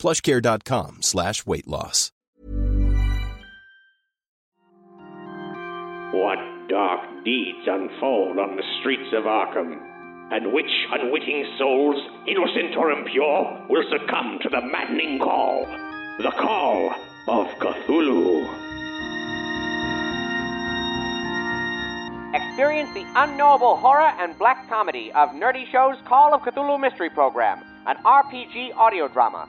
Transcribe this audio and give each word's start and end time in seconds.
plushcare.com 0.00 1.02
slash 1.02 1.46
weight 1.46 1.68
loss. 1.68 2.10
What 6.12 6.38
dark 6.68 7.00
deeds 7.24 7.68
unfold 7.68 8.38
on 8.38 8.56
the 8.56 8.64
streets 8.80 9.12
of 9.12 9.24
Arkham? 9.24 9.78
And 10.32 10.52
which 10.52 10.70
unwitting 10.90 11.44
souls, 11.58 11.96
innocent 12.26 12.76
or 12.76 12.90
impure, 12.90 13.66
will 13.68 13.84
succumb 13.90 14.38
to 14.42 14.48
the 14.48 14.60
maddening 14.60 15.18
call? 15.18 15.66
The 16.18 16.30
call 16.30 16.90
of 17.28 17.46
Cthulhu. 17.58 18.42
Experience 22.34 22.90
the 22.94 23.06
unknowable 23.16 23.76
horror 23.76 24.12
and 24.18 24.38
black 24.38 24.68
comedy 24.68 25.10
of 25.12 25.30
Nerdy 25.30 25.66
Show's 25.70 25.96
Call 26.06 26.32
of 26.32 26.42
Cthulhu 26.42 26.80
Mystery 26.80 27.10
Program, 27.10 27.62
an 27.86 27.96
RPG 28.04 28.74
audio 28.76 29.08
drama. 29.08 29.48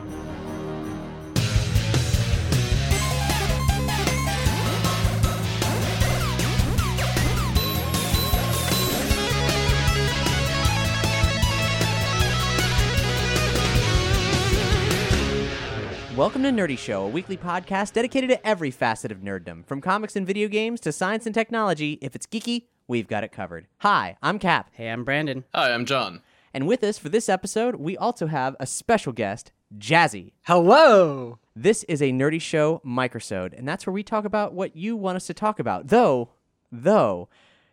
Welcome 16.17 16.43
to 16.43 16.49
Nerdy 16.49 16.77
Show, 16.77 17.05
a 17.05 17.07
weekly 17.07 17.37
podcast 17.37 17.93
dedicated 17.93 18.29
to 18.31 18.45
every 18.47 18.69
facet 18.69 19.11
of 19.13 19.19
nerddom, 19.19 19.65
from 19.65 19.79
comics 19.79 20.15
and 20.17 20.27
video 20.27 20.47
games 20.49 20.81
to 20.81 20.91
science 20.91 21.25
and 21.25 21.33
technology. 21.33 21.93
If 22.01 22.15
it's 22.15 22.27
geeky, 22.27 22.65
we've 22.87 23.07
got 23.07 23.23
it 23.23 23.31
covered. 23.31 23.67
Hi, 23.77 24.17
I'm 24.21 24.37
Cap, 24.37 24.69
Hey, 24.73 24.89
I'm 24.89 25.05
Brandon. 25.05 25.45
Hi, 25.55 25.73
I'm 25.73 25.85
John. 25.85 26.21
and 26.53 26.67
with 26.67 26.83
us 26.83 26.97
for 26.97 27.07
this 27.09 27.29
episode, 27.29 27.75
we 27.75 27.95
also 27.95 28.27
have 28.27 28.57
a 28.59 28.65
special 28.67 29.13
guest, 29.13 29.53
Jazzy. 29.77 30.33
Hello. 30.43 31.39
This 31.55 31.83
is 31.85 32.01
a 32.01 32.11
Nerdy 32.11 32.41
Show 32.41 32.81
microsode, 32.85 33.57
and 33.57 33.65
that's 33.67 33.87
where 33.87 33.93
we 33.93 34.03
talk 34.03 34.25
about 34.25 34.53
what 34.53 34.75
you 34.75 34.97
want 34.97 35.15
us 35.15 35.27
to 35.27 35.33
talk 35.33 35.59
about. 35.59 35.87
Though, 35.87 36.31
though, 36.71 37.29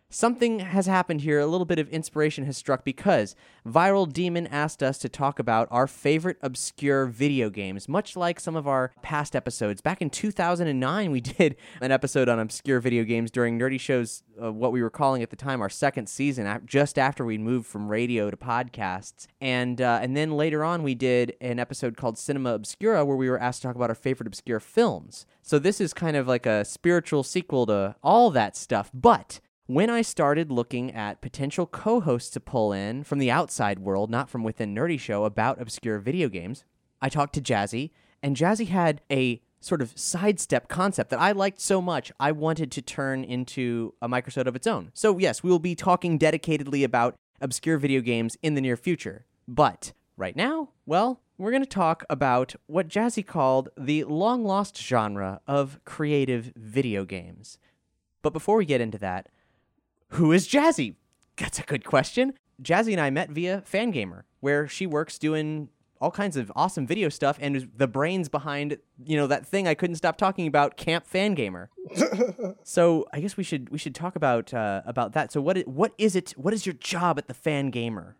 something 0.09 0.59
has 0.59 0.87
happened 0.87 1.21
here. 1.21 1.39
A 1.39 1.45
little 1.45 1.65
bit 1.65 1.79
of 1.79 1.89
inspiration 1.89 2.45
has 2.45 2.57
struck 2.57 2.83
because 2.83 3.35
Viral 3.67 4.11
Demon 4.11 4.47
asked 4.47 4.81
us 4.81 4.97
to 4.99 5.09
talk 5.09 5.39
about 5.39 5.67
our 5.71 5.87
favorite 5.87 6.37
obscure 6.41 7.05
video 7.05 7.49
games, 7.49 7.87
much 7.87 8.15
like 8.15 8.39
some 8.39 8.55
of 8.55 8.67
our 8.67 8.91
past 9.01 9.35
episodes. 9.35 9.81
Back 9.81 10.01
in 10.01 10.09
2009, 10.09 11.11
we 11.11 11.21
did 11.39 11.55
an 11.81 11.91
episode 11.91 12.27
on 12.29 12.39
obscure 12.39 12.79
video 12.79 13.03
games 13.03 13.31
during 13.31 13.59
Nerdy 13.59 13.79
Show's, 13.79 14.23
uh, 14.41 14.51
what 14.51 14.71
we 14.71 14.81
were 14.81 14.89
calling 14.89 15.21
at 15.21 15.29
the 15.29 15.35
time 15.35 15.61
our 15.61 15.69
second 15.69 16.09
season, 16.09 16.61
just 16.65 16.97
after 16.97 17.23
we 17.23 17.37
moved 17.37 17.67
from 17.67 17.87
radio 17.87 18.29
to 18.31 18.37
podcasts. 18.37 19.27
And, 19.39 19.81
uh, 19.81 19.99
and 20.01 20.17
then 20.17 20.31
later 20.31 20.63
on, 20.63 20.83
we 20.83 20.95
did 20.95 21.35
an 21.41 21.59
episode 21.59 21.97
called 21.97 22.17
Cinema 22.17 22.53
Obscura 22.53 23.05
where 23.05 23.17
we 23.17 23.29
were 23.29 23.39
asked 23.39 23.61
to 23.61 23.67
talk 23.67 23.75
about 23.75 23.89
our 23.89 23.95
favorite 23.95 24.27
obscure 24.27 24.59
films. 24.59 25.25
So 25.41 25.59
this 25.59 25.79
is 25.79 25.93
kind 25.93 26.17
of 26.17 26.27
like 26.27 26.45
a 26.45 26.65
spiritual 26.65 27.23
sequel 27.23 27.65
to 27.67 27.95
all 28.03 28.29
that 28.31 28.55
stuff. 28.55 28.89
But 28.93 29.39
when 29.69 29.91
I 29.91 30.01
started 30.01 30.51
looking 30.51 30.91
at 30.95 31.21
potential 31.21 31.67
co 31.67 31.99
hosts 31.99 32.31
to 32.31 32.39
pull 32.39 32.73
in 32.73 33.03
from 33.03 33.19
the 33.19 33.29
outside 33.29 33.77
world, 33.77 34.09
not 34.09 34.27
from 34.27 34.43
within 34.43 34.73
Nerdy 34.73 34.99
Show, 34.99 35.25
about 35.25 35.61
obscure 35.61 35.99
video 35.99 36.27
games, 36.27 36.63
I 37.03 37.07
talked 37.07 37.35
to 37.35 37.41
Jazzy, 37.41 37.91
and 38.23 38.35
Jazzy 38.35 38.69
had 38.69 39.01
a 39.11 39.43
sort 39.59 39.83
of 39.83 39.93
sidestep 39.95 40.69
concept 40.69 41.11
that 41.11 41.19
I 41.19 41.33
liked 41.33 41.61
so 41.61 41.83
much, 41.83 42.11
I 42.19 42.31
wanted 42.31 42.71
to 42.71 42.81
turn 42.81 43.23
into 43.23 43.93
a 44.01 44.09
microsode 44.09 44.47
of 44.47 44.55
its 44.55 44.65
own. 44.65 44.89
So, 44.95 45.19
yes, 45.19 45.43
we 45.43 45.51
will 45.51 45.59
be 45.59 45.75
talking 45.75 46.17
dedicatedly 46.17 46.83
about 46.83 47.13
obscure 47.39 47.77
video 47.77 48.01
games 48.01 48.37
in 48.41 48.55
the 48.55 48.61
near 48.61 48.75
future. 48.75 49.27
But 49.47 49.93
right 50.17 50.35
now, 50.35 50.69
well, 50.87 51.21
we're 51.37 51.51
going 51.51 51.61
to 51.61 51.69
talk 51.69 52.03
about 52.09 52.55
what 52.65 52.87
Jazzy 52.87 53.23
called 53.23 53.69
the 53.77 54.03
long 54.05 54.43
lost 54.43 54.81
genre 54.81 55.41
of 55.45 55.79
creative 55.85 56.53
video 56.55 57.05
games. 57.05 57.59
But 58.23 58.33
before 58.33 58.57
we 58.57 58.65
get 58.65 58.81
into 58.81 58.97
that, 58.97 59.29
who 60.09 60.31
is 60.31 60.47
Jazzy? 60.47 60.95
That's 61.37 61.59
a 61.59 61.63
good 61.63 61.85
question. 61.85 62.33
Jazzy 62.61 62.91
and 62.91 63.01
I 63.01 63.09
met 63.09 63.29
via 63.29 63.63
Fangamer, 63.69 64.23
where 64.39 64.67
she 64.67 64.85
works 64.85 65.17
doing 65.17 65.69
all 66.01 66.11
kinds 66.11 66.37
of 66.37 66.51
awesome 66.55 66.87
video 66.87 67.09
stuff 67.09 67.37
and 67.41 67.55
is 67.55 67.65
the 67.75 67.87
brains 67.87 68.29
behind, 68.29 68.77
you 69.03 69.17
know, 69.17 69.27
that 69.27 69.45
thing 69.45 69.67
I 69.67 69.73
couldn't 69.73 69.97
stop 69.97 70.17
talking 70.17 70.47
about, 70.47 70.77
Camp 70.77 71.05
Fangamer. 71.11 71.67
so 72.63 73.05
I 73.13 73.19
guess 73.19 73.37
we 73.37 73.43
should 73.43 73.69
we 73.69 73.77
should 73.77 73.95
talk 73.95 74.15
about 74.15 74.53
uh, 74.53 74.81
about 74.85 75.13
that. 75.13 75.31
So 75.31 75.41
what 75.41 75.57
what 75.67 75.93
is 75.97 76.15
it? 76.15 76.31
What 76.31 76.53
is 76.53 76.65
your 76.65 76.73
job 76.73 77.17
at 77.17 77.27
the 77.27 77.33
Fangamer? 77.33 78.15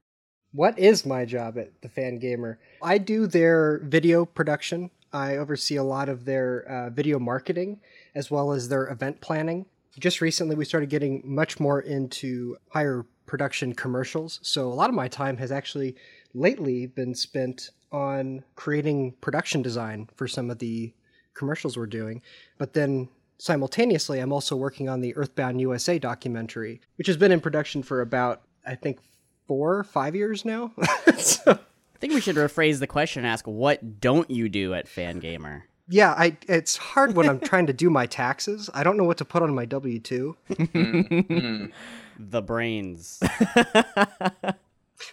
What 0.51 0.79
is 0.79 1.05
my 1.05 1.25
job 1.25 1.57
at 1.57 1.81
the 1.81 1.89
Fangamer? 1.89 2.57
I 2.81 2.97
do 2.97 3.27
their 3.27 3.79
video 3.83 4.25
production. 4.25 4.89
I 5.13 5.37
oversee 5.37 5.75
a 5.75 5.83
lot 5.83 6.09
of 6.09 6.25
their 6.25 6.63
uh, 6.63 6.89
video 6.89 7.19
marketing 7.19 7.79
as 8.15 8.29
well 8.29 8.51
as 8.51 8.69
their 8.69 8.87
event 8.87 9.21
planning. 9.21 9.65
Just 9.97 10.21
recently, 10.21 10.55
we 10.55 10.65
started 10.65 10.89
getting 10.89 11.21
much 11.25 11.59
more 11.59 11.81
into 11.81 12.57
higher 12.69 13.05
production 13.25 13.73
commercials. 13.73 14.39
So 14.43 14.67
a 14.67 14.73
lot 14.73 14.89
of 14.89 14.95
my 14.95 15.07
time 15.07 15.37
has 15.37 15.51
actually 15.51 15.95
lately 16.33 16.85
been 16.85 17.15
spent 17.15 17.69
on 17.91 18.43
creating 18.55 19.13
production 19.21 19.61
design 19.61 20.09
for 20.15 20.27
some 20.27 20.49
of 20.49 20.59
the 20.59 20.93
commercials 21.33 21.77
we're 21.77 21.87
doing. 21.87 22.21
But 22.57 22.73
then 22.73 23.09
simultaneously, 23.37 24.19
I'm 24.19 24.33
also 24.33 24.55
working 24.55 24.89
on 24.89 25.01
the 25.01 25.15
Earthbound 25.15 25.61
USA 25.61 25.97
documentary, 25.97 26.81
which 26.97 27.07
has 27.07 27.17
been 27.17 27.31
in 27.31 27.39
production 27.39 27.81
for 27.83 28.01
about, 28.01 28.41
I 28.65 28.75
think, 28.75 28.99
four, 29.47 29.83
five 29.83 30.15
years 30.15 30.45
now. 30.45 30.71
so, 31.17 31.51
I 31.53 31.99
think 31.99 32.13
we 32.13 32.21
should 32.21 32.35
rephrase 32.35 32.79
the 32.79 32.87
question 32.87 33.25
and 33.25 33.31
ask, 33.31 33.45
what 33.45 33.99
don't 33.99 34.29
you 34.29 34.47
do 34.47 34.73
at 34.73 34.87
Fangamer? 34.87 35.63
Yeah, 35.89 36.13
I 36.17 36.37
it's 36.47 36.77
hard 36.77 37.15
when 37.15 37.27
I'm 37.27 37.39
trying 37.51 37.67
to 37.67 37.73
do 37.73 37.89
my 37.89 38.05
taxes. 38.05 38.69
I 38.73 38.83
don't 38.83 38.95
know 38.97 39.03
what 39.03 39.17
to 39.17 39.25
put 39.25 39.41
on 39.43 39.53
my 39.53 39.65
W 39.65 39.99
two. 39.99 40.37
Mm, 40.49 41.07
mm. 41.27 41.71
The 42.19 42.41
brains. 42.41 43.19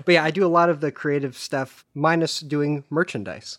But 0.04 0.12
yeah, 0.15 0.25
I 0.25 0.31
do 0.32 0.44
a 0.44 0.48
lot 0.48 0.69
of 0.69 0.81
the 0.81 0.91
creative 0.91 1.36
stuff, 1.36 1.84
minus 1.94 2.41
doing 2.41 2.82
merchandise. 2.91 3.59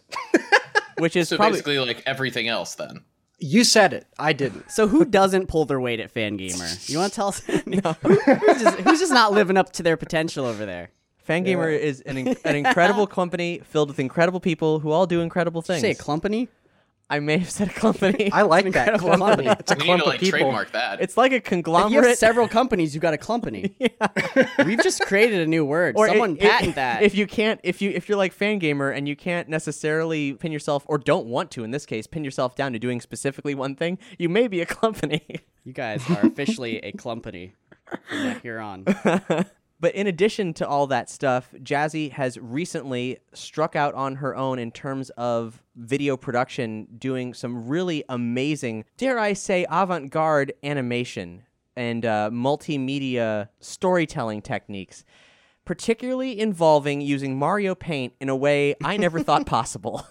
Which 0.97 1.15
is 1.15 1.29
So 1.29 1.37
probably 1.37 1.53
basically, 1.59 1.79
like 1.79 2.03
everything 2.05 2.47
else, 2.49 2.75
then. 2.75 3.03
You 3.39 3.63
said 3.63 3.93
it. 3.93 4.07
I 4.19 4.33
didn't. 4.33 4.69
So 4.69 4.87
who 4.87 5.05
doesn't 5.05 5.47
pull 5.47 5.63
their 5.65 5.79
weight 5.79 5.99
at 6.01 6.13
Fangamer? 6.13 6.89
You 6.89 6.97
want 6.97 7.13
to 7.13 7.15
tell 7.15 7.27
us? 7.29 7.39
Who- 7.45 7.61
who's, 7.61 8.61
just, 8.61 8.79
who's 8.79 8.99
just 8.99 9.13
not 9.13 9.31
living 9.31 9.55
up 9.57 9.71
to 9.73 9.83
their 9.83 9.95
potential 9.95 10.45
over 10.45 10.65
there? 10.65 10.89
Fangamer 11.27 11.77
is 11.77 12.01
an, 12.01 12.17
an 12.43 12.55
incredible 12.55 13.07
company 13.07 13.61
filled 13.63 13.89
with 13.89 13.99
incredible 13.99 14.39
people 14.41 14.79
who 14.79 14.91
all 14.91 15.05
do 15.05 15.21
incredible 15.21 15.61
things. 15.61 15.81
Say 15.81 15.91
a 15.91 15.95
company? 15.95 16.49
I 17.09 17.19
may 17.21 17.37
have 17.37 17.49
said 17.49 17.69
a 17.69 17.73
company. 17.73 18.29
I 18.33 18.41
like 18.41 18.65
that 18.73 18.89
incredible 18.95 19.09
company. 19.11 19.45
company. 19.47 19.55
It's 19.61 19.71
a 19.71 19.75
We 19.75 19.79
need 19.79 19.85
clump 19.85 19.99
to 20.01 20.03
of 20.07 20.11
like 20.11 20.19
people. 20.19 20.39
trademark 20.39 20.71
that. 20.73 20.99
It's 21.01 21.15
like 21.15 21.31
a 21.31 21.35
If 21.35 21.43
you 21.43 21.45
have 21.45 21.63
conglomerate. 21.63 22.17
several 22.17 22.47
companies, 22.49 22.93
you 22.93 22.99
got 22.99 23.13
a 23.13 23.17
company. 23.17 23.75
We've 24.65 24.81
just 24.83 24.99
created 25.01 25.39
a 25.39 25.47
new 25.47 25.63
word. 25.63 25.95
Or 25.97 26.07
Someone 26.09 26.31
i- 26.41 26.45
i- 26.45 26.49
patent 26.49 26.75
that. 26.75 27.03
If 27.03 27.15
you 27.15 27.25
can't, 27.25 27.61
if 27.63 27.81
you 27.81 27.91
if 27.91 28.09
you're 28.09 28.17
like 28.17 28.37
Fangamer 28.37 28.93
and 28.95 29.07
you 29.07 29.15
can't 29.15 29.47
necessarily 29.47 30.33
pin 30.33 30.51
yourself, 30.51 30.83
or 30.87 30.97
don't 30.97 31.27
want 31.27 31.49
to, 31.51 31.63
in 31.63 31.71
this 31.71 31.85
case, 31.85 32.07
pin 32.07 32.25
yourself 32.25 32.55
down 32.57 32.73
to 32.73 32.79
doing 32.79 32.99
specifically 32.99 33.55
one 33.55 33.75
thing, 33.75 33.97
you 34.17 34.27
may 34.27 34.47
be 34.49 34.59
a 34.59 34.65
company. 34.65 35.23
you 35.63 35.71
guys 35.73 36.03
are 36.09 36.25
officially 36.25 36.79
a 36.79 36.91
company 36.91 37.53
from 38.09 38.39
here 38.41 38.59
on. 38.59 38.85
But 39.79 39.93
in 39.93 40.07
addition 40.07 40.53
to 40.55 40.67
all 40.67 40.87
that 40.87 41.09
stuff, 41.09 41.53
Jazzy 41.61 42.11
has 42.11 42.37
recently 42.39 43.19
struck 43.33 43.75
out 43.75 43.93
on 43.93 44.15
her 44.15 44.35
own 44.35 44.57
in 44.57 44.71
terms 44.71 45.11
of 45.11 45.61
video 45.75 46.17
production, 46.17 46.87
doing 46.97 47.33
some 47.33 47.67
really 47.67 48.03
amazing, 48.09 48.85
dare 48.97 49.19
I 49.19 49.33
say, 49.33 49.67
avant 49.69 50.09
garde 50.09 50.53
animation 50.63 51.43
and 51.75 52.05
uh, 52.05 52.31
multimedia 52.33 53.49
storytelling 53.59 54.41
techniques, 54.41 55.05
particularly 55.63 56.39
involving 56.39 57.01
using 57.01 57.37
Mario 57.37 57.75
Paint 57.75 58.13
in 58.19 58.29
a 58.29 58.35
way 58.35 58.75
I 58.83 58.97
never 58.97 59.21
thought 59.21 59.45
possible. 59.45 60.07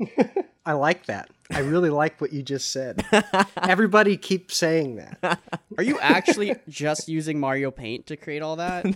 I 0.64 0.72
like 0.72 1.06
that. 1.06 1.28
I 1.50 1.60
really 1.60 1.90
like 1.90 2.20
what 2.20 2.32
you 2.32 2.42
just 2.42 2.70
said. 2.70 3.04
Everybody 3.62 4.16
keeps 4.16 4.56
saying 4.56 4.96
that. 4.96 5.40
Are 5.76 5.82
you 5.82 5.98
actually 6.00 6.54
just 6.68 7.08
using 7.08 7.40
Mario 7.40 7.70
Paint 7.70 8.06
to 8.06 8.16
create 8.16 8.40
all 8.40 8.56
that? 8.56 8.86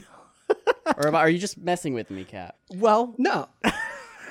Or 0.96 1.06
am 1.08 1.14
I- 1.14 1.20
are 1.20 1.28
you 1.30 1.38
just 1.38 1.58
messing 1.58 1.94
with 1.94 2.10
me, 2.10 2.24
Cap? 2.24 2.56
Well, 2.74 3.14
No. 3.18 3.48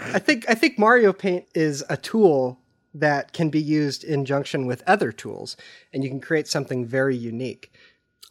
I 0.06 0.20
think 0.20 0.46
I 0.50 0.54
think 0.56 0.78
Mario 0.78 1.14
Paint 1.14 1.46
is 1.54 1.84
a 1.90 1.96
tool 1.96 2.60
that 2.94 3.32
can 3.32 3.50
be 3.50 3.62
used 3.62 4.04
in 4.04 4.26
junction 4.26 4.66
with 4.66 4.84
other 4.86 5.12
tools 5.12 5.56
and 5.94 6.04
you 6.04 6.10
can 6.10 6.20
create 6.20 6.48
something 6.48 6.86
very 6.86 7.16
unique. 7.16 7.72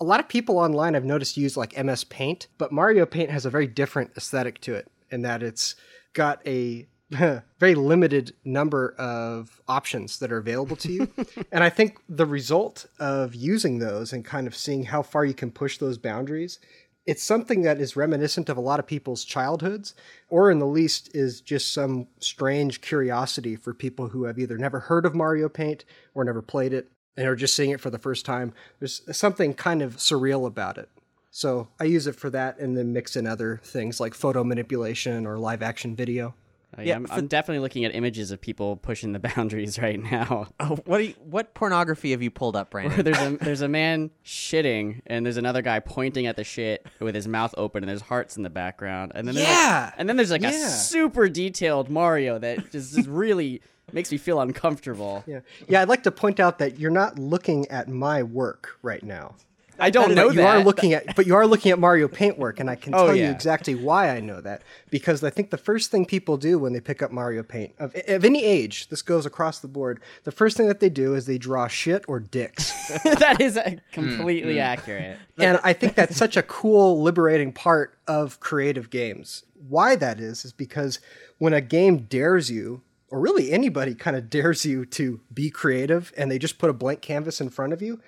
A 0.00 0.04
lot 0.04 0.20
of 0.20 0.28
people 0.28 0.58
online 0.58 0.94
I've 0.94 1.04
noticed 1.04 1.36
use 1.36 1.56
like 1.56 1.76
MS 1.82 2.04
Paint, 2.04 2.48
but 2.58 2.72
Mario 2.72 3.06
Paint 3.06 3.30
has 3.30 3.46
a 3.46 3.50
very 3.50 3.66
different 3.66 4.10
aesthetic 4.16 4.60
to 4.62 4.74
it 4.74 4.88
in 5.10 5.22
that 5.22 5.42
it's 5.42 5.74
got 6.12 6.46
a 6.46 6.86
very 7.58 7.74
limited 7.74 8.34
number 8.44 8.94
of 8.98 9.60
options 9.68 10.18
that 10.18 10.32
are 10.32 10.38
available 10.38 10.76
to 10.76 10.92
you. 10.92 11.08
and 11.52 11.62
I 11.62 11.68
think 11.70 11.98
the 12.08 12.26
result 12.26 12.86
of 12.98 13.34
using 13.34 13.78
those 13.78 14.12
and 14.12 14.24
kind 14.24 14.46
of 14.46 14.54
seeing 14.56 14.84
how 14.84 15.02
far 15.02 15.24
you 15.24 15.34
can 15.34 15.50
push 15.50 15.78
those 15.78 15.96
boundaries 15.98 16.58
it's 17.06 17.22
something 17.22 17.62
that 17.62 17.80
is 17.80 17.96
reminiscent 17.96 18.48
of 18.48 18.56
a 18.56 18.60
lot 18.60 18.78
of 18.78 18.86
people's 18.86 19.24
childhoods, 19.24 19.94
or 20.28 20.50
in 20.50 20.58
the 20.58 20.66
least 20.66 21.14
is 21.14 21.40
just 21.40 21.72
some 21.72 22.06
strange 22.20 22.80
curiosity 22.80 23.56
for 23.56 23.74
people 23.74 24.08
who 24.08 24.24
have 24.24 24.38
either 24.38 24.56
never 24.56 24.80
heard 24.80 25.04
of 25.04 25.14
Mario 25.14 25.48
Paint 25.48 25.84
or 26.14 26.24
never 26.24 26.42
played 26.42 26.72
it 26.72 26.90
and 27.16 27.26
are 27.26 27.36
just 27.36 27.54
seeing 27.54 27.70
it 27.70 27.80
for 27.80 27.90
the 27.90 27.98
first 27.98 28.24
time. 28.24 28.52
There's 28.78 29.02
something 29.16 29.54
kind 29.54 29.82
of 29.82 29.96
surreal 29.96 30.46
about 30.46 30.78
it. 30.78 30.88
So 31.30 31.68
I 31.80 31.84
use 31.84 32.06
it 32.06 32.16
for 32.16 32.30
that 32.30 32.58
and 32.58 32.76
then 32.76 32.92
mix 32.92 33.16
in 33.16 33.26
other 33.26 33.60
things 33.64 33.98
like 33.98 34.14
photo 34.14 34.44
manipulation 34.44 35.26
or 35.26 35.38
live 35.38 35.62
action 35.62 35.96
video. 35.96 36.34
Yeah, 36.78 36.84
yeah, 36.84 36.94
I'm, 36.96 37.06
for- 37.06 37.14
I'm 37.14 37.26
definitely 37.26 37.60
looking 37.60 37.84
at 37.84 37.94
images 37.94 38.30
of 38.30 38.40
people 38.40 38.76
pushing 38.76 39.12
the 39.12 39.18
boundaries 39.36 39.78
right 39.78 40.00
now. 40.00 40.46
oh, 40.60 40.76
what 40.86 40.98
do 40.98 41.04
you, 41.04 41.14
what 41.22 41.54
pornography 41.54 42.12
have 42.12 42.22
you 42.22 42.30
pulled 42.30 42.56
up, 42.56 42.72
Where 42.72 42.84
Brandon? 42.88 43.04
there's 43.12 43.18
a 43.20 43.36
there's 43.36 43.60
a 43.60 43.68
man 43.68 44.10
shitting 44.24 45.00
and 45.06 45.24
there's 45.26 45.36
another 45.36 45.62
guy 45.62 45.80
pointing 45.80 46.26
at 46.26 46.36
the 46.36 46.44
shit 46.44 46.86
with 47.00 47.14
his 47.14 47.28
mouth 47.28 47.54
open 47.58 47.82
and 47.82 47.88
there's 47.90 48.00
hearts 48.02 48.36
in 48.36 48.42
the 48.42 48.50
background 48.50 49.12
and 49.14 49.26
then 49.28 49.34
there's 49.34 49.46
Yeah! 49.46 49.84
like, 49.90 49.94
and 49.98 50.08
then 50.08 50.16
there's 50.16 50.30
like 50.30 50.42
a 50.44 50.52
super 50.52 51.28
detailed 51.28 51.90
Mario 51.90 52.38
that 52.38 52.70
just, 52.70 52.94
just 52.94 53.08
really 53.08 53.60
makes 53.92 54.10
me 54.10 54.16
feel 54.18 54.40
uncomfortable. 54.40 55.22
Yeah. 55.26 55.40
Yeah, 55.68 55.82
I'd 55.82 55.88
like 55.88 56.04
to 56.04 56.10
point 56.12 56.40
out 56.40 56.58
that 56.60 56.78
you're 56.78 56.90
not 56.90 57.18
looking 57.18 57.68
at 57.68 57.88
my 57.88 58.22
work 58.22 58.78
right 58.82 59.02
now. 59.02 59.34
I 59.78 59.90
don't 59.90 60.08
But 60.08 60.14
know 60.14 60.30
you 60.30 60.36
that. 60.36 60.56
are 60.58 60.64
looking 60.64 60.92
at, 60.92 61.16
but 61.16 61.26
you 61.26 61.34
are 61.34 61.46
looking 61.46 61.72
at 61.72 61.78
Mario 61.78 62.06
Paintwork, 62.08 62.60
and 62.60 62.68
I 62.70 62.76
can 62.76 62.94
Oh, 62.96 63.06
tell 63.06 63.16
you 63.16 63.30
exactly 63.30 63.74
why 63.74 64.10
I 64.10 64.20
know 64.20 64.40
that. 64.40 64.62
Because 64.90 65.24
I 65.24 65.30
think 65.30 65.50
the 65.50 65.56
first 65.56 65.90
thing 65.90 66.04
people 66.04 66.36
do 66.36 66.58
when 66.58 66.72
they 66.72 66.80
pick 66.80 67.02
up 67.02 67.10
Mario 67.10 67.42
Paint, 67.42 67.74
of, 67.78 67.94
of 68.08 68.24
any 68.24 68.44
age, 68.44 68.88
this 68.88 69.02
goes 69.02 69.26
across 69.26 69.58
the 69.60 69.68
board. 69.68 70.00
The 70.24 70.32
first 70.32 70.56
thing 70.56 70.68
that 70.68 70.80
they 70.80 70.88
do 70.90 71.14
is 71.14 71.26
they 71.26 71.38
draw 71.38 71.66
shit 71.68 72.04
or 72.06 72.20
dicks, 72.20 72.70
that 73.04 73.40
is 73.40 73.56
uh, 73.56 73.76
completely 73.92 74.60
accurate. 74.60 75.18
and 75.38 75.58
I 75.64 75.72
think 75.72 75.94
that's 75.94 76.16
such 76.16 76.36
a 76.36 76.42
cool, 76.42 77.02
liberating 77.02 77.52
part 77.52 77.98
of 78.06 78.40
creative 78.40 78.90
games. 78.90 79.44
Why 79.68 79.96
that 79.96 80.20
is 80.20 80.44
is 80.44 80.52
because 80.52 81.00
when 81.38 81.52
a 81.52 81.60
game 81.60 81.98
dares 81.98 82.50
you, 82.50 82.82
or 83.10 83.20
really 83.20 83.52
anybody 83.52 83.94
kind 83.94 84.16
of 84.16 84.30
dares 84.30 84.64
you 84.64 84.84
to 84.86 85.20
be 85.32 85.50
creative, 85.50 86.12
and 86.16 86.30
they 86.30 86.38
just 86.38 86.58
put 86.58 86.70
a 86.70 86.72
blank 86.72 87.00
canvas 87.02 87.40
in 87.40 87.48
front 87.50 87.72
of 87.72 87.82
you. 87.82 88.00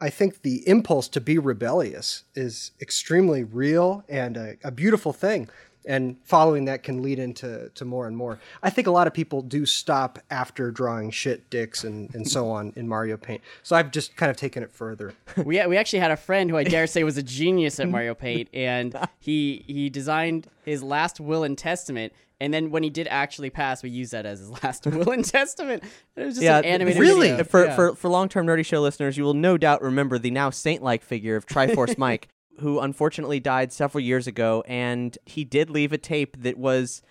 I 0.00 0.10
think 0.10 0.42
the 0.42 0.66
impulse 0.66 1.08
to 1.08 1.20
be 1.20 1.38
rebellious 1.38 2.24
is 2.34 2.70
extremely 2.80 3.44
real 3.44 4.02
and 4.08 4.36
a, 4.36 4.56
a 4.64 4.70
beautiful 4.70 5.12
thing. 5.12 5.48
And 5.86 6.16
following 6.24 6.66
that 6.66 6.82
can 6.82 7.02
lead 7.02 7.18
into 7.18 7.70
to 7.74 7.84
more 7.86 8.06
and 8.06 8.14
more. 8.16 8.38
I 8.62 8.68
think 8.68 8.86
a 8.86 8.90
lot 8.90 9.06
of 9.06 9.14
people 9.14 9.40
do 9.40 9.64
stop 9.64 10.18
after 10.30 10.70
drawing 10.70 11.10
shit, 11.10 11.48
dicks, 11.48 11.84
and, 11.84 12.14
and 12.14 12.28
so 12.28 12.50
on 12.50 12.72
in 12.76 12.86
Mario 12.86 13.16
Paint. 13.16 13.40
So 13.62 13.74
I've 13.76 13.90
just 13.90 14.14
kind 14.16 14.28
of 14.28 14.36
taken 14.36 14.62
it 14.62 14.70
further. 14.70 15.14
we 15.36 15.64
we 15.66 15.76
actually 15.78 16.00
had 16.00 16.10
a 16.10 16.16
friend 16.18 16.50
who 16.50 16.56
I 16.58 16.64
dare 16.64 16.86
say 16.86 17.02
was 17.02 17.16
a 17.16 17.22
genius 17.22 17.80
at 17.80 17.88
Mario 17.88 18.14
Paint, 18.26 18.50
and 18.52 18.94
he 19.18 19.64
he 19.66 19.88
designed 19.88 20.48
his 20.64 20.82
last 20.82 21.18
will 21.18 21.44
and 21.44 21.56
testament. 21.56 22.12
And 22.42 22.54
then 22.54 22.70
when 22.70 22.82
he 22.82 22.88
did 22.88 23.06
actually 23.08 23.50
pass, 23.50 23.82
we 23.82 23.90
used 23.90 24.12
that 24.12 24.24
as 24.24 24.38
his 24.38 24.50
last 24.62 24.86
will 24.86 25.10
and 25.10 25.22
testament. 25.24 25.82
It 26.16 26.24
was 26.24 26.36
just 26.36 26.46
an 26.46 26.64
animated 26.64 26.98
really? 27.00 27.28
video. 27.30 27.44
For, 27.44 27.66
Yeah. 27.66 27.74
for, 27.76 27.94
for 27.94 28.08
long 28.08 28.30
term 28.30 28.46
Nerdy 28.46 28.64
Show 28.64 28.80
listeners, 28.80 29.18
you 29.18 29.24
will 29.24 29.34
no 29.34 29.58
doubt 29.58 29.82
remember 29.82 30.18
the 30.18 30.30
now 30.30 30.48
saint 30.48 30.82
like 30.82 31.02
figure 31.02 31.36
of 31.36 31.44
Triforce 31.46 31.98
Mike, 31.98 32.28
who 32.60 32.80
unfortunately 32.80 33.40
died 33.40 33.72
several 33.72 34.02
years 34.02 34.26
ago. 34.26 34.62
And 34.66 35.16
he 35.26 35.44
did 35.44 35.70
leave 35.70 35.92
a 35.92 35.98
tape 35.98 36.42
that 36.42 36.56
was, 36.58 37.02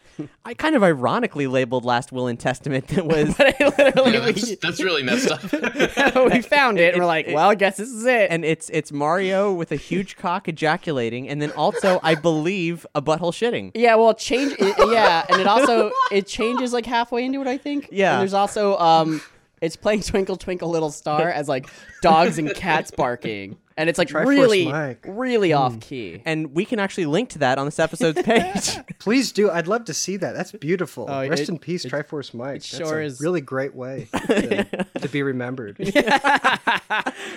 I 0.45 0.53
kind 0.53 0.75
of 0.75 0.83
ironically 0.83 1.47
labeled 1.47 1.85
Last 1.85 2.11
Will 2.11 2.27
and 2.27 2.39
Testament, 2.39 2.87
that 2.89 3.05
was. 3.05 3.35
but 3.37 3.59
literally 3.59 4.11
Yeah, 4.13 4.19
that's, 4.31 4.55
that's 4.57 4.83
really 4.83 5.03
messed 5.03 5.29
up. 5.31 5.43
we 6.31 6.41
found 6.41 6.79
it, 6.79 6.93
and 6.93 7.01
we're 7.01 7.07
like, 7.07 7.27
well, 7.27 7.49
I 7.49 7.55
guess 7.55 7.77
this 7.77 7.89
is 7.89 8.05
it. 8.05 8.29
and 8.31 8.43
it's 8.45 8.69
it's 8.71 8.91
Mario 8.91 9.53
with 9.53 9.71
a 9.71 9.75
huge 9.75 10.17
cock 10.17 10.47
ejaculating, 10.47 11.27
and 11.29 11.41
then 11.41 11.51
also 11.51 11.99
I 12.03 12.15
believe 12.15 12.85
a 12.95 13.01
butthole 13.01 13.31
shitting. 13.33 13.71
yeah, 13.75 13.95
well, 13.95 14.13
change. 14.13 14.53
It, 14.59 14.75
yeah, 14.91 15.25
and 15.29 15.39
it 15.41 15.47
also 15.47 15.91
it 16.11 16.27
changes 16.27 16.73
like 16.73 16.85
halfway 16.85 17.25
into 17.25 17.41
it. 17.41 17.47
I 17.47 17.57
think. 17.57 17.89
Yeah. 17.91 18.13
And 18.13 18.21
there's 18.21 18.33
also 18.33 18.77
um, 18.77 19.21
it's 19.61 19.75
playing 19.75 20.01
Twinkle 20.01 20.35
Twinkle 20.37 20.69
Little 20.69 20.91
Star 20.91 21.29
as 21.29 21.47
like 21.47 21.69
dogs 22.01 22.37
and 22.37 22.53
cats 22.53 22.91
barking, 22.91 23.57
and 23.79 23.89
it's 23.89 23.97
like 23.97 24.09
Triforce 24.09 24.27
really, 24.27 24.65
Mike. 24.65 25.05
really 25.07 25.51
hmm. 25.51 25.57
off 25.57 25.79
key. 25.79 26.21
And 26.25 26.53
we 26.53 26.65
can 26.65 26.79
actually 26.79 27.05
link 27.05 27.29
to 27.29 27.39
that 27.39 27.57
on 27.57 27.65
this 27.65 27.79
episode's 27.79 28.21
page. 28.21 28.77
Please 28.99 29.31
do. 29.31 29.49
I'd 29.49 29.67
love 29.67 29.85
to 29.85 29.93
see 29.93 30.17
that. 30.17 30.35
That's 30.35 30.51
beautiful. 30.51 31.05
Oh, 31.07 31.25
Rest 31.25 31.43
it- 31.43 31.49
in 31.49 31.59
peace, 31.59 31.85
Triforce 31.85 32.33
Mike. 32.33 32.55
That's 32.55 32.67
sure 32.67 32.99
a 32.99 33.05
is. 33.05 33.21
really 33.21 33.39
great 33.39 33.73
way 33.73 34.09
to, 34.27 34.85
to 34.99 35.07
be 35.07 35.23
remembered. 35.23 35.77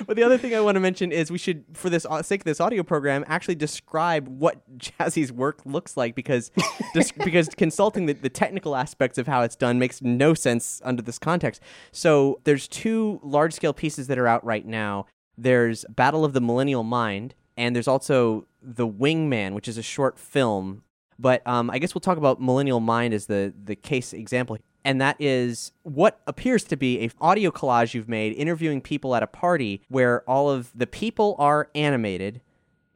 But 0.06 0.16
the 0.16 0.22
other 0.24 0.38
thing 0.38 0.54
I 0.54 0.60
want 0.60 0.76
to 0.76 0.80
mention 0.80 1.12
is 1.12 1.30
we 1.30 1.38
should, 1.38 1.64
for 1.74 1.90
this 1.90 2.06
uh, 2.08 2.22
sake 2.22 2.40
of 2.40 2.44
this 2.44 2.60
audio 2.60 2.82
program, 2.82 3.24
actually 3.28 3.54
describe 3.54 4.26
what 4.26 4.62
Jazzy's 4.78 5.32
work 5.32 5.60
looks 5.64 5.96
like 5.96 6.14
because 6.14 6.50
dis- 6.94 7.12
because 7.12 7.48
consulting 7.50 8.06
the, 8.06 8.14
the 8.14 8.28
technical 8.28 8.74
aspects 8.74 9.18
of 9.18 9.26
how 9.26 9.42
it's 9.42 9.56
done 9.56 9.78
makes 9.78 10.02
no 10.02 10.34
sense 10.34 10.80
under 10.84 11.02
this 11.02 11.18
context. 11.18 11.62
So 11.92 12.40
there's 12.44 12.66
two 12.68 13.20
large 13.22 13.52
scale 13.52 13.72
pieces 13.72 14.06
that 14.08 14.18
are 14.18 14.26
out 14.26 14.44
right 14.44 14.66
now. 14.66 15.06
There's 15.36 15.84
Battle 15.88 16.24
of 16.24 16.32
the 16.32 16.40
Millennial 16.40 16.82
Mind, 16.82 17.34
and 17.56 17.74
there's 17.74 17.88
also 17.88 18.46
The 18.62 18.86
Wingman, 18.86 19.52
which 19.54 19.68
is 19.68 19.78
a 19.78 19.82
short 19.82 20.18
film. 20.18 20.82
But 21.18 21.46
um, 21.46 21.70
I 21.70 21.78
guess 21.78 21.94
we'll 21.94 22.00
talk 22.00 22.18
about 22.18 22.40
Millennial 22.40 22.80
Mind 22.80 23.14
as 23.14 23.26
the 23.26 23.52
the 23.64 23.76
case 23.76 24.12
example. 24.12 24.58
And 24.84 25.00
that 25.00 25.16
is 25.20 25.72
what 25.82 26.20
appears 26.26 26.64
to 26.64 26.76
be 26.76 27.04
a 27.04 27.10
audio 27.20 27.50
collage 27.50 27.94
you've 27.94 28.08
made 28.08 28.32
interviewing 28.32 28.80
people 28.80 29.14
at 29.14 29.22
a 29.22 29.28
party 29.28 29.82
where 29.88 30.28
all 30.28 30.50
of 30.50 30.72
the 30.74 30.86
people 30.86 31.36
are 31.38 31.70
animated 31.74 32.40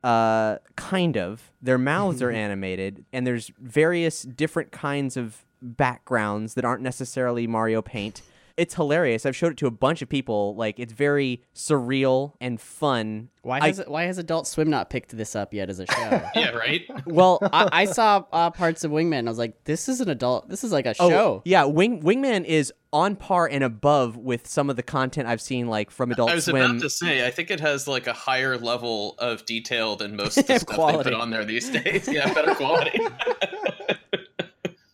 uh 0.03 0.57
kind 0.75 1.17
of. 1.17 1.53
Their 1.63 1.79
mouths 1.79 2.23
are 2.23 2.31
animated 2.47 3.05
and 3.13 3.27
there's 3.27 3.53
various 3.61 4.23
different 4.23 4.73
kinds 4.73 5.17
of 5.17 5.45
backgrounds 5.63 6.55
that 6.55 6.65
aren't 6.65 6.83
necessarily 6.83 7.47
Mario 7.47 7.83
Paint 7.83 8.23
it's 8.57 8.75
hilarious 8.75 9.27
i've 9.27 9.37
showed 9.37 9.53
it 9.53 9.59
to 9.59 9.67
a 9.67 9.71
bunch 9.71 10.03
of 10.03 10.09
people 10.09 10.55
like 10.57 10.79
it's 10.79 10.93
very 10.93 11.43
surreal 11.55 12.33
and 12.41 12.61
fun 12.61 13.29
Why 13.43 13.59
I- 13.61 13.67
has 13.69 13.83
why 13.87 14.05
has 14.05 14.19
Adult 14.19 14.47
Swim 14.47 14.71
not 14.71 14.91
picked 14.91 15.17
this 15.17 15.37
up 15.37 15.53
yet 15.55 15.69
as 15.71 15.79
a 15.79 15.87
show? 15.87 16.23
yeah, 16.35 16.51
right? 16.51 16.83
well, 17.07 17.39
I, 17.53 17.69
I 17.73 17.85
saw 17.85 18.25
uh, 18.33 18.51
parts 18.51 18.83
of 18.83 18.91
Wingman. 18.91 19.27
I 19.27 19.31
was 19.31 19.39
like, 19.39 19.63
this 19.65 19.89
is 19.89 20.01
an 20.01 20.09
adult. 20.09 20.49
This 20.49 20.65
is 20.65 20.73
like 20.73 20.85
a 20.87 20.95
Oh, 20.99 21.09
show. 21.09 21.43
yeah, 21.45 21.65
Wing 21.65 22.03
Wingman 22.03 22.45
is 22.45 22.73
on 22.93 23.15
par 23.15 23.47
and 23.51 23.63
above 23.63 24.17
with 24.17 24.49
some 24.49 24.69
of 24.71 24.75
the 24.77 24.83
content 24.83 25.29
I've 25.29 25.41
seen, 25.41 25.69
like 25.69 25.91
from 25.93 26.11
Adult 26.11 26.29
Swim. 26.31 26.33
I 26.33 26.35
was 26.37 26.45
Swim. 26.47 26.57
about 26.73 26.81
to 26.83 26.91
say, 26.91 27.25
I 27.27 27.31
think 27.31 27.51
it 27.53 27.61
has 27.61 27.87
like 27.87 28.07
a 28.09 28.13
higher 28.13 28.57
level 28.59 29.15
of 29.19 29.45
detail 29.45 29.95
than 29.95 30.17
most 30.17 30.39
of 30.39 30.47
the 30.49 30.59
stuff 30.59 30.69
they 30.69 30.75
Quality. 30.75 31.11
put 31.11 31.21
on 31.21 31.31
there 31.31 31.45
these 31.45 31.71
days. 31.71 32.09
Yeah, 32.09 32.33
better 32.35 32.55
quality. 32.57 32.99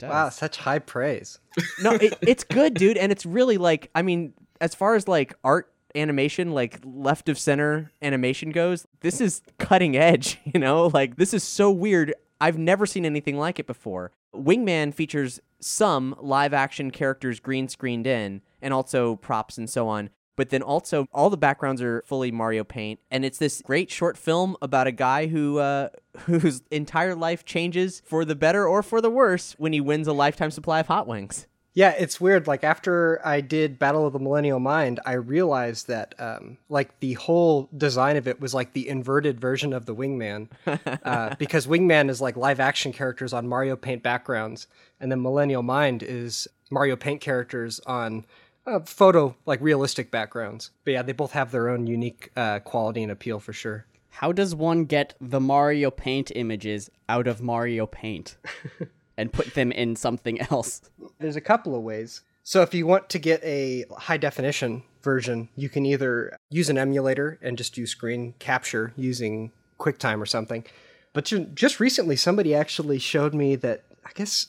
Does. 0.03 0.11
Wow, 0.11 0.29
such 0.31 0.57
high 0.57 0.81
praise. 0.81 1.39
no, 1.81 1.93
it, 1.93 2.19
it's 2.23 2.43
good, 2.43 2.75
dude, 2.75 2.97
and 2.97 3.13
it's 3.13 3.25
really 3.25 3.57
like, 3.57 3.89
I 3.95 4.03
mean, 4.03 4.33
as 4.61 4.75
far 4.75 4.97
as 4.97 5.07
like 5.07 5.33
art 5.45 5.73
animation, 5.95 6.51
like 6.51 6.81
left 6.83 7.29
of 7.29 7.39
center 7.39 7.93
animation 8.03 8.51
goes, 8.51 8.85
this 9.01 9.21
is 9.21 9.43
cutting 9.59 9.97
edge. 9.97 10.41
You 10.53 10.59
know, 10.59 10.89
like 10.89 11.17
this 11.17 11.33
is 11.33 11.45
so 11.45 11.71
weird. 11.71 12.15
I've 12.41 12.59
never 12.59 12.85
seen 12.85 13.07
anything 13.07 13.39
like 13.39 13.61
it 13.61 13.67
before. 13.69 14.11
Wingman 14.35 14.93
features 14.93 15.39
some 15.61 16.17
live 16.21 16.53
action 16.53 16.91
characters 16.91 17.39
green 17.39 17.69
screened 17.69 18.09
in, 18.09 18.43
and 18.61 18.75
also 18.75 19.15
props 19.17 19.57
and 19.57 19.71
so 19.71 19.87
on. 19.87 20.11
But 20.37 20.51
then 20.51 20.63
also 20.63 21.07
all 21.13 21.29
the 21.29 21.37
backgrounds 21.37 21.83
are 21.83 22.03
fully 22.07 22.31
Mario 22.31 22.65
Paint, 22.65 23.01
and 23.11 23.25
it's 23.25 23.39
this 23.39 23.61
great 23.63 23.91
short 23.91 24.17
film 24.17 24.57
about 24.63 24.87
a 24.87 24.93
guy 24.93 25.27
who 25.27 25.59
uh, 25.59 25.91
whose 26.21 26.63
entire 26.71 27.15
life 27.15 27.45
changes 27.45 28.03
for 28.05 28.25
the 28.25 28.35
better 28.35 28.67
or 28.67 28.83
for 28.83 29.01
the 29.01 29.11
worse 29.11 29.55
when 29.59 29.73
he 29.73 29.81
wins 29.81 30.09
a 30.09 30.13
lifetime 30.13 30.51
supply 30.51 30.81
of 30.81 30.87
hot 30.87 31.07
wings. 31.07 31.47
Yeah, 31.75 31.95
it's 31.99 32.21
weird. 32.21 32.47
Like 32.47 32.65
after 32.65 33.27
I 33.27 33.41
did 33.41 33.79
Battle 33.79 34.07
of 34.07 34.13
the 34.13 34.19
Millennial 34.19 34.61
Mind, 34.61 35.01
I 35.07 35.15
realized 35.15 35.89
that 35.89 36.15
um, 36.19 36.59
like 36.69 37.01
the 37.01 37.15
whole 37.15 37.71
design 37.75 38.17
of 38.17 38.29
it 38.29 38.41
was 38.41 38.53
like 38.53 38.75
the 38.75 38.89
inverted 38.89 39.41
version 39.41 39.73
of 39.73 39.87
the 39.87 39.95
Wingman, 39.95 40.49
uh, 41.05 41.35
because 41.39 41.67
Wingman 41.67 42.11
is 42.11 42.21
like 42.21 42.37
live 42.37 42.61
action 42.61 42.93
characters 42.93 43.33
on 43.33 43.49
Mario 43.49 43.75
Paint 43.77 44.03
backgrounds, 44.03 44.67
and 45.01 45.11
then 45.11 45.23
Millennial 45.23 45.63
Mind 45.63 46.03
is 46.03 46.47
Mario 46.71 46.95
Paint 46.95 47.23
characters 47.23 47.81
on 47.81 48.27
uh, 48.67 48.81
photo 48.81 49.35
like 49.47 49.61
realistic 49.61 50.11
backgrounds. 50.11 50.71
But 50.85 50.93
yeah, 50.93 51.03
they 51.03 51.13
both 51.13 51.33
have 51.33 51.51
their 51.51 51.69
own 51.69 51.87
unique 51.87 52.31
uh, 52.37 52.61
quality 52.61 53.03
and 53.03 53.13
appeal 53.13 53.41
for 53.41 53.53
sure. 53.53 53.87
How 54.11 54.31
does 54.33 54.55
one 54.55 54.85
get 54.85 55.15
the 55.21 55.41
Mario 55.41 55.91
Paint 55.91 56.33
images 56.35 56.91
out 57.09 57.27
of 57.27 57.41
Mario 57.41 57.87
Paint 57.87 58.37
and 59.17 59.33
put 59.33 59.55
them 59.55 59.73
in 59.73 59.97
something 59.97 60.41
else? 60.51 60.83
There's 61.19 61.37
a 61.37 61.41
couple 61.41 61.75
of 61.75 61.83
ways. 61.83 62.23
So 62.45 62.63
if 62.63 62.75
you 62.75 62.87
want 62.87 63.09
to 63.11 63.19
get 63.19 63.43
a 63.43 63.85
high 63.97 64.17
definition 64.17 64.83
version, 65.03 65.49
you 65.57 65.69
can 65.69 65.87
either 65.87 66.37
use 66.51 66.69
an 66.69 66.77
emulator 66.77 67.39
and 67.41 67.57
just 67.57 67.75
do 67.75 67.87
screen 67.87 68.35
capture 68.39 68.93
using 68.97 69.53
QuickTime 69.79 70.21
or 70.21 70.27
something. 70.27 70.65
But 71.13 71.33
just 71.55 71.79
recently, 71.81 72.17
somebody 72.17 72.55
actually 72.55 72.99
showed 72.99 73.35
me 73.35 73.57
that 73.57 73.85
I 74.05 74.11
guess 74.15 74.49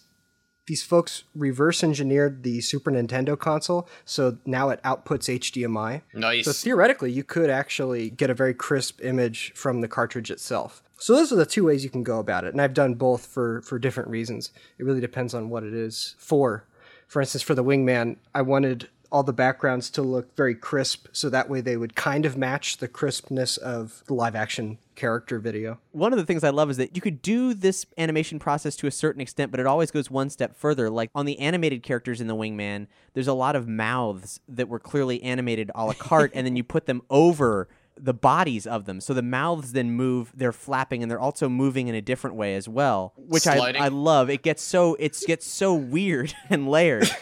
these 0.66 0.84
folks 0.84 1.24
reverse 1.36 1.84
engineered 1.84 2.44
the 2.44 2.62
Super 2.62 2.92
Nintendo 2.92 3.38
console, 3.38 3.88
so 4.06 4.38
now 4.46 4.70
it 4.70 4.82
outputs 4.84 5.30
HDMI. 5.30 6.02
Nice. 6.14 6.46
So 6.46 6.54
theoretically, 6.54 7.12
you 7.12 7.24
could 7.24 7.50
actually 7.50 8.10
get 8.10 8.30
a 8.30 8.34
very 8.34 8.54
crisp 8.54 9.02
image 9.04 9.52
from 9.56 9.82
the 9.82 9.88
cartridge 9.88 10.32
itself. 10.32 10.82
So 10.98 11.16
those 11.16 11.34
are 11.34 11.38
the 11.38 11.46
two 11.46 11.66
ways 11.66 11.84
you 11.84 11.90
can 11.90 12.04
go 12.04 12.20
about 12.20 12.46
it, 12.46 12.54
and 12.54 12.62
I've 12.62 12.74
done 12.74 12.94
both 12.94 13.26
for 13.26 13.62
for 13.62 13.78
different 13.78 14.10
reasons. 14.10 14.52
It 14.78 14.84
really 14.86 15.02
depends 15.02 15.34
on 15.34 15.50
what 15.50 15.64
it 15.64 15.74
is 15.74 16.16
for. 16.18 16.66
For 17.08 17.22
instance, 17.22 17.44
for 17.44 17.56
the 17.56 17.64
Wingman, 17.64 18.18
I 18.34 18.42
wanted 18.42 18.88
all 19.12 19.24
the 19.24 19.34
backgrounds 19.34 19.90
to 19.92 20.02
look 20.02 20.36
very 20.36 20.56
crisp, 20.56 21.08
so 21.12 21.30
that 21.30 21.50
way 21.50 21.62
they 21.62 21.78
would 21.78 21.96
kind 21.96 22.26
of 22.26 22.38
match 22.38 22.78
the 22.78 22.88
crispness 22.88 23.58
of 23.58 24.04
the 24.08 24.14
live 24.14 24.36
action 24.36 24.80
character 24.96 25.40
video. 25.40 25.80
One 25.92 26.14
of 26.14 26.20
the 26.20 26.26
things 26.26 26.44
I 26.44 26.50
love 26.50 26.70
is 26.70 26.78
that 26.78 26.96
you 26.96 27.02
could 27.02 27.22
do 27.22 27.54
this 27.54 27.86
animation 27.98 28.40
process 28.40 28.76
to 28.78 28.88
a 28.88 28.92
certain 28.92 29.22
extent, 29.22 29.52
but 29.52 29.60
it 29.60 29.66
always 29.66 29.92
goes 29.92 30.10
one 30.10 30.30
step 30.30 30.56
further. 30.56 30.90
Like 30.90 31.10
on 31.16 31.26
the 31.26 31.40
animated 31.40 31.84
characters 31.84 32.22
in 32.22 32.28
the 32.28 32.36
Wingman, 32.36 32.88
there's 33.14 33.28
a 33.28 33.34
lot 33.34 33.56
of 33.56 33.68
mouths 33.68 34.40
that 34.48 34.68
were 34.68 34.80
clearly 34.80 35.22
animated 35.24 35.72
a 35.76 35.86
la 35.86 35.94
carte, 35.94 36.32
and 36.34 36.46
then 36.46 36.56
you 36.56 36.64
put 36.64 36.86
them 36.86 37.02
over 37.10 37.68
the 37.96 38.14
bodies 38.14 38.66
of 38.66 38.86
them. 38.86 39.00
So 39.00 39.14
the 39.14 39.22
mouths 39.22 39.74
then 39.74 39.92
move, 39.92 40.32
they're 40.36 40.52
flapping 40.52 41.04
and 41.04 41.12
they're 41.12 41.20
also 41.20 41.48
moving 41.48 41.88
in 41.88 41.96
a 41.96 42.02
different 42.02 42.36
way 42.36 42.56
as 42.56 42.68
well, 42.68 43.14
which 43.18 43.46
I, 43.46 43.58
I 43.58 43.88
love. 43.90 44.32
It 44.32 44.42
gets 44.42 44.64
so 44.64 44.96
it 44.96 45.22
gets 45.28 45.46
so 45.46 45.76
weird 45.76 46.34
and 46.50 46.68
layered. 46.68 47.10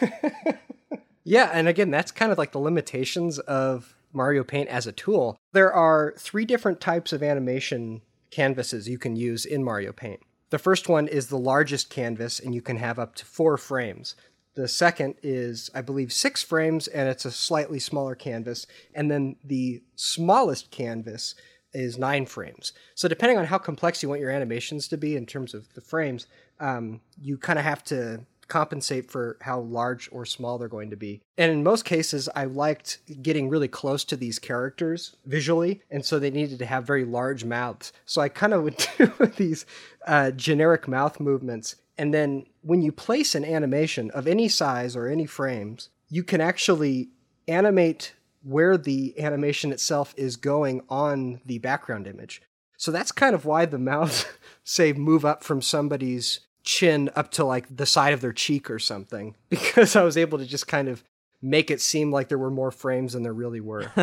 Yeah, 1.24 1.50
and 1.52 1.68
again, 1.68 1.90
that's 1.90 2.10
kind 2.10 2.32
of 2.32 2.38
like 2.38 2.52
the 2.52 2.58
limitations 2.58 3.38
of 3.38 3.94
Mario 4.12 4.44
Paint 4.44 4.68
as 4.68 4.86
a 4.86 4.92
tool. 4.92 5.36
There 5.52 5.72
are 5.72 6.14
three 6.18 6.44
different 6.44 6.80
types 6.80 7.12
of 7.12 7.22
animation 7.22 8.02
canvases 8.30 8.88
you 8.88 8.98
can 8.98 9.16
use 9.16 9.44
in 9.44 9.62
Mario 9.62 9.92
Paint. 9.92 10.20
The 10.50 10.58
first 10.58 10.88
one 10.88 11.08
is 11.08 11.28
the 11.28 11.38
largest 11.38 11.88
canvas, 11.88 12.38
and 12.38 12.54
you 12.54 12.60
can 12.60 12.76
have 12.76 12.98
up 12.98 13.14
to 13.16 13.24
four 13.24 13.56
frames. 13.56 14.16
The 14.54 14.68
second 14.68 15.14
is, 15.22 15.70
I 15.74 15.80
believe, 15.80 16.12
six 16.12 16.42
frames, 16.42 16.88
and 16.88 17.08
it's 17.08 17.24
a 17.24 17.30
slightly 17.30 17.78
smaller 17.78 18.14
canvas. 18.14 18.66
And 18.94 19.10
then 19.10 19.36
the 19.42 19.82
smallest 19.96 20.70
canvas 20.70 21.34
is 21.72 21.96
nine 21.96 22.26
frames. 22.26 22.72
So, 22.94 23.08
depending 23.08 23.38
on 23.38 23.46
how 23.46 23.56
complex 23.56 24.02
you 24.02 24.10
want 24.10 24.20
your 24.20 24.30
animations 24.30 24.88
to 24.88 24.98
be 24.98 25.16
in 25.16 25.24
terms 25.24 25.54
of 25.54 25.72
the 25.72 25.80
frames, 25.80 26.26
um, 26.60 27.00
you 27.18 27.38
kind 27.38 27.58
of 27.58 27.64
have 27.64 27.82
to 27.84 28.26
compensate 28.52 29.10
for 29.10 29.38
how 29.40 29.60
large 29.60 30.10
or 30.12 30.26
small 30.26 30.58
they're 30.58 30.68
going 30.68 30.90
to 30.90 30.96
be. 30.96 31.22
And 31.38 31.50
in 31.50 31.64
most 31.64 31.86
cases, 31.86 32.28
I 32.36 32.44
liked 32.44 32.98
getting 33.22 33.48
really 33.48 33.66
close 33.66 34.04
to 34.04 34.16
these 34.16 34.38
characters 34.38 35.16
visually, 35.24 35.80
and 35.90 36.04
so 36.04 36.18
they 36.18 36.30
needed 36.30 36.58
to 36.58 36.66
have 36.66 36.86
very 36.86 37.06
large 37.06 37.46
mouths. 37.46 37.94
So 38.04 38.20
I 38.20 38.28
kind 38.28 38.52
of 38.52 38.62
would 38.62 38.76
do 38.98 39.06
these 39.36 39.64
uh, 40.06 40.32
generic 40.32 40.86
mouth 40.86 41.18
movements. 41.18 41.76
And 41.96 42.12
then 42.12 42.44
when 42.60 42.82
you 42.82 42.92
place 42.92 43.34
an 43.34 43.44
animation 43.46 44.10
of 44.10 44.26
any 44.26 44.48
size 44.48 44.94
or 44.96 45.06
any 45.08 45.24
frames, 45.24 45.88
you 46.10 46.22
can 46.22 46.42
actually 46.42 47.08
animate 47.48 48.12
where 48.42 48.76
the 48.76 49.18
animation 49.18 49.72
itself 49.72 50.12
is 50.18 50.36
going 50.36 50.82
on 50.90 51.40
the 51.46 51.58
background 51.58 52.06
image. 52.06 52.42
So 52.76 52.90
that's 52.90 53.12
kind 53.12 53.34
of 53.34 53.46
why 53.46 53.64
the 53.64 53.78
mouths 53.78 54.26
say 54.64 54.92
move 54.92 55.24
up 55.24 55.42
from 55.42 55.62
somebody's 55.62 56.40
chin 56.64 57.10
up 57.16 57.30
to 57.32 57.44
like 57.44 57.66
the 57.74 57.86
side 57.86 58.12
of 58.12 58.20
their 58.20 58.32
cheek 58.32 58.70
or 58.70 58.78
something 58.78 59.36
because 59.48 59.96
I 59.96 60.02
was 60.02 60.16
able 60.16 60.38
to 60.38 60.46
just 60.46 60.66
kind 60.68 60.88
of 60.88 61.02
make 61.40 61.70
it 61.70 61.80
seem 61.80 62.12
like 62.12 62.28
there 62.28 62.38
were 62.38 62.50
more 62.50 62.70
frames 62.70 63.14
than 63.14 63.22
there 63.22 63.32
really 63.32 63.60
were. 63.60 63.90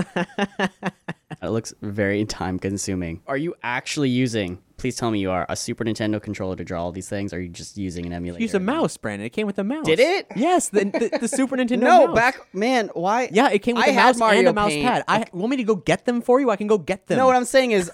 It 1.42 1.50
looks 1.50 1.74
very 1.82 2.26
time 2.26 2.60
consuming. 2.60 3.22
Are 3.26 3.38
you 3.38 3.56
actually 3.64 4.10
using, 4.10 4.62
please 4.76 4.98
tell 4.98 5.10
me 5.10 5.20
you 5.20 5.32
are, 5.32 5.46
a 5.48 5.56
Super 5.56 5.86
Nintendo 5.86 6.22
controller 6.22 6.56
to 6.58 6.66
draw 6.66 6.84
all 6.84 6.92
these 6.92 7.08
things? 7.08 7.32
Or 7.32 7.38
are 7.38 7.40
you 7.40 7.48
just 7.48 7.78
using 7.78 8.06
an 8.06 8.12
emulator? 8.12 8.42
Use 8.42 8.56
a 8.56 8.60
mouse, 8.60 8.98
Brandon. 8.98 9.26
It 9.26 9.30
came 9.30 9.48
with 9.48 9.58
a 9.58 9.64
mouse. 9.64 9.86
Did 9.86 10.00
it? 10.02 10.28
Yes, 10.36 10.68
the, 10.70 10.86
the, 10.86 11.18
the 11.22 11.28
Super 11.30 11.56
Nintendo 11.56 11.80
No, 11.84 12.08
mouse. 12.08 12.16
back, 12.16 12.54
man, 12.54 12.90
why? 12.94 13.30
Yeah, 13.32 13.50
it 13.52 13.60
came 13.60 13.76
with 13.76 13.86
I 13.86 13.90
a 13.90 13.96
mouse 13.96 14.18
Mario 14.18 14.40
and 14.40 14.48
a 14.50 14.54
mouse 14.54 14.72
Paint. 14.72 14.86
pad. 14.88 15.04
I 15.08 15.26
want 15.32 15.52
me 15.52 15.58
to 15.58 15.64
go 15.64 15.76
get 15.76 16.04
them 16.06 16.22
for 16.22 16.42
you. 16.42 16.50
I 16.50 16.58
can 16.58 16.68
go 16.68 16.78
get 16.78 17.08
them. 17.08 17.20
No, 17.20 17.26
what 17.28 17.38
I'm 17.38 17.46
saying 17.46 17.72
is, 17.72 17.90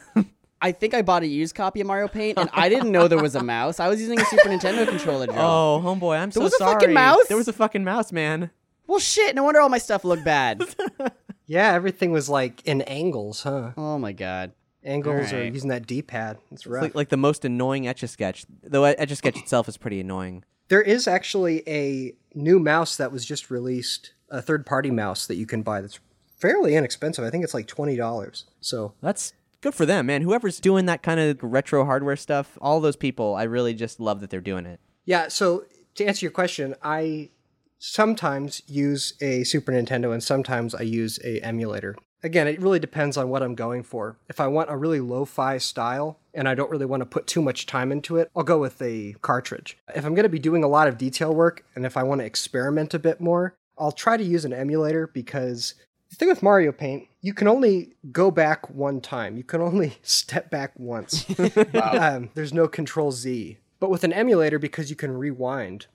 I 0.62 0.72
think 0.72 0.94
I 0.94 1.02
bought 1.02 1.24
a 1.24 1.28
used 1.28 1.54
copy 1.54 1.82
of 1.82 1.88
Mario 1.88 2.08
Paint, 2.08 2.40
and 2.40 2.50
I 2.54 2.70
didn't 2.70 2.92
know 2.92 3.08
there 3.08 3.22
was 3.22 3.36
a 3.36 3.44
mouse. 3.44 3.80
I 3.80 3.88
was 3.88 4.00
using 4.00 4.20
a 4.20 4.26
Super 4.26 4.50
Nintendo 4.50 4.88
controller 4.88 5.28
to. 5.28 5.34
Oh, 5.34 5.82
homeboy, 5.84 6.18
I'm 6.20 6.32
so 6.32 6.40
sorry. 6.40 6.50
There 6.50 6.50
was 6.50 6.54
a 6.54 6.74
fucking 6.74 6.94
mouse? 6.94 7.28
There 7.28 7.38
was 7.38 7.48
a 7.48 7.54
fucking 7.54 7.84
mouse, 7.84 8.12
man. 8.12 8.50
Well, 8.88 9.00
shit, 9.00 9.36
no 9.36 9.44
wonder 9.44 9.60
all 9.60 9.70
my 9.70 9.78
stuff 9.78 10.06
looked 10.06 10.24
bad. 10.24 10.64
yeah, 11.46 11.74
everything 11.74 12.12
was 12.12 12.30
like 12.30 12.66
in 12.66 12.82
angles, 12.84 13.44
huh? 13.44 13.72
oh 13.78 13.98
my 13.98 14.12
god. 14.12 14.52
Angles 14.84 15.34
or 15.34 15.44
using 15.44 15.70
that 15.70 15.88
D-pad. 15.88 16.38
It's 16.52 16.68
rough. 16.68 16.84
Like, 16.84 16.96
like 16.96 17.10
the 17.10 17.18
most 17.18 17.44
annoying 17.44 17.88
Etch 17.88 18.04
a 18.04 18.08
Sketch. 18.08 18.46
Though 18.62 18.84
Etch 18.84 19.10
a 19.10 19.16
Sketch 19.16 19.38
itself 19.38 19.68
is 19.68 19.78
pretty 19.78 20.00
annoying. 20.00 20.44
There 20.68 20.82
is 20.82 21.08
actually 21.08 21.68
a 21.68 22.14
new 22.36 22.60
mouse 22.60 22.96
that 22.98 23.12
was 23.12 23.26
just 23.26 23.50
released, 23.50 24.14
a 24.30 24.44
third-party 24.44 24.92
mouse 24.92 25.26
that 25.26 25.36
you 25.36 25.48
can 25.48 25.64
buy 25.64 25.82
that's 25.82 26.00
fairly 26.38 26.76
inexpensive. 26.76 27.26
I 27.26 27.32
think 27.32 27.44
it's 27.44 27.54
like 27.56 27.68
$20. 27.68 28.44
So, 28.62 28.94
That's 29.02 29.34
good 29.65 29.74
for 29.74 29.88
them, 29.88 30.05
man. 30.05 30.22
Whoever's 30.22 30.60
doing 30.60 30.86
that 30.86 31.01
kind 31.01 31.19
of 31.19 31.41
retro 31.41 31.86
hardware 31.86 32.15
stuff, 32.15 32.55
all 32.62 32.79
those 32.79 32.95
people, 32.95 33.34
I 33.34 33.43
really 33.43 33.74
just 33.74 34.00
love 34.00 34.19
that 34.19 34.29
they're 34.29 34.39
doing 34.39 34.67
it. 34.67 34.79
Yeah, 35.05 35.27
so 35.27 35.65
to 35.95 36.05
answer 36.05 36.24
your 36.24 36.31
question, 36.31 36.75
I 36.84 37.31
sometimes 37.79 38.62
use 38.67 39.15
a 39.22 39.43
Super 39.43 39.72
Nintendo 39.72 40.13
and 40.13 40.24
sometimes 40.24 40.75
I 40.75 40.84
use 40.84 41.19
a 41.24 41.39
emulator. 41.39 41.95
Again, 42.22 42.48
it 42.48 42.62
really 42.62 42.77
depends 42.77 43.17
on 43.17 43.29
what 43.29 43.41
I'm 43.41 43.55
going 43.55 43.81
for. 43.81 44.17
If 44.29 44.39
I 44.39 44.45
want 44.45 44.69
a 44.69 44.77
really 44.77 45.00
lo-fi 45.00 45.57
style 45.57 46.19
and 46.36 46.48
I 46.48 46.53
don't 46.53 46.69
really 46.69 46.86
want 46.86 47.01
to 47.01 47.07
put 47.07 47.25
too 47.25 47.41
much 47.41 47.65
time 47.65 47.91
into 47.91 48.17
it, 48.17 48.29
I'll 48.36 48.43
go 48.43 48.60
with 48.60 48.79
a 48.84 49.15
cartridge. 49.24 49.79
If 49.95 50.05
I'm 50.05 50.13
going 50.13 50.24
to 50.24 50.29
be 50.29 50.38
doing 50.38 50.63
a 50.63 50.67
lot 50.67 50.88
of 50.88 51.00
detail 51.00 51.34
work 51.34 51.65
and 51.75 51.88
if 51.88 51.98
I 51.98 52.03
want 52.03 52.22
to 52.22 52.25
experiment 52.25 52.93
a 52.93 53.00
bit 53.00 53.19
more, 53.19 53.55
I'll 53.79 53.91
try 53.91 54.15
to 54.15 54.24
use 54.24 54.45
an 54.45 54.53
emulator 54.53 55.07
because 55.07 55.74
the 56.12 56.15
thing 56.15 56.29
with 56.29 56.43
Mario 56.43 56.72
Paint, 56.72 57.07
you 57.25 57.34
can 57.34 57.48
only 57.48 57.96
go 58.12 58.29
back 58.29 58.70
one 58.70 59.01
time. 59.01 59.36
You 59.36 59.44
can 59.44 59.60
only 59.60 59.98
step 60.03 60.51
back 60.51 60.74
once. 60.77 61.25
um, 61.74 62.29
there's 62.36 62.53
no 62.53 62.67
Control 62.67 63.12
Z. 63.12 63.58
But 63.79 63.89
with 63.89 64.03
an 64.03 64.13
emulator, 64.13 64.60
because 64.60 64.91
you 64.91 64.96
can 64.96 65.17
rewind, 65.17 65.88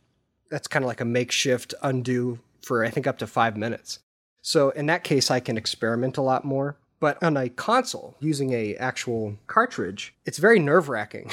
that's 0.50 0.66
kind 0.66 0.84
of 0.84 0.88
like 0.88 1.00
a 1.00 1.04
makeshift 1.04 1.72
undo 1.84 2.40
for 2.62 2.84
I 2.84 2.90
think 2.90 3.06
up 3.06 3.18
to 3.18 3.28
five 3.28 3.56
minutes. 3.56 4.00
So 4.42 4.70
in 4.70 4.86
that 4.86 5.04
case, 5.04 5.30
I 5.30 5.38
can 5.38 5.56
experiment 5.56 6.16
a 6.16 6.22
lot 6.22 6.44
more. 6.44 6.78
But 6.98 7.22
on 7.22 7.36
a 7.36 7.48
console 7.48 8.16
using 8.18 8.52
a 8.52 8.74
actual 8.74 9.36
cartridge, 9.46 10.12
it's 10.26 10.38
very 10.38 10.58
nerve 10.58 10.88
wracking 10.88 11.30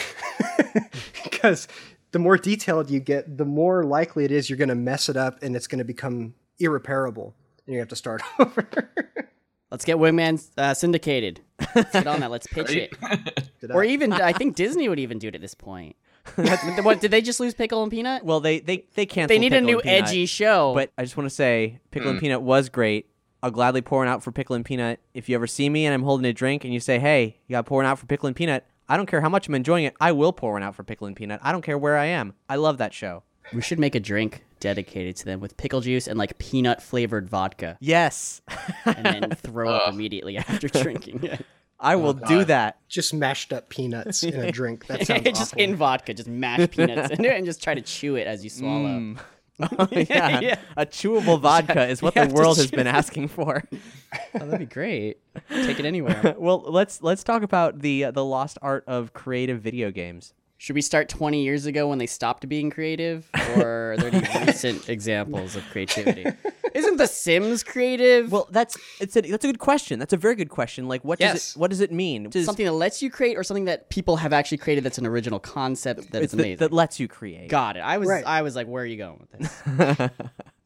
because 1.23 1.67
the 2.11 2.19
more 2.19 2.37
detailed 2.37 2.91
you 2.91 2.99
get, 2.99 3.39
the 3.39 3.45
more 3.45 3.83
likely 3.83 4.25
it 4.25 4.31
is 4.31 4.47
you're 4.47 4.57
going 4.57 4.69
to 4.69 4.75
mess 4.75 5.09
it 5.09 5.17
up 5.17 5.41
and 5.41 5.55
it's 5.55 5.67
going 5.67 5.79
to 5.79 5.85
become 5.85 6.35
irreparable, 6.59 7.33
and 7.65 7.73
you 7.73 7.79
have 7.79 7.89
to 7.89 7.95
start 7.95 8.21
over. 8.39 8.89
Let's 9.71 9.83
get 9.83 9.97
Wingman 9.97 10.45
uh, 10.57 10.73
syndicated. 10.73 11.41
Let's 11.75 11.91
get 11.91 12.07
on 12.07 12.21
that. 12.21 12.31
Let's 12.31 12.47
pitch 12.47 12.71
it. 12.71 12.95
Or 13.73 13.83
even, 13.83 14.13
I 14.13 14.33
think 14.33 14.55
Disney 14.55 14.87
would 14.87 14.99
even 14.99 15.19
do 15.19 15.27
it 15.27 15.35
at 15.35 15.41
this 15.41 15.55
point. 15.55 15.97
what 16.35 17.01
did 17.01 17.11
they 17.11 17.21
just 17.21 17.39
lose 17.39 17.53
Pickle 17.53 17.81
and 17.83 17.91
Peanut? 17.91 18.23
Well, 18.23 18.39
they 18.39 18.59
they 18.59 18.85
they 18.95 19.05
canceled. 19.05 19.29
they 19.29 19.39
need 19.39 19.51
a 19.53 19.59
new 19.59 19.79
Peanut, 19.81 20.03
edgy 20.03 20.25
show. 20.25 20.73
But 20.73 20.91
I 20.97 21.03
just 21.03 21.17
want 21.17 21.27
to 21.27 21.35
say, 21.35 21.79
Pickle 21.91 22.11
and 22.11 22.19
Peanut 22.19 22.41
was 22.41 22.69
great. 22.69 23.09
I'll 23.41 23.51
gladly 23.51 23.81
pour 23.81 23.99
one 23.99 24.07
out 24.07 24.23
for 24.23 24.31
Pickle 24.31 24.55
and 24.55 24.63
Peanut. 24.63 24.99
If 25.13 25.27
you 25.27 25.35
ever 25.35 25.47
see 25.47 25.69
me 25.69 25.85
and 25.85 25.93
I'm 25.93 26.03
holding 26.03 26.25
a 26.25 26.33
drink 26.33 26.63
and 26.63 26.73
you 26.73 26.79
say, 26.79 26.99
"Hey, 26.99 27.39
you 27.47 27.53
got 27.53 27.61
to 27.61 27.67
pour 27.67 27.79
one 27.79 27.85
out 27.85 27.99
for 27.99 28.05
Pickle 28.05 28.27
and 28.27 28.35
Peanut," 28.35 28.65
I 28.87 28.95
don't 28.95 29.07
care 29.07 29.21
how 29.21 29.29
much 29.29 29.47
I'm 29.47 29.55
enjoying 29.55 29.85
it. 29.85 29.95
I 29.99 30.11
will 30.11 30.31
pour 30.31 30.53
one 30.53 30.63
out 30.63 30.75
for 30.75 30.83
Pickle 30.83 31.07
and 31.07 31.15
Peanut. 31.15 31.39
I 31.43 31.51
don't 31.51 31.63
care 31.63 31.77
where 31.77 31.97
I 31.97 32.05
am. 32.05 32.35
I 32.47 32.55
love 32.55 32.77
that 32.77 32.93
show. 32.93 33.23
we 33.53 33.61
should 33.61 33.79
make 33.79 33.95
a 33.95 33.99
drink 33.99 34.45
dedicated 34.59 35.15
to 35.17 35.25
them 35.25 35.39
with 35.39 35.57
pickle 35.57 35.81
juice 35.81 36.07
and 36.07 36.17
like 36.17 36.37
peanut 36.37 36.81
flavored 36.81 37.29
vodka, 37.29 37.77
Yes. 37.79 38.41
and 38.85 39.05
then 39.05 39.29
throw 39.35 39.69
up 39.71 39.93
immediately 39.93 40.37
after 40.37 40.67
drinking 40.67 41.23
it. 41.23 41.45
I 41.79 41.95
will 41.95 42.13
do 42.13 42.43
that. 42.45 42.79
Just 42.89 43.13
mashed 43.13 43.53
up 43.53 43.69
peanuts 43.69 44.23
in 44.23 44.33
a 44.39 44.51
drink. 44.59 44.87
That 44.87 45.05
sounds 45.07 45.23
just 45.23 45.53
awful. 45.53 45.61
in 45.63 45.75
vodka, 45.75 46.13
just 46.15 46.27
mash 46.27 46.69
peanuts 46.71 47.11
into 47.11 47.25
it 47.31 47.37
and 47.37 47.45
just 47.45 47.61
try 47.61 47.75
to 47.75 47.81
chew 47.81 48.15
it 48.15 48.25
as 48.25 48.43
you 48.43 48.49
swallow. 48.49 48.87
Mm. 48.99 49.19
Oh, 49.59 49.87
yeah. 49.91 50.39
Yeah. 50.39 50.59
A 50.75 50.85
chewable 50.85 51.39
vodka 51.39 51.87
is 51.87 51.99
what 52.01 52.13
the 52.13 52.27
world 52.27 52.57
has 52.57 52.69
been 52.69 52.85
asking 52.87 53.27
for. 53.27 53.63
Oh, 54.35 54.45
that'd 54.45 54.59
be 54.59 54.65
great. 54.67 55.17
Take 55.49 55.79
it 55.79 55.85
anywhere. 55.85 56.35
well, 56.37 56.63
let's 56.67 57.01
let's 57.01 57.23
talk 57.23 57.41
about 57.41 57.79
the 57.79 58.05
uh, 58.05 58.11
the 58.11 58.23
lost 58.23 58.59
art 58.61 58.83
of 58.87 59.13
creative 59.13 59.59
video 59.61 59.89
games. 59.89 60.33
Should 60.59 60.73
we 60.75 60.81
start 60.81 61.07
20 61.07 61.43
years 61.43 61.67
ago 61.67 61.87
when 61.87 61.99
they 61.99 62.07
stopped 62.07 62.47
being 62.49 62.71
creative? 62.71 63.29
Or 63.55 63.93
are 63.93 63.97
there 63.97 64.07
any 64.13 64.45
recent 64.47 64.89
examples 64.89 65.55
of 65.55 65.63
creativity? 65.69 66.25
Isn't 66.73 66.97
The 66.97 67.05
Sims 67.07 67.63
creative? 67.63 68.31
Well, 68.31 68.47
that's 68.51 68.75
it's 68.99 69.15
a, 69.15 69.21
that's 69.21 69.45
a 69.45 69.47
good 69.47 69.59
question. 69.59 69.99
That's 69.99 70.13
a 70.13 70.17
very 70.17 70.33
good 70.35 70.49
question. 70.49 70.87
Like, 70.87 71.03
what 71.03 71.19
does 71.19 71.55
it 71.55 71.59
what 71.59 71.69
does 71.69 71.79
it 71.81 71.91
mean? 71.91 72.29
Does- 72.29 72.45
something 72.45 72.65
that 72.65 72.71
lets 72.71 73.01
you 73.03 73.09
create 73.11 73.37
or 73.37 73.43
something 73.43 73.65
that 73.65 73.89
people 73.89 74.17
have 74.17 74.33
actually 74.33 74.57
created 74.57 74.83
that's 74.83 74.97
an 74.97 75.05
original 75.05 75.39
concept 75.39 76.11
that 76.11 76.23
it's 76.23 76.33
is 76.33 76.37
that- 76.37 76.43
amazing? 76.43 76.57
that 76.57 76.73
lets 76.73 76.99
you 76.99 77.07
create. 77.07 77.49
Got 77.49 77.77
it. 77.77 77.81
I 77.81 77.97
was 77.99 78.09
Right. 78.09 78.25
I 78.25 78.41
was 78.41 78.55
like, 78.55 78.67
where 78.67 78.81
are 78.83 78.85
you 78.85 78.97
going 78.97 79.19
with 79.31 79.31
this? 79.39 80.09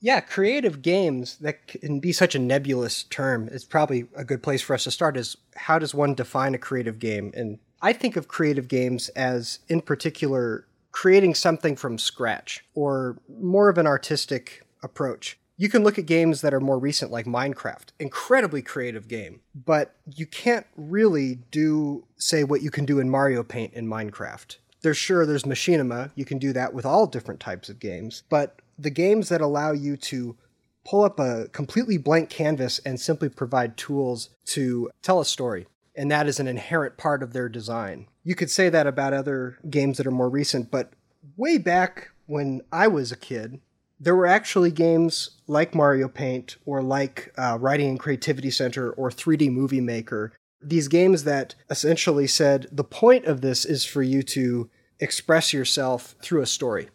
Yeah, 0.03 0.19
creative 0.19 0.81
games 0.81 1.37
that 1.41 1.67
can 1.67 1.99
be 1.99 2.11
such 2.11 2.33
a 2.33 2.39
nebulous 2.39 3.03
term. 3.03 3.47
It's 3.51 3.63
probably 3.63 4.07
a 4.15 4.25
good 4.25 4.41
place 4.41 4.59
for 4.63 4.73
us 4.73 4.85
to 4.85 4.91
start. 4.91 5.15
Is 5.15 5.37
how 5.55 5.77
does 5.77 5.93
one 5.93 6.15
define 6.15 6.55
a 6.55 6.57
creative 6.57 6.97
game? 6.97 7.31
And 7.35 7.59
I 7.81 7.93
think 7.93 8.15
of 8.15 8.27
creative 8.27 8.67
games 8.67 9.09
as, 9.09 9.59
in 9.67 9.81
particular, 9.81 10.67
creating 10.91 11.35
something 11.35 11.75
from 11.75 11.97
scratch 11.97 12.63
or 12.75 13.17
more 13.39 13.69
of 13.69 13.77
an 13.77 13.87
artistic 13.87 14.65
approach. 14.83 15.37
You 15.57 15.69
can 15.69 15.83
look 15.83 15.99
at 15.99 16.05
games 16.05 16.41
that 16.41 16.53
are 16.53 16.59
more 16.59 16.79
recent, 16.79 17.11
like 17.11 17.25
Minecraft, 17.25 17.89
incredibly 17.99 18.61
creative 18.61 19.07
game, 19.07 19.41
but 19.53 19.95
you 20.15 20.25
can't 20.25 20.65
really 20.75 21.35
do, 21.51 22.05
say, 22.17 22.43
what 22.43 22.61
you 22.61 22.71
can 22.71 22.85
do 22.85 22.99
in 22.99 23.09
Mario 23.09 23.43
Paint 23.43 23.73
in 23.73 23.87
Minecraft. 23.87 24.57
There's 24.81 24.97
sure 24.97 25.25
there's 25.25 25.43
machinima, 25.43 26.11
you 26.15 26.25
can 26.25 26.39
do 26.39 26.51
that 26.53 26.73
with 26.73 26.85
all 26.85 27.05
different 27.05 27.39
types 27.39 27.69
of 27.69 27.79
games, 27.79 28.23
but 28.29 28.59
the 28.79 28.89
games 28.89 29.29
that 29.29 29.41
allow 29.41 29.71
you 29.71 29.95
to 29.97 30.35
pull 30.83 31.03
up 31.03 31.19
a 31.19 31.47
completely 31.49 31.97
blank 31.97 32.29
canvas 32.31 32.79
and 32.79 32.99
simply 32.99 33.29
provide 33.29 33.77
tools 33.77 34.29
to 34.45 34.89
tell 35.03 35.19
a 35.19 35.25
story. 35.25 35.67
And 35.95 36.09
that 36.11 36.27
is 36.27 36.39
an 36.39 36.47
inherent 36.47 36.97
part 36.97 37.21
of 37.21 37.33
their 37.33 37.49
design. 37.49 38.07
You 38.23 38.35
could 38.35 38.49
say 38.49 38.69
that 38.69 38.87
about 38.87 39.13
other 39.13 39.57
games 39.69 39.97
that 39.97 40.07
are 40.07 40.11
more 40.11 40.29
recent, 40.29 40.71
but 40.71 40.93
way 41.35 41.57
back 41.57 42.11
when 42.27 42.61
I 42.71 42.87
was 42.87 43.11
a 43.11 43.17
kid, 43.17 43.59
there 43.99 44.15
were 44.15 44.25
actually 44.25 44.71
games 44.71 45.31
like 45.47 45.75
Mario 45.75 46.07
Paint 46.07 46.57
or 46.65 46.81
like 46.81 47.33
uh, 47.37 47.57
Writing 47.59 47.89
and 47.89 47.99
Creativity 47.99 48.49
Center 48.49 48.91
or 48.91 49.09
3D 49.09 49.51
Movie 49.51 49.81
Maker. 49.81 50.33
These 50.61 50.87
games 50.87 51.23
that 51.25 51.55
essentially 51.69 52.25
said 52.25 52.67
the 52.71 52.83
point 52.83 53.25
of 53.25 53.41
this 53.41 53.65
is 53.65 53.85
for 53.85 54.01
you 54.01 54.23
to 54.23 54.69
express 54.99 55.53
yourself 55.53 56.15
through 56.21 56.41
a 56.41 56.47
story 56.47 56.89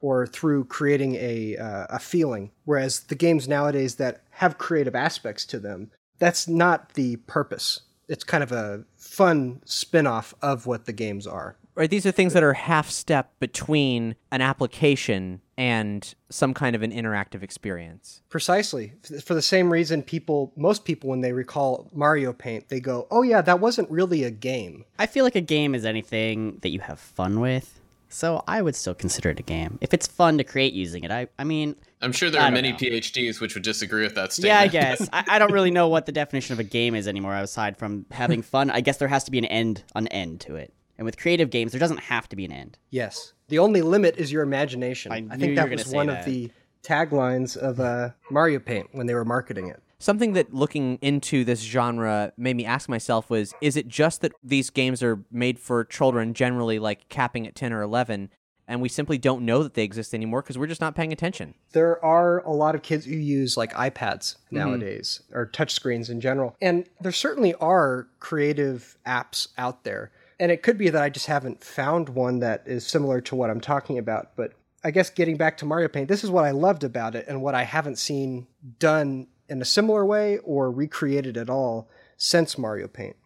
or 0.00 0.26
through 0.26 0.64
creating 0.64 1.14
a 1.14 1.56
uh, 1.56 1.86
a 1.88 1.98
feeling. 1.98 2.50
Whereas 2.64 3.00
the 3.00 3.14
games 3.14 3.48
nowadays 3.48 3.94
that 3.96 4.22
have 4.32 4.58
creative 4.58 4.94
aspects 4.94 5.46
to 5.46 5.58
them, 5.58 5.90
that's 6.18 6.46
not 6.46 6.92
the 6.92 7.16
purpose. 7.16 7.80
It's 8.08 8.24
kind 8.24 8.42
of 8.42 8.52
a 8.52 8.84
fun 8.96 9.60
spin-off 9.64 10.34
of 10.42 10.66
what 10.66 10.86
the 10.86 10.92
games 10.92 11.26
are. 11.26 11.56
Right, 11.76 11.90
these 11.90 12.06
are 12.06 12.12
things 12.12 12.34
that 12.34 12.44
are 12.44 12.52
half 12.52 12.88
step 12.88 13.32
between 13.40 14.14
an 14.30 14.40
application 14.40 15.40
and 15.56 16.14
some 16.30 16.54
kind 16.54 16.76
of 16.76 16.82
an 16.82 16.92
interactive 16.92 17.42
experience. 17.42 18.22
Precisely. 18.28 18.92
For 19.24 19.34
the 19.34 19.42
same 19.42 19.72
reason 19.72 20.02
people 20.02 20.52
most 20.56 20.84
people 20.84 21.10
when 21.10 21.20
they 21.20 21.32
recall 21.32 21.90
Mario 21.92 22.32
Paint, 22.32 22.68
they 22.68 22.78
go, 22.80 23.08
"Oh 23.10 23.22
yeah, 23.22 23.40
that 23.40 23.58
wasn't 23.58 23.90
really 23.90 24.22
a 24.22 24.30
game." 24.30 24.84
I 25.00 25.06
feel 25.06 25.24
like 25.24 25.34
a 25.34 25.40
game 25.40 25.74
is 25.74 25.84
anything 25.84 26.58
that 26.62 26.70
you 26.70 26.80
have 26.80 27.00
fun 27.00 27.40
with. 27.40 27.80
So 28.14 28.44
I 28.46 28.62
would 28.62 28.76
still 28.76 28.94
consider 28.94 29.30
it 29.30 29.40
a 29.40 29.42
game. 29.42 29.76
If 29.80 29.92
it's 29.92 30.06
fun 30.06 30.38
to 30.38 30.44
create 30.44 30.72
using 30.72 31.02
it, 31.02 31.10
I 31.10 31.26
I 31.36 31.42
mean, 31.42 31.74
I'm 32.00 32.12
sure 32.12 32.30
there 32.30 32.40
I 32.40 32.46
are 32.46 32.50
many 32.52 32.70
know. 32.70 32.78
PhDs 32.78 33.40
which 33.40 33.54
would 33.54 33.64
disagree 33.64 34.04
with 34.04 34.14
that 34.14 34.32
statement. 34.32 34.54
yeah, 34.54 34.60
I 34.60 34.68
guess. 34.68 35.08
I, 35.12 35.24
I 35.26 35.38
don't 35.40 35.50
really 35.50 35.70
know 35.78 35.88
what 35.88 36.06
the 36.06 36.12
definition 36.12 36.52
of 36.52 36.60
a 36.60 36.64
game 36.64 36.94
is 36.94 37.08
anymore 37.08 37.34
aside 37.34 37.76
from 37.76 38.06
having 38.12 38.40
fun. 38.54 38.70
I 38.70 38.82
guess 38.82 38.98
there 38.98 39.08
has 39.08 39.24
to 39.24 39.32
be 39.32 39.38
an 39.38 39.46
end 39.46 39.82
an 39.96 40.06
end 40.08 40.40
to 40.42 40.54
it. 40.54 40.72
And 40.96 41.04
with 41.04 41.18
creative 41.18 41.50
games, 41.50 41.72
there 41.72 41.80
doesn't 41.80 41.98
have 41.98 42.28
to 42.28 42.36
be 42.36 42.44
an 42.44 42.52
end. 42.52 42.78
Yes. 42.90 43.32
The 43.48 43.58
only 43.58 43.82
limit 43.82 44.16
is 44.16 44.30
your 44.30 44.44
imagination. 44.44 45.10
I 45.10 45.26
I, 45.28 45.36
think 45.36 45.56
that 45.56 45.68
was 45.68 45.88
one 45.88 46.06
that. 46.06 46.20
of 46.20 46.24
the 46.24 46.52
taglines 46.84 47.56
of 47.56 47.80
uh, 47.80 48.10
Mario 48.30 48.60
Paint 48.60 48.90
when 48.92 49.08
they 49.08 49.14
were 49.14 49.24
marketing 49.24 49.66
it. 49.66 49.82
Something 50.04 50.34
that 50.34 50.52
looking 50.52 50.98
into 51.00 51.46
this 51.46 51.62
genre 51.62 52.34
made 52.36 52.56
me 52.56 52.66
ask 52.66 52.90
myself 52.90 53.30
was 53.30 53.54
is 53.62 53.74
it 53.74 53.88
just 53.88 54.20
that 54.20 54.32
these 54.42 54.68
games 54.68 55.02
are 55.02 55.24
made 55.32 55.58
for 55.58 55.82
children 55.82 56.34
generally 56.34 56.78
like 56.78 57.08
capping 57.08 57.46
at 57.46 57.54
10 57.54 57.72
or 57.72 57.80
11 57.80 58.28
and 58.68 58.82
we 58.82 58.90
simply 58.90 59.16
don't 59.16 59.46
know 59.46 59.62
that 59.62 59.72
they 59.72 59.82
exist 59.82 60.12
anymore 60.12 60.42
because 60.42 60.58
we're 60.58 60.66
just 60.66 60.82
not 60.82 60.94
paying 60.94 61.10
attention. 61.10 61.54
There 61.72 62.04
are 62.04 62.40
a 62.40 62.50
lot 62.50 62.74
of 62.74 62.82
kids 62.82 63.06
who 63.06 63.14
use 63.14 63.56
like 63.56 63.72
iPads 63.72 63.94
mm-hmm. 64.36 64.58
nowadays 64.58 65.22
or 65.32 65.46
touchscreens 65.46 66.10
in 66.10 66.20
general. 66.20 66.54
And 66.60 66.86
there 67.00 67.10
certainly 67.10 67.54
are 67.54 68.06
creative 68.20 68.98
apps 69.06 69.48
out 69.56 69.84
there. 69.84 70.12
And 70.38 70.52
it 70.52 70.62
could 70.62 70.76
be 70.76 70.90
that 70.90 71.02
I 71.02 71.08
just 71.08 71.28
haven't 71.28 71.64
found 71.64 72.10
one 72.10 72.40
that 72.40 72.64
is 72.66 72.86
similar 72.86 73.22
to 73.22 73.36
what 73.36 73.48
I'm 73.48 73.60
talking 73.60 73.96
about. 73.96 74.36
But 74.36 74.52
I 74.84 74.90
guess 74.90 75.08
getting 75.08 75.38
back 75.38 75.56
to 75.58 75.64
Mario 75.64 75.88
Paint, 75.88 76.08
this 76.08 76.24
is 76.24 76.30
what 76.30 76.44
I 76.44 76.50
loved 76.50 76.84
about 76.84 77.14
it 77.14 77.24
and 77.26 77.40
what 77.40 77.54
I 77.54 77.62
haven't 77.62 77.96
seen 77.96 78.48
done 78.78 79.28
in 79.48 79.60
a 79.60 79.64
similar 79.64 80.04
way 80.04 80.38
or 80.38 80.70
recreated 80.70 81.36
at 81.36 81.50
all 81.50 81.88
since 82.16 82.58
Mario 82.58 82.88
Paint. 82.88 83.16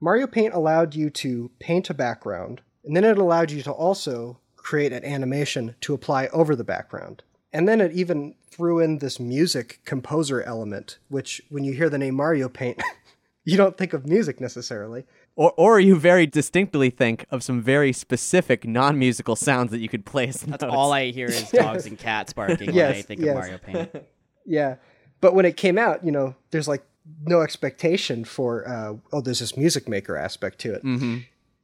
Mario 0.00 0.26
Paint 0.26 0.54
allowed 0.54 0.94
you 0.94 1.10
to 1.10 1.50
paint 1.58 1.90
a 1.90 1.94
background, 1.94 2.60
and 2.84 2.96
then 2.96 3.04
it 3.04 3.18
allowed 3.18 3.50
you 3.50 3.62
to 3.62 3.72
also 3.72 4.38
create 4.56 4.92
an 4.92 5.04
animation 5.04 5.74
to 5.80 5.94
apply 5.94 6.26
over 6.28 6.54
the 6.54 6.64
background. 6.64 7.22
And 7.52 7.66
then 7.66 7.80
it 7.80 7.92
even 7.92 8.34
threw 8.50 8.78
in 8.78 8.98
this 8.98 9.18
music 9.18 9.80
composer 9.84 10.42
element, 10.42 10.98
which 11.08 11.42
when 11.48 11.64
you 11.64 11.72
hear 11.72 11.88
the 11.88 11.98
name 11.98 12.14
Mario 12.14 12.48
Paint, 12.48 12.82
you 13.44 13.56
don't 13.56 13.76
think 13.76 13.92
of 13.92 14.06
music 14.06 14.40
necessarily. 14.40 15.04
Or, 15.36 15.52
or 15.56 15.80
you 15.80 15.96
very 15.98 16.26
distinctly 16.26 16.90
think 16.90 17.24
of 17.30 17.42
some 17.42 17.62
very 17.62 17.92
specific 17.92 18.66
non-musical 18.66 19.36
sounds 19.36 19.70
that 19.70 19.78
you 19.78 19.88
could 19.88 20.04
play 20.04 20.28
as 20.28 20.42
That's 20.42 20.62
notes. 20.62 20.74
all 20.74 20.92
I 20.92 21.10
hear 21.10 21.28
is 21.28 21.50
dogs 21.50 21.86
and 21.86 21.96
cats 21.98 22.32
barking 22.32 22.74
when 22.74 22.86
I 22.92 23.02
think 23.02 23.20
yes. 23.20 23.28
of 23.28 23.34
Mario 23.34 23.58
Paint. 23.58 23.90
Yeah. 24.50 24.76
But 25.20 25.34
when 25.34 25.44
it 25.44 25.56
came 25.56 25.78
out, 25.78 26.04
you 26.04 26.12
know, 26.12 26.34
there's 26.50 26.68
like 26.68 26.82
no 27.24 27.40
expectation 27.40 28.24
for, 28.24 28.68
uh, 28.68 28.94
oh, 29.12 29.20
there's 29.20 29.40
this 29.40 29.56
music 29.56 29.88
maker 29.88 30.16
aspect 30.16 30.58
to 30.60 30.74
it. 30.74 30.84
Mm-hmm. 30.84 31.18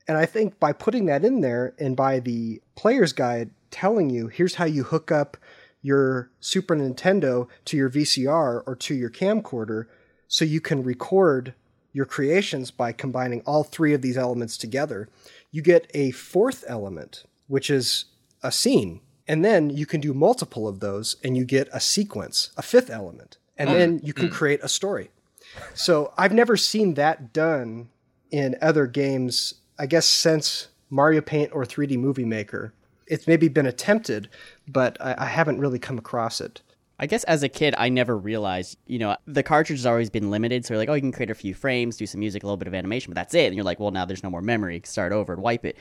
And 0.06 0.18
I 0.18 0.26
think 0.26 0.58
by 0.60 0.72
putting 0.72 1.06
that 1.06 1.24
in 1.24 1.40
there 1.40 1.74
and 1.78 1.96
by 1.96 2.20
the 2.20 2.60
player's 2.74 3.12
guide 3.12 3.50
telling 3.70 4.10
you, 4.10 4.28
here's 4.28 4.56
how 4.56 4.64
you 4.64 4.84
hook 4.84 5.10
up 5.10 5.36
your 5.82 6.30
Super 6.40 6.74
Nintendo 6.74 7.48
to 7.66 7.76
your 7.76 7.90
VCR 7.90 8.62
or 8.66 8.76
to 8.76 8.94
your 8.94 9.10
camcorder 9.10 9.86
so 10.28 10.44
you 10.44 10.60
can 10.60 10.82
record 10.82 11.54
your 11.92 12.04
creations 12.04 12.70
by 12.70 12.92
combining 12.92 13.40
all 13.42 13.62
three 13.62 13.94
of 13.94 14.02
these 14.02 14.18
elements 14.18 14.58
together, 14.58 15.08
you 15.50 15.62
get 15.62 15.90
a 15.94 16.10
fourth 16.10 16.64
element, 16.66 17.24
which 17.46 17.70
is 17.70 18.06
a 18.42 18.50
scene. 18.50 19.00
And 19.26 19.44
then 19.44 19.70
you 19.70 19.86
can 19.86 20.00
do 20.00 20.12
multiple 20.12 20.68
of 20.68 20.80
those 20.80 21.16
and 21.22 21.36
you 21.36 21.44
get 21.44 21.68
a 21.72 21.80
sequence, 21.80 22.50
a 22.56 22.62
fifth 22.62 22.90
element. 22.90 23.38
And 23.56 23.70
hmm. 23.70 23.76
then 23.76 24.00
you 24.02 24.12
can 24.12 24.28
hmm. 24.28 24.34
create 24.34 24.60
a 24.62 24.68
story. 24.68 25.10
So 25.74 26.12
I've 26.18 26.32
never 26.32 26.56
seen 26.56 26.94
that 26.94 27.32
done 27.32 27.88
in 28.30 28.56
other 28.60 28.86
games, 28.86 29.54
I 29.78 29.86
guess, 29.86 30.06
since 30.06 30.68
Mario 30.90 31.20
Paint 31.20 31.50
or 31.52 31.64
3D 31.64 31.96
Movie 31.98 32.24
Maker. 32.24 32.72
It's 33.06 33.26
maybe 33.26 33.48
been 33.48 33.66
attempted, 33.66 34.28
but 34.66 34.96
I, 35.00 35.14
I 35.18 35.26
haven't 35.26 35.60
really 35.60 35.78
come 35.78 35.98
across 35.98 36.40
it. 36.40 36.62
I 36.98 37.06
guess 37.06 37.24
as 37.24 37.42
a 37.42 37.48
kid, 37.48 37.74
I 37.76 37.88
never 37.88 38.16
realized, 38.16 38.78
you 38.86 38.98
know, 38.98 39.16
the 39.26 39.42
cartridge 39.42 39.80
has 39.80 39.86
always 39.86 40.10
been 40.10 40.30
limited. 40.30 40.64
So 40.64 40.74
you're 40.74 40.78
like, 40.78 40.88
oh, 40.88 40.94
you 40.94 41.00
can 41.00 41.12
create 41.12 41.30
a 41.30 41.34
few 41.34 41.52
frames, 41.52 41.96
do 41.96 42.06
some 42.06 42.20
music, 42.20 42.42
a 42.44 42.46
little 42.46 42.56
bit 42.56 42.68
of 42.68 42.74
animation, 42.74 43.10
but 43.10 43.16
that's 43.16 43.34
it. 43.34 43.46
And 43.46 43.54
you're 43.54 43.64
like, 43.64 43.80
well, 43.80 43.90
now 43.90 44.04
there's 44.04 44.22
no 44.22 44.30
more 44.30 44.42
memory. 44.42 44.80
Start 44.84 45.12
over 45.12 45.32
and 45.32 45.42
wipe 45.42 45.64
it. 45.64 45.76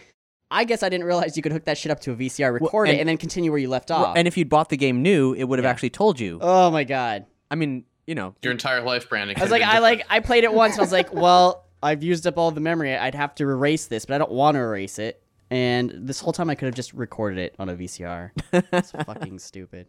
I 0.50 0.66
guess 0.66 0.84
I 0.84 0.90
didn't 0.90 1.06
realize 1.06 1.36
you 1.36 1.44
could 1.44 1.52
hook 1.52 1.66
that 1.66 1.78
shit 1.78 1.92
up 1.92 2.00
to 2.02 2.12
a 2.12 2.16
VCR, 2.16 2.54
record 2.60 2.90
and- 2.90 2.98
it, 2.98 3.00
and 3.00 3.10
then 3.10 3.18
continue 3.18 3.52
where 3.52 3.60
you 3.60 3.70
left 3.70 3.92
off. 3.92 4.16
And 4.16 4.28
if 4.28 4.38
you'd 4.38 4.50
bought 4.50 4.70
the 4.70 4.78
game 4.78 5.02
new, 5.02 5.34
it 5.34 5.46
would 5.46 5.60
have 5.60 5.66
actually 5.66 5.90
told 5.92 6.20
you. 6.20 6.40
oh 6.42 6.70
my 6.70 6.84
god! 6.84 7.26
I 7.54 7.56
mean, 7.56 7.86
you 8.08 8.16
know, 8.16 8.34
Your 8.42 8.52
entire 8.52 8.82
life, 8.82 9.08
Brandon. 9.08 9.38
I 9.38 9.42
was 9.44 9.52
like, 9.52 9.62
I 9.62 9.78
like, 9.78 10.08
I 10.10 10.22
played 10.22 10.44
it 10.44 10.52
once, 10.52 10.74
and 10.74 10.80
I 10.80 10.84
was 10.84 10.92
like, 10.92 11.14
well, 11.14 11.68
I've 11.84 12.02
used 12.02 12.26
up 12.26 12.36
all 12.40 12.50
the 12.50 12.62
memory. 12.62 12.98
I'd 12.98 13.14
have 13.14 13.36
to 13.36 13.44
erase 13.44 13.86
this, 13.86 14.06
but 14.06 14.16
I 14.16 14.18
don't 14.18 14.32
want 14.32 14.56
to 14.56 14.60
erase 14.60 14.98
it. 14.98 15.22
And 15.52 15.92
this 15.92 16.20
whole 16.20 16.34
time, 16.34 16.50
I 16.50 16.56
could 16.56 16.66
have 16.66 16.74
just 16.74 16.94
recorded 16.94 17.38
it 17.38 17.56
on 17.60 17.70
a 17.70 17.76
VCR. 17.76 18.32
It's 18.52 18.90
fucking 19.06 19.38
stupid. 19.38 19.86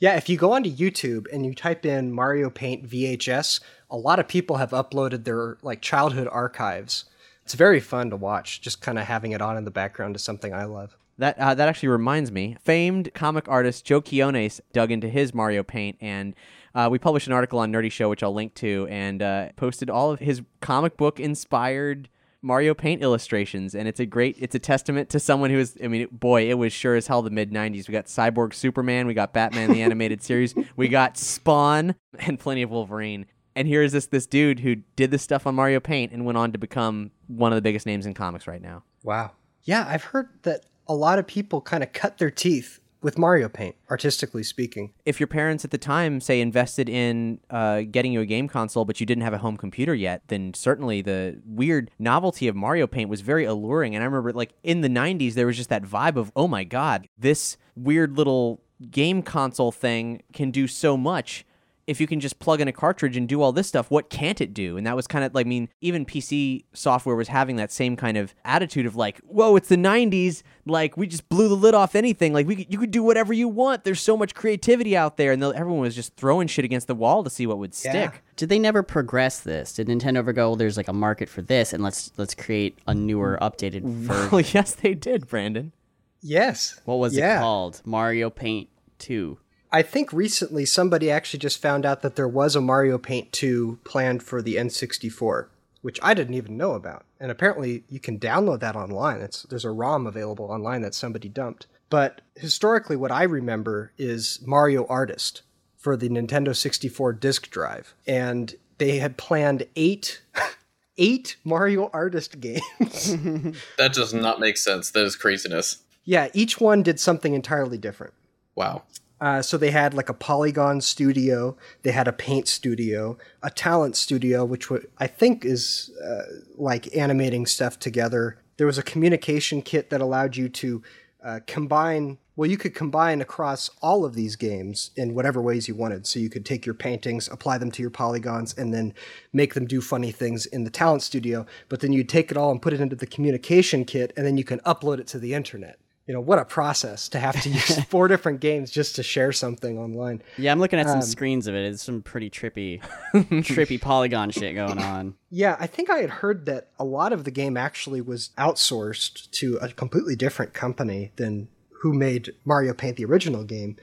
Yeah, 0.00 0.16
if 0.16 0.28
you 0.28 0.36
go 0.36 0.52
onto 0.52 0.68
YouTube 0.68 1.26
and 1.32 1.46
you 1.46 1.54
type 1.54 1.86
in 1.86 2.10
Mario 2.10 2.50
Paint 2.50 2.88
VHS, 2.88 3.60
a 3.88 3.96
lot 3.96 4.18
of 4.18 4.26
people 4.26 4.56
have 4.56 4.70
uploaded 4.70 5.22
their 5.22 5.58
like 5.62 5.80
childhood 5.80 6.26
archives. 6.32 7.04
It's 7.44 7.54
very 7.54 7.78
fun 7.78 8.10
to 8.10 8.16
watch, 8.16 8.62
just 8.62 8.80
kind 8.80 8.98
of 8.98 9.04
having 9.04 9.30
it 9.30 9.40
on 9.40 9.56
in 9.56 9.64
the 9.64 9.70
background 9.70 10.16
is 10.16 10.24
something 10.24 10.52
I 10.52 10.64
love. 10.64 10.96
That 11.18 11.38
uh, 11.38 11.54
that 11.54 11.68
actually 11.68 11.88
reminds 11.88 12.30
me. 12.30 12.56
Famed 12.60 13.12
comic 13.12 13.48
artist 13.48 13.84
Joe 13.84 14.00
Quinones 14.00 14.60
dug 14.72 14.90
into 14.92 15.08
his 15.08 15.34
Mario 15.34 15.62
Paint 15.62 15.98
and 16.00 16.34
Uh, 16.74 16.88
we 16.90 16.98
published 16.98 17.26
an 17.26 17.32
article 17.32 17.58
on 17.58 17.72
Nerdy 17.72 17.90
Show, 17.90 18.08
which 18.08 18.22
I'll 18.22 18.34
link 18.34 18.54
to, 18.54 18.86
and 18.88 19.20
uh, 19.20 19.48
posted 19.56 19.90
all 19.90 20.12
of 20.12 20.20
his 20.20 20.42
comic 20.60 20.96
book 20.96 21.18
inspired 21.18 22.08
Mario 22.40 22.72
Paint 22.72 23.02
illustrations, 23.02 23.74
and 23.74 23.88
it's 23.88 23.98
a 23.98 24.06
great, 24.06 24.36
it's 24.38 24.54
a 24.54 24.60
testament 24.60 25.08
to 25.10 25.18
someone 25.18 25.50
who 25.50 25.58
is, 25.58 25.76
I 25.82 25.88
mean, 25.88 26.06
boy, 26.12 26.48
it 26.48 26.54
was 26.54 26.72
sure 26.72 26.94
as 26.94 27.08
hell 27.08 27.20
the 27.22 27.30
mid 27.30 27.50
'90s. 27.50 27.88
We 27.88 27.92
got 27.92 28.04
Cyborg 28.04 28.54
Superman, 28.54 29.08
we 29.08 29.14
got 29.14 29.32
Batman 29.32 29.72
the 29.72 29.82
animated 29.82 30.22
series, 30.22 30.54
we 30.76 30.86
got 30.86 31.16
Spawn, 31.16 31.96
and 32.20 32.38
plenty 32.38 32.62
of 32.62 32.70
Wolverine. 32.70 33.26
And 33.56 33.66
here's 33.66 33.90
this 33.90 34.06
this 34.06 34.26
dude 34.26 34.60
who 34.60 34.76
did 34.94 35.10
this 35.10 35.22
stuff 35.22 35.48
on 35.48 35.56
Mario 35.56 35.80
Paint 35.80 36.12
and 36.12 36.24
went 36.24 36.38
on 36.38 36.52
to 36.52 36.58
become 36.58 37.10
one 37.26 37.50
of 37.50 37.56
the 37.56 37.62
biggest 37.62 37.86
names 37.86 38.06
in 38.06 38.14
comics 38.14 38.46
right 38.46 38.62
now. 38.62 38.84
Wow. 39.02 39.32
Yeah, 39.64 39.84
I've 39.88 40.04
heard 40.04 40.28
that 40.42 40.66
a 40.88 40.94
lot 40.94 41.18
of 41.18 41.26
people 41.26 41.60
kind 41.60 41.82
of 41.82 41.92
cut 41.92 42.18
their 42.18 42.30
teeth 42.30 42.80
with 43.00 43.16
Mario 43.16 43.48
Paint, 43.48 43.76
artistically 43.90 44.42
speaking. 44.42 44.92
If 45.04 45.20
your 45.20 45.26
parents 45.28 45.64
at 45.64 45.70
the 45.70 45.78
time, 45.78 46.20
say, 46.20 46.40
invested 46.40 46.88
in 46.88 47.38
uh, 47.48 47.82
getting 47.82 48.12
you 48.12 48.20
a 48.20 48.26
game 48.26 48.48
console, 48.48 48.84
but 48.84 48.98
you 48.98 49.06
didn't 49.06 49.22
have 49.22 49.32
a 49.32 49.38
home 49.38 49.56
computer 49.56 49.94
yet, 49.94 50.22
then 50.28 50.52
certainly 50.54 51.00
the 51.02 51.40
weird 51.46 51.90
novelty 51.98 52.48
of 52.48 52.56
Mario 52.56 52.86
Paint 52.86 53.08
was 53.08 53.20
very 53.20 53.44
alluring. 53.44 53.94
And 53.94 54.02
I 54.02 54.06
remember, 54.06 54.32
like, 54.32 54.52
in 54.62 54.80
the 54.80 54.88
90s, 54.88 55.34
there 55.34 55.46
was 55.46 55.56
just 55.56 55.68
that 55.68 55.84
vibe 55.84 56.16
of, 56.16 56.32
oh 56.34 56.48
my 56.48 56.64
God, 56.64 57.08
this 57.16 57.56
weird 57.76 58.16
little 58.16 58.60
game 58.90 59.22
console 59.22 59.72
thing 59.72 60.22
can 60.32 60.50
do 60.50 60.66
so 60.66 60.96
much 60.96 61.44
if 61.88 62.00
you 62.02 62.06
can 62.06 62.20
just 62.20 62.38
plug 62.38 62.60
in 62.60 62.68
a 62.68 62.72
cartridge 62.72 63.16
and 63.16 63.26
do 63.26 63.40
all 63.40 63.50
this 63.50 63.66
stuff, 63.66 63.90
what 63.90 64.10
can't 64.10 64.40
it 64.42 64.52
do? 64.52 64.76
And 64.76 64.86
that 64.86 64.94
was 64.94 65.06
kind 65.06 65.24
of 65.24 65.34
like, 65.34 65.46
I 65.46 65.48
mean, 65.48 65.70
even 65.80 66.04
PC 66.04 66.64
software 66.74 67.16
was 67.16 67.28
having 67.28 67.56
that 67.56 67.72
same 67.72 67.96
kind 67.96 68.18
of 68.18 68.34
attitude 68.44 68.84
of 68.84 68.94
like, 68.94 69.18
whoa, 69.20 69.56
it's 69.56 69.68
the 69.68 69.76
90s. 69.76 70.42
Like, 70.66 70.98
we 70.98 71.06
just 71.06 71.30
blew 71.30 71.48
the 71.48 71.54
lid 71.56 71.74
off 71.74 71.94
anything. 71.94 72.34
Like, 72.34 72.46
we 72.46 72.56
could, 72.56 72.70
you 72.72 72.78
could 72.78 72.90
do 72.90 73.02
whatever 73.02 73.32
you 73.32 73.48
want. 73.48 73.84
There's 73.84 74.02
so 74.02 74.18
much 74.18 74.34
creativity 74.34 74.96
out 74.98 75.16
there. 75.16 75.32
And 75.32 75.40
the, 75.42 75.48
everyone 75.48 75.80
was 75.80 75.94
just 75.94 76.14
throwing 76.16 76.46
shit 76.46 76.66
against 76.66 76.88
the 76.88 76.94
wall 76.94 77.24
to 77.24 77.30
see 77.30 77.46
what 77.46 77.56
would 77.58 77.74
stick. 77.74 77.92
Yeah. 77.94 78.12
Did 78.36 78.50
they 78.50 78.58
never 78.58 78.82
progress 78.82 79.40
this? 79.40 79.72
Did 79.72 79.88
Nintendo 79.88 80.18
ever 80.18 80.34
go, 80.34 80.50
well, 80.50 80.56
there's 80.56 80.76
like 80.76 80.88
a 80.88 80.92
market 80.92 81.30
for 81.30 81.40
this, 81.40 81.72
and 81.72 81.82
let's 81.82 82.12
let's 82.18 82.34
create 82.34 82.78
a 82.86 82.94
newer, 82.94 83.38
updated 83.40 83.82
version? 83.84 84.30
Well, 84.30 84.42
yes, 84.42 84.74
they 84.74 84.92
did, 84.94 85.26
Brandon. 85.26 85.72
Yes. 86.20 86.80
What 86.84 86.96
was 86.98 87.16
Yeah. 87.16 87.38
it 87.38 87.40
called? 87.40 87.80
Mario 87.86 88.28
Paint 88.28 88.68
2. 88.98 89.38
I 89.70 89.82
think 89.82 90.12
recently 90.12 90.64
somebody 90.64 91.10
actually 91.10 91.40
just 91.40 91.60
found 91.60 91.84
out 91.84 92.02
that 92.02 92.16
there 92.16 92.28
was 92.28 92.56
a 92.56 92.60
Mario 92.60 92.96
Paint 92.98 93.32
2 93.32 93.80
planned 93.84 94.22
for 94.22 94.40
the 94.40 94.56
N64, 94.56 95.48
which 95.82 95.98
I 96.02 96.14
didn't 96.14 96.34
even 96.34 96.56
know 96.56 96.72
about. 96.72 97.04
And 97.20 97.30
apparently 97.30 97.84
you 97.88 98.00
can 98.00 98.18
download 98.18 98.60
that 98.60 98.76
online. 98.76 99.20
It's, 99.20 99.42
there's 99.42 99.64
a 99.66 99.70
ROM 99.70 100.06
available 100.06 100.46
online 100.46 100.82
that 100.82 100.94
somebody 100.94 101.28
dumped. 101.28 101.66
But 101.90 102.20
historically, 102.36 102.96
what 102.96 103.10
I 103.12 103.22
remember 103.24 103.92
is 103.98 104.40
Mario 104.44 104.86
Artist 104.86 105.42
for 105.76 105.96
the 105.96 106.08
Nintendo 106.08 106.54
64 106.56 107.12
disk 107.14 107.50
drive. 107.50 107.94
And 108.06 108.54
they 108.78 108.98
had 108.98 109.16
planned 109.16 109.66
eight, 109.76 110.22
eight 110.98 111.36
Mario 111.44 111.90
Artist 111.92 112.40
games. 112.40 112.62
That 113.76 113.92
does 113.92 114.14
not 114.14 114.40
make 114.40 114.56
sense. 114.56 114.90
That 114.90 115.04
is 115.04 115.14
craziness. 115.16 115.78
yeah, 116.04 116.28
each 116.32 116.58
one 116.60 116.82
did 116.82 116.98
something 116.98 117.34
entirely 117.34 117.76
different. 117.78 118.14
Wow. 118.54 118.82
Uh, 119.20 119.42
so 119.42 119.56
they 119.56 119.70
had 119.70 119.94
like 119.94 120.08
a 120.08 120.14
polygon 120.14 120.80
studio, 120.80 121.56
they 121.82 121.90
had 121.90 122.06
a 122.06 122.12
paint 122.12 122.46
studio, 122.46 123.18
a 123.42 123.50
talent 123.50 123.96
studio, 123.96 124.44
which 124.44 124.70
wa- 124.70 124.78
I 124.98 125.06
think 125.06 125.44
is 125.44 125.90
uh, 126.04 126.22
like 126.56 126.96
animating 126.96 127.46
stuff 127.46 127.78
together. 127.78 128.38
There 128.58 128.66
was 128.66 128.78
a 128.78 128.82
communication 128.82 129.62
kit 129.62 129.90
that 129.90 130.00
allowed 130.00 130.36
you 130.36 130.48
to 130.48 130.82
uh, 131.24 131.40
combine. 131.46 132.18
Well, 132.36 132.48
you 132.48 132.56
could 132.56 132.74
combine 132.74 133.20
across 133.20 133.70
all 133.82 134.04
of 134.04 134.14
these 134.14 134.36
games 134.36 134.92
in 134.94 135.14
whatever 135.14 135.42
ways 135.42 135.66
you 135.66 135.74
wanted. 135.74 136.06
So 136.06 136.20
you 136.20 136.30
could 136.30 136.46
take 136.46 136.64
your 136.64 136.74
paintings, 136.76 137.28
apply 137.28 137.58
them 137.58 137.72
to 137.72 137.82
your 137.82 137.90
polygons, 137.90 138.54
and 138.56 138.72
then 138.72 138.94
make 139.32 139.54
them 139.54 139.66
do 139.66 139.80
funny 139.80 140.12
things 140.12 140.46
in 140.46 140.62
the 140.62 140.70
talent 140.70 141.02
studio. 141.02 141.44
But 141.68 141.80
then 141.80 141.92
you'd 141.92 142.08
take 142.08 142.30
it 142.30 142.36
all 142.36 142.52
and 142.52 142.62
put 142.62 142.72
it 142.72 142.80
into 142.80 142.94
the 142.94 143.06
communication 143.06 143.84
kit, 143.84 144.12
and 144.16 144.24
then 144.24 144.38
you 144.38 144.44
can 144.44 144.60
upload 144.60 145.00
it 145.00 145.08
to 145.08 145.18
the 145.18 145.34
internet. 145.34 145.80
You 146.08 146.14
know, 146.14 146.20
what 146.20 146.38
a 146.38 146.44
process 146.46 147.08
to 147.10 147.20
have 147.20 147.40
to 147.42 147.50
use 147.50 147.84
four 147.90 148.08
different 148.08 148.40
games 148.40 148.70
just 148.70 148.96
to 148.96 149.02
share 149.02 149.30
something 149.30 149.78
online. 149.78 150.22
Yeah, 150.38 150.50
I'm 150.50 150.58
looking 150.58 150.78
at 150.80 150.86
Um, 150.86 151.00
some 151.00 151.02
screens 151.02 151.46
of 151.46 151.54
it. 151.54 151.64
It's 151.70 151.82
some 151.82 152.00
pretty 152.00 152.30
trippy, 152.30 152.80
trippy 153.14 153.78
polygon 153.80 154.30
shit 154.30 154.54
going 154.54 154.78
on. 154.78 155.14
Yeah, 155.30 155.56
I 155.60 155.66
think 155.66 155.90
I 155.90 155.98
had 155.98 156.08
heard 156.08 156.46
that 156.46 156.68
a 156.78 156.84
lot 156.84 157.12
of 157.12 157.24
the 157.24 157.30
game 157.30 157.58
actually 157.58 158.00
was 158.00 158.30
outsourced 158.38 159.30
to 159.32 159.58
a 159.60 159.68
completely 159.68 160.16
different 160.16 160.54
company 160.54 161.12
than 161.16 161.48
who 161.82 161.92
made 161.92 162.32
Mario 162.44 162.72
Paint 162.72 162.96
the 162.96 163.04
original 163.04 163.44
game. 163.44 163.76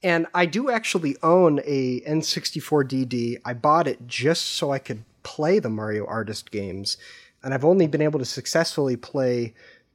And 0.00 0.26
I 0.32 0.46
do 0.46 0.70
actually 0.70 1.16
own 1.24 1.60
a 1.64 2.00
N64 2.02 2.84
DD. 2.84 3.40
I 3.44 3.52
bought 3.52 3.88
it 3.88 4.06
just 4.06 4.46
so 4.46 4.70
I 4.70 4.78
could 4.78 5.02
play 5.24 5.58
the 5.58 5.70
Mario 5.70 6.06
Artist 6.06 6.50
games. 6.50 6.98
And 7.42 7.52
I've 7.52 7.64
only 7.64 7.86
been 7.86 8.00
able 8.00 8.18
to 8.20 8.24
successfully 8.24 8.96
play 8.96 9.54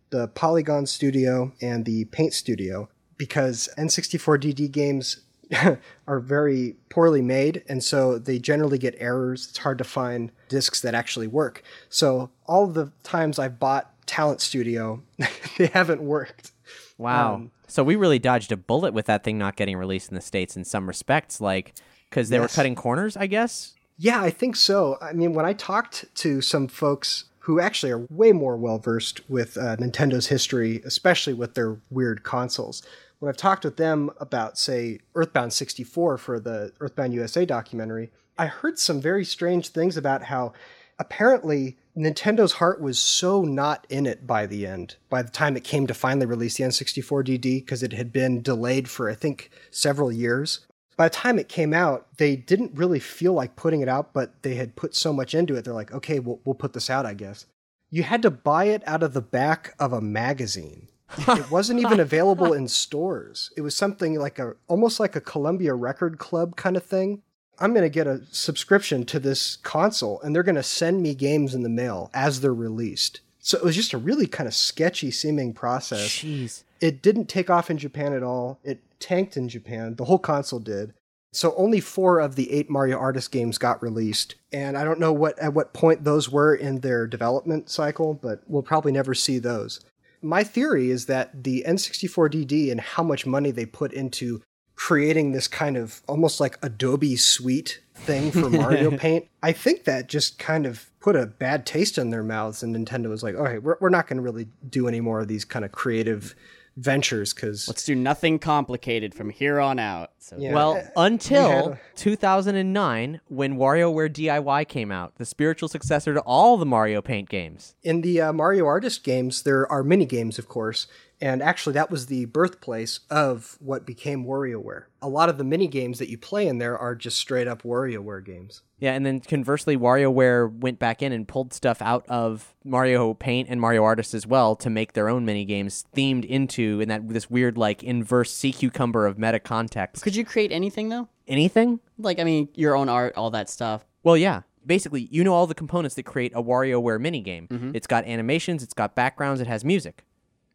the 0.10 0.28
Polygon 0.30 0.86
Studio 0.86 1.54
and 1.62 1.86
the 1.86 2.06
Paint 2.06 2.34
Studio 2.34 2.90
because 3.18 3.70
N64 3.78 4.42
DD 4.42 4.72
games 4.72 5.22
are 6.08 6.20
very 6.20 6.76
poorly 6.90 7.22
made, 7.22 7.64
and 7.68 7.84
so 7.84 8.20
they 8.20 8.40
generally 8.40 8.78
get 8.78 8.96
errors. 8.98 9.48
It's 9.50 9.60
hard 9.60 9.78
to 9.80 9.84
find 9.84 10.32
discs 10.48 10.82
that 10.82 10.94
actually 10.94 11.28
work. 11.28 11.64
So 11.90 12.30
all 12.46 12.68
the 12.68 12.92
times 13.04 13.40
I've 13.40 13.60
bought 13.60 13.92
Talent 14.06 14.42
Studio, 14.42 15.02
they 15.58 15.68
haven't 15.68 16.02
worked. 16.02 16.52
Wow. 16.98 17.36
Um, 17.36 17.52
so 17.68 17.84
we 17.84 17.96
really 17.96 18.20
dodged 18.20 18.52
a 18.52 18.58
bullet 18.58 18.94
with 18.94 19.06
that 19.06 19.24
thing 19.24 19.38
not 19.38 19.56
getting 19.56 19.78
released 19.78 20.10
in 20.10 20.16
the 20.16 20.22
states 20.22 20.56
in 20.56 20.66
some 20.66 20.88
respects, 20.88 21.40
like 21.40 21.74
because 22.10 22.30
they 22.30 22.40
were 22.40 22.48
cutting 22.48 22.76
corners, 22.76 23.16
I 23.16 23.28
guess. 23.28 23.74
Yeah, 23.98 24.22
I 24.22 24.30
think 24.30 24.56
so. 24.56 24.98
I 25.02 25.14
mean, 25.14 25.34
when 25.34 25.46
I 25.46 25.54
talked 25.54 26.06
to 26.16 26.42
some 26.42 26.68
folks 26.68 27.26
who 27.50 27.60
actually 27.60 27.92
are 27.92 28.06
way 28.12 28.32
more 28.32 28.56
well 28.56 28.78
versed 28.78 29.28
with 29.28 29.58
uh, 29.58 29.76
Nintendo's 29.78 30.28
history, 30.28 30.84
especially 30.86 31.34
with 31.34 31.56
their 31.56 31.78
weird 31.90 32.22
consoles, 32.22 32.84
when 33.18 33.28
I've 33.28 33.38
talked 33.38 33.66
with 33.66 33.76
them 33.76 34.12
about, 34.20 34.60
say, 34.60 35.00
Earthbound 35.16 35.52
64 35.52 36.20
for 36.20 36.40
the 36.40 36.74
Earthbound 36.80 37.12
USA 37.16 37.48
documentary, 37.48 38.12
I 38.38 38.46
heard 38.46 38.78
some 38.78 39.02
very 39.02 39.26
strange 39.26 39.70
things 39.70 39.98
about 39.98 40.26
how 40.26 40.54
apparently 41.00 41.76
Nintendo's 41.98 42.54
heart 42.54 42.82
was 42.82 43.00
so 43.00 43.42
not 43.42 43.88
in 43.90 44.06
it 44.06 44.28
by 44.28 44.46
the 44.46 44.68
end, 44.68 44.98
by 45.10 45.24
the 45.24 45.32
time 45.32 45.58
it 45.58 45.64
came 45.64 45.88
to 45.88 45.96
finally 45.96 46.28
release 46.28 46.58
the 46.58 46.66
N64 46.66 47.26
DD, 47.26 47.66
because 47.66 47.82
it 47.82 47.94
had 47.94 48.14
been 48.14 48.44
delayed 48.44 48.88
for, 48.88 49.10
I 49.10 49.16
think, 49.16 49.50
several 49.72 50.12
years 50.12 50.68
by 51.00 51.06
the 51.06 51.16
time 51.16 51.40
it 51.40 51.48
came 51.48 51.74
out, 51.74 52.08
they 52.18 52.36
didn't 52.36 52.74
really 52.76 53.00
feel 53.00 53.32
like 53.32 53.56
putting 53.56 53.80
it 53.80 53.88
out, 53.88 54.12
but 54.12 54.34
they 54.44 54.56
had 54.56 54.76
put 54.76 54.94
so 54.94 55.14
much 55.14 55.34
into 55.34 55.56
it. 55.56 55.64
They're 55.64 55.74
like, 55.74 55.94
okay, 55.94 56.20
we'll, 56.20 56.42
we'll 56.44 56.56
put 56.56 56.74
this 56.74 56.90
out, 56.90 57.06
I 57.06 57.14
guess. 57.14 57.46
You 57.90 58.04
had 58.04 58.22
to 58.24 58.30
buy 58.30 58.66
it 58.66 58.84
out 58.86 59.02
of 59.02 59.14
the 59.14 59.22
back 59.22 59.76
of 59.80 59.94
a 59.94 60.02
magazine. 60.02 60.90
it 61.18 61.50
wasn't 61.50 61.80
even 61.80 62.02
available 62.02 62.52
in 62.52 62.68
stores. 62.68 63.50
It 63.56 63.62
was 63.62 63.78
something 63.78 64.20
like 64.20 64.40
a 64.40 64.58
almost 64.68 65.00
like 65.00 65.16
a 65.16 65.22
Columbia 65.22 65.74
Record 65.74 66.18
Club 66.18 66.58
kind 66.58 66.76
of 66.76 66.84
thing. 66.84 67.22
I'm 67.60 67.72
going 67.72 67.86
to 67.86 67.90
get 67.90 68.06
a 68.06 68.26
subscription 68.32 69.06
to 69.06 69.22
this 69.22 69.56
console 69.56 70.20
and 70.20 70.36
they're 70.36 70.44
going 70.44 70.56
to 70.56 70.64
send 70.64 71.02
me 71.02 71.16
games 71.16 71.56
in 71.56 71.64
the 71.64 71.70
mail 71.70 72.12
as 72.14 72.42
they're 72.42 72.54
released. 72.54 73.22
So 73.40 73.58
it 73.58 73.64
was 73.64 73.78
just 73.78 73.94
a 73.94 73.98
really 73.98 74.28
kind 74.28 74.48
of 74.48 74.54
sketchy 74.54 75.12
seeming 75.12 75.54
process. 75.54 76.10
Jeez. 76.10 76.64
It 76.82 77.02
didn't 77.02 77.30
take 77.30 77.50
off 77.50 77.72
in 77.72 77.78
Japan 77.78 78.12
at 78.12 78.22
all. 78.22 78.60
It 78.66 78.82
tanked 79.00 79.38
in 79.38 79.50
Japan. 79.50 79.96
The 79.96 80.06
whole 80.06 80.20
console 80.20 80.60
did. 80.60 80.94
So 81.32 81.54
only 81.56 81.80
four 81.80 82.20
of 82.20 82.36
the 82.36 82.52
eight 82.52 82.70
Mario 82.70 82.98
Artist 82.98 83.32
games 83.32 83.60
got 83.60 83.84
released, 83.84 84.36
and 84.52 84.76
I 84.76 84.84
don't 84.84 85.00
know 85.00 85.14
what 85.14 85.38
at 85.38 85.54
what 85.54 85.74
point 85.74 86.04
those 86.04 86.32
were 86.32 86.56
in 86.56 86.80
their 86.80 87.06
development 87.06 87.70
cycle, 87.70 88.16
but 88.16 88.42
we'll 88.48 88.64
probably 88.64 88.92
never 88.92 89.14
see 89.14 89.38
those. 89.38 89.80
My 90.24 90.44
theory 90.44 90.90
is 90.90 91.06
that 91.06 91.44
the 91.44 91.64
N64 91.68 92.34
DD 92.34 92.72
and 92.72 92.82
how 92.82 93.04
much 93.04 93.28
money 93.28 93.52
they 93.52 93.66
put 93.66 93.94
into 93.94 94.42
creating 94.76 95.34
this 95.34 95.48
kind 95.48 95.76
of 95.76 96.02
almost 96.08 96.40
like 96.40 96.58
Adobe 96.64 97.16
suite 97.18 97.82
thing 97.94 98.32
for 98.32 98.50
Mario 98.50 98.98
Paint, 98.98 99.28
I 99.44 99.52
think 99.52 99.84
that 99.84 100.08
just 100.08 100.40
kind 100.40 100.66
of 100.66 100.90
put 101.02 101.18
a 101.18 101.26
bad 101.26 101.66
taste 101.66 101.98
in 101.98 102.10
their 102.10 102.24
mouths, 102.24 102.64
and 102.64 102.76
Nintendo 102.76 103.10
was 103.10 103.22
like, 103.22 103.36
"All 103.36 103.44
right, 103.44 103.62
we're, 103.62 103.76
we're 103.80 103.90
not 103.90 104.08
going 104.08 104.18
to 104.18 104.24
really 104.24 104.48
do 104.70 104.88
any 104.88 105.02
more 105.02 105.20
of 105.20 105.28
these 105.28 105.46
kind 105.46 105.64
of 105.64 105.72
creative 105.72 106.34
ventures 106.78 107.34
because 107.34 107.68
Let's 107.68 107.84
do 107.84 107.96
nothing 107.96 108.40
complicated 108.40 109.14
from 109.14 109.30
here 109.30 109.60
on 109.60 109.80
out. 109.80 110.12
So 110.20 110.38
Yeah. 110.38 110.54
Well, 110.54 110.82
until 110.96 111.50
we 111.50 111.70
had 111.72 111.80
2009, 111.96 113.22
when 113.28 113.58
WarioWare 113.58 114.10
DIY 114.14 114.68
came 114.68 114.92
out, 114.92 115.16
the 115.16 115.26
spiritual 115.26 115.70
successor 115.70 116.14
to 116.14 116.22
all 116.22 116.58
the 116.58 116.66
Mario 116.66 117.02
Paint 117.02 117.30
games. 117.30 117.76
in 117.84 118.02
the 118.02 118.22
uh, 118.22 118.34
Mario 118.34 118.66
Artist 118.66 119.04
games, 119.04 119.44
there 119.44 119.70
are 119.72 119.84
mini 119.84 120.06
games, 120.06 120.40
of 120.40 120.48
course, 120.48 120.88
and 121.22 121.42
actually 121.42 121.74
that 121.74 121.92
was 121.92 122.06
the 122.06 122.26
birthplace 122.26 123.02
of 123.10 123.58
what 123.60 123.86
became 123.86 124.26
WarioWare. 124.26 124.86
A 125.02 125.10
lot 125.10 125.30
of 125.30 125.38
the 125.38 125.44
mini 125.44 125.68
games 125.68 126.00
that 126.00 126.10
you 126.10 126.18
play 126.18 126.48
in 126.48 126.58
there 126.58 126.78
are 126.78 126.96
just 126.96 127.18
straight 127.18 127.48
up 127.48 127.64
WarioWare 127.64 128.24
games. 128.24 128.62
Yeah, 128.80 128.94
and 128.94 129.06
then 129.06 129.20
conversely, 129.20 129.76
WarioWare 129.76 130.52
went 130.52 130.80
back 130.80 131.02
in 131.02 131.12
and 131.12 131.28
pulled 131.28 131.54
stuff 131.54 131.82
out 131.82 132.06
of 132.08 132.56
Mario 132.64 133.14
Paint 133.14 133.50
and 133.50 133.60
Mario 133.60 133.84
Artist 133.84 134.14
as 134.14 134.26
well 134.26 134.56
to 134.56 134.70
make 134.70 134.94
their 134.94 135.10
own 135.10 135.26
mini 135.26 135.44
games 135.44 135.86
themed 135.96 136.24
into 136.24 136.80
in 136.80 136.88
that 136.90 137.08
this 137.10 137.30
weird 137.30 137.58
like 137.58 137.84
inverse 137.84 138.32
sea 138.32 138.54
cucumber 138.54 139.06
of 139.06 139.20
meta 139.20 139.40
context. 139.40 140.04
could 140.04 140.16
you 140.16 140.24
create 140.24 140.52
anything 140.52 140.90
though? 140.90 141.10
anything? 141.30 141.80
Like, 141.98 142.20
I 142.20 142.24
mean, 142.24 142.50
your 142.56 142.76
own 142.76 142.90
art, 142.90 143.14
all 143.16 143.30
that 143.32 143.50
stuff. 143.50 143.86
Well, 144.04 144.18
yeah. 144.18 144.42
Basically, 144.66 145.08
you 145.10 145.24
know 145.24 145.34
all 145.34 145.48
the 145.48 145.56
components 145.56 145.96
that 145.96 146.04
create 146.04 146.34
a 146.36 146.44
WarioWare 146.44 147.00
minigame. 147.00 147.48
Mm-hmm. 147.48 147.72
It's 147.74 147.88
got 147.88 148.04
animations, 148.06 148.62
it's 148.62 148.74
got 148.74 148.94
backgrounds, 148.94 149.40
it 149.40 149.48
has 149.48 149.64
music, 149.64 150.04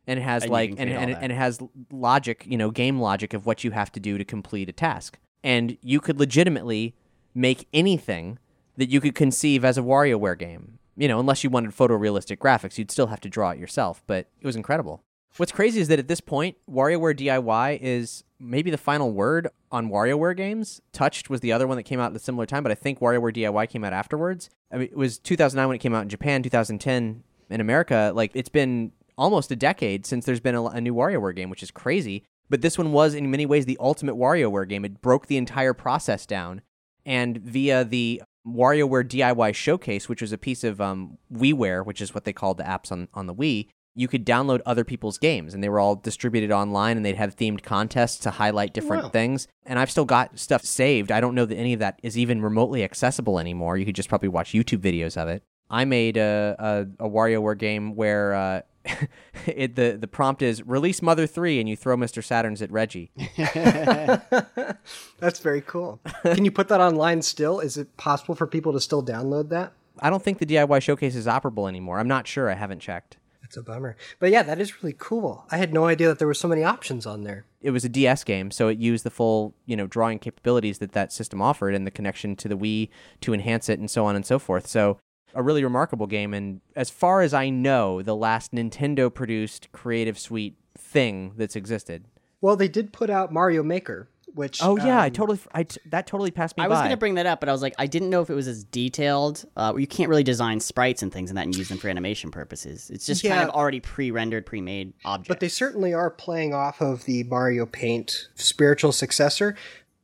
and 0.06 0.18
it 0.18 0.22
has 0.22 0.44
And 0.44 0.52
like 0.52 0.70
and 0.70 0.90
and, 0.90 1.10
and 1.10 1.32
it 1.32 1.34
has 1.34 1.60
logic, 1.90 2.44
you 2.46 2.56
know, 2.56 2.70
game 2.70 3.00
logic 3.00 3.34
of 3.34 3.46
what 3.46 3.64
you 3.64 3.70
have 3.72 3.90
to 3.92 4.00
do 4.00 4.18
to 4.18 4.24
complete 4.24 4.68
a 4.68 4.72
task. 4.72 5.18
And 5.42 5.76
you 5.82 6.00
could 6.00 6.18
legitimately 6.18 6.94
make 7.34 7.68
anything 7.72 8.38
that 8.76 8.88
you 8.88 9.00
could 9.00 9.14
conceive 9.14 9.64
as 9.64 9.76
a 9.78 9.82
WarioWare 9.82 10.38
game. 10.38 10.78
You 10.96 11.08
know, 11.08 11.18
unless 11.18 11.42
you 11.42 11.50
wanted 11.50 11.72
photorealistic 11.72 12.38
graphics, 12.38 12.78
you'd 12.78 12.90
still 12.90 13.08
have 13.08 13.20
to 13.20 13.28
draw 13.28 13.50
it 13.50 13.58
yourself. 13.58 14.02
But 14.06 14.28
it 14.40 14.46
was 14.46 14.56
incredible. 14.56 15.02
What's 15.36 15.50
crazy 15.50 15.80
is 15.80 15.88
that 15.88 15.98
at 15.98 16.06
this 16.06 16.20
point, 16.20 16.56
WarioWare 16.70 17.16
DIY 17.16 17.80
is 17.80 18.22
maybe 18.38 18.70
the 18.70 18.78
final 18.78 19.12
word 19.12 19.48
on 19.72 19.90
WarioWare 19.90 20.36
games. 20.36 20.80
Touched 20.92 21.28
was 21.28 21.40
the 21.40 21.52
other 21.52 21.66
one 21.66 21.76
that 21.76 21.82
came 21.82 21.98
out 21.98 22.12
at 22.12 22.16
a 22.16 22.20
similar 22.20 22.46
time, 22.46 22.62
but 22.62 22.70
I 22.70 22.76
think 22.76 23.00
WarioWare 23.00 23.34
DIY 23.34 23.68
came 23.68 23.82
out 23.82 23.92
afterwards. 23.92 24.48
I 24.70 24.76
mean, 24.76 24.88
it 24.88 24.96
was 24.96 25.18
2009 25.18 25.68
when 25.68 25.74
it 25.74 25.80
came 25.80 25.94
out 25.94 26.02
in 26.02 26.08
Japan, 26.08 26.44
2010 26.44 27.24
in 27.50 27.60
America. 27.60 28.12
Like, 28.14 28.30
it's 28.34 28.48
been 28.48 28.92
almost 29.16 29.50
a 29.50 29.56
decade 29.56 30.06
since 30.06 30.24
there's 30.26 30.40
been 30.40 30.54
a, 30.54 30.64
a 30.64 30.80
new 30.80 30.94
WarioWare 30.94 31.34
game, 31.34 31.50
which 31.50 31.62
is 31.62 31.70
crazy. 31.70 32.24
But 32.50 32.60
this 32.62 32.76
one 32.76 32.92
was, 32.92 33.14
in 33.14 33.30
many 33.30 33.46
ways, 33.46 33.64
the 33.64 33.78
ultimate 33.80 34.16
WarioWare 34.16 34.68
game. 34.68 34.84
It 34.84 35.00
broke 35.00 35.26
the 35.26 35.36
entire 35.38 35.72
process 35.74 36.26
down. 36.26 36.60
And 37.06 37.38
via 37.38 37.84
the 37.84 38.22
WarioWare 38.46 39.04
DIY 39.08 39.54
Showcase, 39.54 40.08
which 40.08 40.20
was 40.22 40.32
a 40.32 40.38
piece 40.38 40.64
of 40.64 40.80
um, 40.80 41.18
WiiWare, 41.32 41.84
which 41.84 42.00
is 42.00 42.14
what 42.14 42.24
they 42.24 42.32
called 42.32 42.58
the 42.58 42.64
apps 42.64 42.92
on, 42.92 43.08
on 43.14 43.26
the 43.26 43.34
Wii, 43.34 43.68
you 43.96 44.08
could 44.08 44.26
download 44.26 44.60
other 44.66 44.82
people's 44.84 45.18
games, 45.18 45.54
and 45.54 45.62
they 45.62 45.68
were 45.68 45.78
all 45.78 45.94
distributed 45.94 46.50
online, 46.50 46.96
and 46.96 47.06
they'd 47.06 47.14
have 47.16 47.36
themed 47.36 47.62
contests 47.62 48.18
to 48.18 48.30
highlight 48.32 48.74
different 48.74 49.04
Wow. 49.04 49.08
things. 49.10 49.46
And 49.64 49.78
I've 49.78 49.90
still 49.90 50.04
got 50.04 50.38
stuff 50.38 50.64
saved. 50.64 51.12
I 51.12 51.20
don't 51.20 51.34
know 51.34 51.44
that 51.46 51.56
any 51.56 51.72
of 51.74 51.80
that 51.80 52.00
is 52.02 52.18
even 52.18 52.42
remotely 52.42 52.82
accessible 52.82 53.38
anymore. 53.38 53.76
You 53.78 53.84
could 53.86 53.94
just 53.94 54.08
probably 54.08 54.28
watch 54.28 54.52
YouTube 54.52 54.78
videos 54.80 55.16
of 55.16 55.28
it. 55.28 55.42
I 55.70 55.84
made 55.84 56.16
a, 56.16 56.56
a, 56.98 57.04
a 57.04 57.08
WarioWare 57.08 57.56
game 57.56 57.94
where 57.94 58.34
uh, 58.34 58.60
it, 59.46 59.76
the 59.76 59.96
the 59.98 60.06
prompt 60.06 60.42
is 60.42 60.62
release 60.66 61.00
Mother 61.02 61.26
Three, 61.26 61.58
and 61.60 61.68
you 61.68 61.76
throw 61.76 61.96
Mr. 61.96 62.22
Saturns 62.22 62.60
at 62.62 62.70
Reggie. 62.70 63.10
That's 65.18 65.38
very 65.40 65.60
cool. 65.62 66.00
Can 66.22 66.44
you 66.44 66.50
put 66.50 66.68
that 66.68 66.80
online 66.80 67.22
still? 67.22 67.60
Is 67.60 67.76
it 67.76 67.96
possible 67.96 68.34
for 68.34 68.46
people 68.46 68.72
to 68.72 68.80
still 68.80 69.02
download 69.04 69.48
that? 69.50 69.72
I 70.00 70.10
don't 70.10 70.22
think 70.22 70.38
the 70.38 70.46
DIY 70.46 70.82
Showcase 70.82 71.14
is 71.14 71.26
operable 71.26 71.68
anymore. 71.68 71.98
I'm 72.00 72.08
not 72.08 72.26
sure. 72.26 72.50
I 72.50 72.54
haven't 72.54 72.80
checked. 72.80 73.16
That's 73.42 73.56
a 73.58 73.62
bummer. 73.62 73.96
But 74.18 74.30
yeah, 74.30 74.42
that 74.42 74.58
is 74.60 74.82
really 74.82 74.96
cool. 74.98 75.44
I 75.50 75.58
had 75.58 75.72
no 75.72 75.84
idea 75.84 76.08
that 76.08 76.18
there 76.18 76.26
were 76.26 76.34
so 76.34 76.48
many 76.48 76.64
options 76.64 77.06
on 77.06 77.24
there. 77.24 77.44
it 77.60 77.70
was 77.70 77.84
a 77.84 77.88
DS 77.88 78.24
game, 78.24 78.50
so 78.50 78.68
it 78.68 78.78
used 78.78 79.04
the 79.04 79.10
full, 79.10 79.54
you 79.66 79.76
know, 79.76 79.86
drawing 79.86 80.18
capabilities 80.18 80.78
that 80.78 80.92
that 80.92 81.12
system 81.12 81.40
offered 81.40 81.74
and 81.74 81.86
the 81.86 81.90
connection 81.90 82.36
to 82.36 82.48
the 82.48 82.56
Wii 82.56 82.88
to 83.20 83.32
enhance 83.34 83.68
it 83.68 83.78
and 83.78 83.90
so 83.90 84.04
on 84.06 84.16
and 84.16 84.26
so 84.26 84.38
forth. 84.38 84.66
So, 84.66 84.98
a 85.34 85.42
really 85.42 85.64
remarkable 85.64 86.06
game 86.06 86.32
and 86.34 86.60
as 86.76 86.90
far 86.90 87.20
as 87.22 87.34
I 87.34 87.50
know, 87.50 88.02
the 88.02 88.16
last 88.16 88.52
Nintendo 88.52 89.12
produced 89.12 89.70
Creative 89.72 90.18
Suite 90.18 90.56
thing 90.76 91.32
that's 91.36 91.56
existed. 91.56 92.06
Well, 92.40 92.56
they 92.56 92.68
did 92.68 92.92
put 92.92 93.10
out 93.10 93.32
Mario 93.32 93.62
Maker, 93.62 94.08
which 94.34 94.62
Oh 94.62 94.76
yeah, 94.76 95.00
I 95.00 95.06
um, 95.06 95.12
totally 95.12 95.38
I 95.52 95.62
t- 95.62 95.80
that 95.86 96.06
totally 96.06 96.30
passed 96.30 96.56
me 96.56 96.64
I 96.64 96.66
by. 96.66 96.74
was 96.74 96.78
going 96.80 96.90
to 96.90 96.96
bring 96.96 97.14
that 97.14 97.26
up, 97.26 97.40
but 97.40 97.48
I 97.48 97.52
was 97.52 97.62
like, 97.62 97.74
I 97.78 97.86
didn't 97.86 98.10
know 98.10 98.20
if 98.20 98.28
it 98.28 98.34
was 98.34 98.48
as 98.48 98.64
detailed. 98.64 99.44
Uh, 99.56 99.74
you 99.76 99.86
can't 99.86 100.10
really 100.10 100.24
design 100.24 100.60
sprites 100.60 101.02
and 101.02 101.12
things 101.12 101.30
and 101.30 101.38
that 101.38 101.46
and 101.46 101.56
use 101.56 101.68
them 101.68 101.78
for 101.78 101.88
animation 101.88 102.30
purposes. 102.30 102.90
It's 102.90 103.06
just 103.06 103.22
kind 103.24 103.42
of 103.42 103.50
already 103.50 103.80
pre-rendered, 103.80 104.44
pre-made 104.44 104.92
objects. 105.04 105.28
But 105.28 105.40
they 105.40 105.48
certainly 105.48 105.94
are 105.94 106.10
playing 106.10 106.52
off 106.52 106.80
of 106.80 107.04
the 107.04 107.22
Mario 107.24 107.64
Paint 107.66 108.28
spiritual 108.34 108.92
successor. 108.92 109.56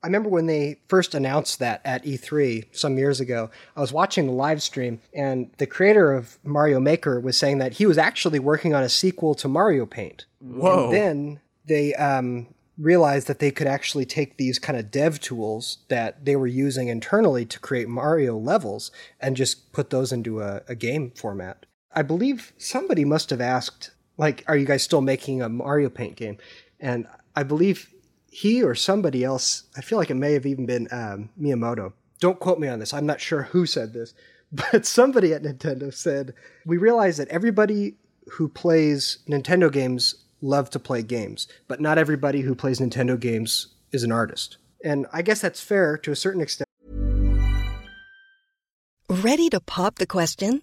I 0.02 0.06
remember 0.06 0.30
when 0.30 0.46
they 0.46 0.80
first 0.88 1.14
announced 1.14 1.58
that 1.58 1.82
at 1.84 2.04
E3 2.04 2.74
some 2.74 2.96
years 2.96 3.20
ago, 3.20 3.50
I 3.76 3.80
was 3.80 3.92
watching 3.92 4.26
the 4.26 4.32
live 4.32 4.62
stream, 4.62 5.00
and 5.12 5.50
the 5.58 5.66
creator 5.66 6.12
of 6.12 6.38
Mario 6.42 6.80
Maker 6.80 7.20
was 7.20 7.36
saying 7.36 7.58
that 7.58 7.74
he 7.74 7.86
was 7.86 7.98
actually 7.98 8.38
working 8.38 8.74
on 8.74 8.82
a 8.82 8.88
sequel 8.88 9.34
to 9.36 9.48
Mario 9.48 9.84
Paint. 9.84 10.24
Whoa. 10.40 10.84
And 10.84 10.94
then 10.94 11.40
they 11.66 11.94
um, 11.96 12.46
realized 12.78 13.26
that 13.26 13.40
they 13.40 13.50
could 13.50 13.66
actually 13.66 14.06
take 14.06 14.38
these 14.38 14.58
kind 14.58 14.78
of 14.78 14.90
dev 14.90 15.20
tools 15.20 15.78
that 15.88 16.24
they 16.24 16.34
were 16.34 16.46
using 16.46 16.88
internally 16.88 17.44
to 17.44 17.60
create 17.60 17.88
Mario 17.88 18.38
levels 18.38 18.90
and 19.20 19.36
just 19.36 19.70
put 19.72 19.90
those 19.90 20.12
into 20.12 20.40
a, 20.40 20.62
a 20.66 20.74
game 20.74 21.10
format. 21.10 21.66
I 21.92 22.02
believe 22.02 22.52
somebody 22.56 23.04
must 23.04 23.28
have 23.30 23.40
asked, 23.40 23.90
like, 24.16 24.44
are 24.46 24.56
you 24.56 24.64
guys 24.64 24.82
still 24.82 25.02
making 25.02 25.42
a 25.42 25.48
Mario 25.50 25.90
Paint 25.90 26.16
game? 26.16 26.38
And 26.78 27.06
I 27.36 27.42
believe 27.42 27.92
he 28.30 28.62
or 28.62 28.74
somebody 28.74 29.24
else, 29.24 29.64
I 29.76 29.80
feel 29.80 29.98
like 29.98 30.10
it 30.10 30.14
may 30.14 30.32
have 30.32 30.46
even 30.46 30.64
been 30.64 30.88
um, 30.92 31.30
Miyamoto. 31.40 31.92
Don't 32.20 32.38
quote 32.38 32.58
me 32.58 32.68
on 32.68 32.78
this. 32.78 32.94
I'm 32.94 33.06
not 33.06 33.20
sure 33.20 33.42
who 33.42 33.66
said 33.66 33.92
this, 33.92 34.14
but 34.52 34.86
somebody 34.86 35.34
at 35.34 35.42
Nintendo 35.42 35.92
said, 35.92 36.34
We 36.64 36.76
realize 36.76 37.16
that 37.16 37.28
everybody 37.28 37.96
who 38.32 38.48
plays 38.48 39.18
Nintendo 39.28 39.70
games 39.70 40.14
love 40.40 40.70
to 40.70 40.78
play 40.78 41.02
games, 41.02 41.48
but 41.68 41.80
not 41.80 41.98
everybody 41.98 42.40
who 42.42 42.54
plays 42.54 42.78
Nintendo 42.78 43.18
games 43.18 43.68
is 43.92 44.04
an 44.04 44.12
artist. 44.12 44.56
And 44.82 45.06
I 45.12 45.22
guess 45.22 45.40
that's 45.40 45.60
fair 45.60 45.98
to 45.98 46.12
a 46.12 46.16
certain 46.16 46.40
extent. 46.40 46.66
Ready 49.08 49.50
to 49.50 49.60
pop 49.60 49.96
the 49.96 50.06
question? 50.06 50.62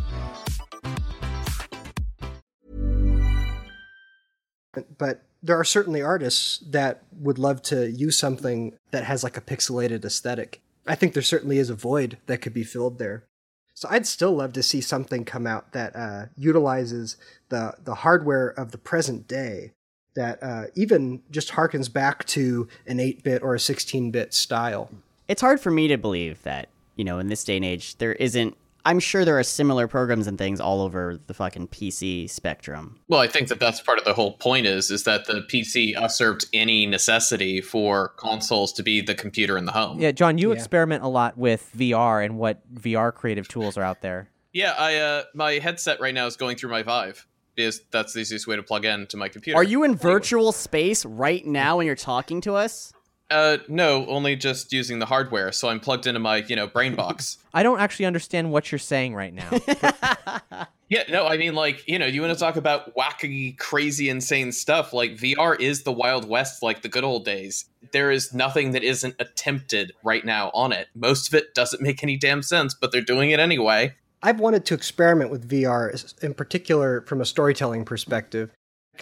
But 4.97 5.23
there 5.43 5.59
are 5.59 5.63
certainly 5.63 6.01
artists 6.01 6.59
that 6.69 7.03
would 7.11 7.39
love 7.39 7.61
to 7.63 7.89
use 7.89 8.17
something 8.17 8.77
that 8.91 9.05
has 9.05 9.23
like 9.23 9.37
a 9.37 9.41
pixelated 9.41 10.05
aesthetic. 10.05 10.61
I 10.87 10.95
think 10.95 11.13
there 11.13 11.23
certainly 11.23 11.57
is 11.57 11.69
a 11.69 11.75
void 11.75 12.17
that 12.27 12.41
could 12.41 12.53
be 12.53 12.63
filled 12.63 12.99
there. 12.99 13.25
So 13.73 13.87
I'd 13.89 14.05
still 14.05 14.33
love 14.33 14.53
to 14.53 14.63
see 14.63 14.81
something 14.81 15.25
come 15.25 15.47
out 15.47 15.71
that 15.71 15.95
uh, 15.95 16.25
utilizes 16.37 17.17
the 17.49 17.75
the 17.83 17.95
hardware 17.95 18.49
of 18.49 18.71
the 18.71 18.77
present 18.77 19.27
day 19.27 19.71
that 20.13 20.43
uh, 20.43 20.65
even 20.75 21.23
just 21.31 21.51
harkens 21.53 21.91
back 21.91 22.25
to 22.25 22.67
an 22.85 22.97
8-bit 22.97 23.41
or 23.41 23.55
a 23.55 23.59
16-bit 23.59 24.33
style. 24.33 24.89
it's 25.29 25.41
hard 25.41 25.61
for 25.61 25.71
me 25.71 25.87
to 25.87 25.97
believe 25.97 26.43
that 26.43 26.67
you 26.97 27.05
know 27.05 27.17
in 27.17 27.27
this 27.27 27.43
day 27.43 27.55
and 27.55 27.65
age 27.65 27.97
there 27.97 28.13
isn't. 28.13 28.55
I'm 28.85 28.99
sure 28.99 29.23
there 29.25 29.37
are 29.37 29.43
similar 29.43 29.87
programs 29.87 30.27
and 30.27 30.37
things 30.37 30.59
all 30.59 30.81
over 30.81 31.19
the 31.27 31.33
fucking 31.33 31.67
PC 31.67 32.29
spectrum. 32.29 32.99
Well, 33.07 33.19
I 33.19 33.27
think 33.27 33.47
that 33.49 33.59
that's 33.59 33.79
part 33.81 33.99
of 33.99 34.05
the 34.05 34.13
whole 34.13 34.33
point 34.37 34.65
is 34.65 34.89
is 34.91 35.03
that 35.03 35.25
the 35.25 35.41
PC 35.51 35.93
usurped 35.99 36.45
any 36.53 36.85
necessity 36.85 37.61
for 37.61 38.09
consoles 38.17 38.73
to 38.73 38.83
be 38.83 39.01
the 39.01 39.15
computer 39.15 39.57
in 39.57 39.65
the 39.65 39.71
home. 39.71 39.99
Yeah, 39.99 40.11
John, 40.11 40.37
you 40.37 40.49
Yeah. 40.49 40.55
experiment 40.55 41.03
a 41.03 41.07
lot 41.07 41.37
with 41.37 41.69
VR 41.77 42.23
and 42.23 42.37
what 42.37 42.61
VR 42.73 43.11
creative 43.13 43.47
tools 43.47 43.77
are 43.77 43.83
out 43.83 44.01
there. 44.01 44.29
Yeah, 44.53 44.73
I 44.77 44.95
uh, 44.97 45.23
my 45.33 45.53
headset 45.53 45.99
right 46.01 46.13
now 46.13 46.25
is 46.27 46.35
going 46.35 46.57
through 46.57 46.71
my 46.71 46.83
Vive 46.83 47.25
because 47.55 47.81
that's 47.91 48.13
the 48.13 48.21
easiest 48.21 48.47
way 48.47 48.55
to 48.55 48.63
plug 48.63 48.85
in 48.85 49.07
to 49.07 49.17
my 49.17 49.29
computer. 49.29 49.57
Are 49.57 49.63
you 49.63 49.83
in 49.83 49.95
virtual 49.95 50.51
space 50.51 51.05
right 51.05 51.45
now 51.45 51.77
when 51.77 51.85
you're 51.85 51.95
talking 51.95 52.41
to 52.41 52.55
us? 52.55 52.91
Uh, 53.31 53.57
no, 53.69 54.05
only 54.07 54.35
just 54.35 54.73
using 54.73 54.99
the 54.99 55.05
hardware. 55.05 55.51
So 55.53 55.69
I'm 55.69 55.79
plugged 55.79 56.05
into 56.05 56.19
my, 56.19 56.37
you 56.37 56.55
know, 56.55 56.67
brain 56.67 56.95
box. 56.95 57.37
I 57.53 57.63
don't 57.63 57.79
actually 57.79 58.05
understand 58.05 58.51
what 58.51 58.71
you're 58.71 58.79
saying 58.79 59.15
right 59.15 59.33
now. 59.33 59.49
yeah, 60.89 61.03
no, 61.09 61.25
I 61.25 61.37
mean, 61.37 61.55
like, 61.55 61.87
you 61.87 61.97
know, 61.97 62.05
you 62.05 62.21
want 62.21 62.33
to 62.33 62.39
talk 62.39 62.57
about 62.57 62.93
wacky, 62.95 63.57
crazy, 63.57 64.09
insane 64.09 64.51
stuff. 64.51 64.91
Like, 64.91 65.11
VR 65.11 65.59
is 65.59 65.83
the 65.83 65.93
Wild 65.93 66.27
West, 66.27 66.61
like 66.61 66.81
the 66.81 66.89
good 66.89 67.05
old 67.05 67.23
days. 67.23 67.65
There 67.93 68.11
is 68.11 68.33
nothing 68.33 68.71
that 68.71 68.83
isn't 68.83 69.15
attempted 69.19 69.93
right 70.03 70.25
now 70.25 70.51
on 70.53 70.73
it. 70.73 70.89
Most 70.93 71.29
of 71.29 71.33
it 71.33 71.53
doesn't 71.55 71.81
make 71.81 72.03
any 72.03 72.17
damn 72.17 72.43
sense, 72.43 72.73
but 72.73 72.91
they're 72.91 73.01
doing 73.01 73.31
it 73.31 73.39
anyway. 73.39 73.95
I've 74.23 74.39
wanted 74.39 74.65
to 74.65 74.73
experiment 74.73 75.31
with 75.31 75.49
VR, 75.49 76.23
in 76.23 76.33
particular 76.33 77.01
from 77.01 77.21
a 77.21 77.25
storytelling 77.25 77.85
perspective. 77.85 78.51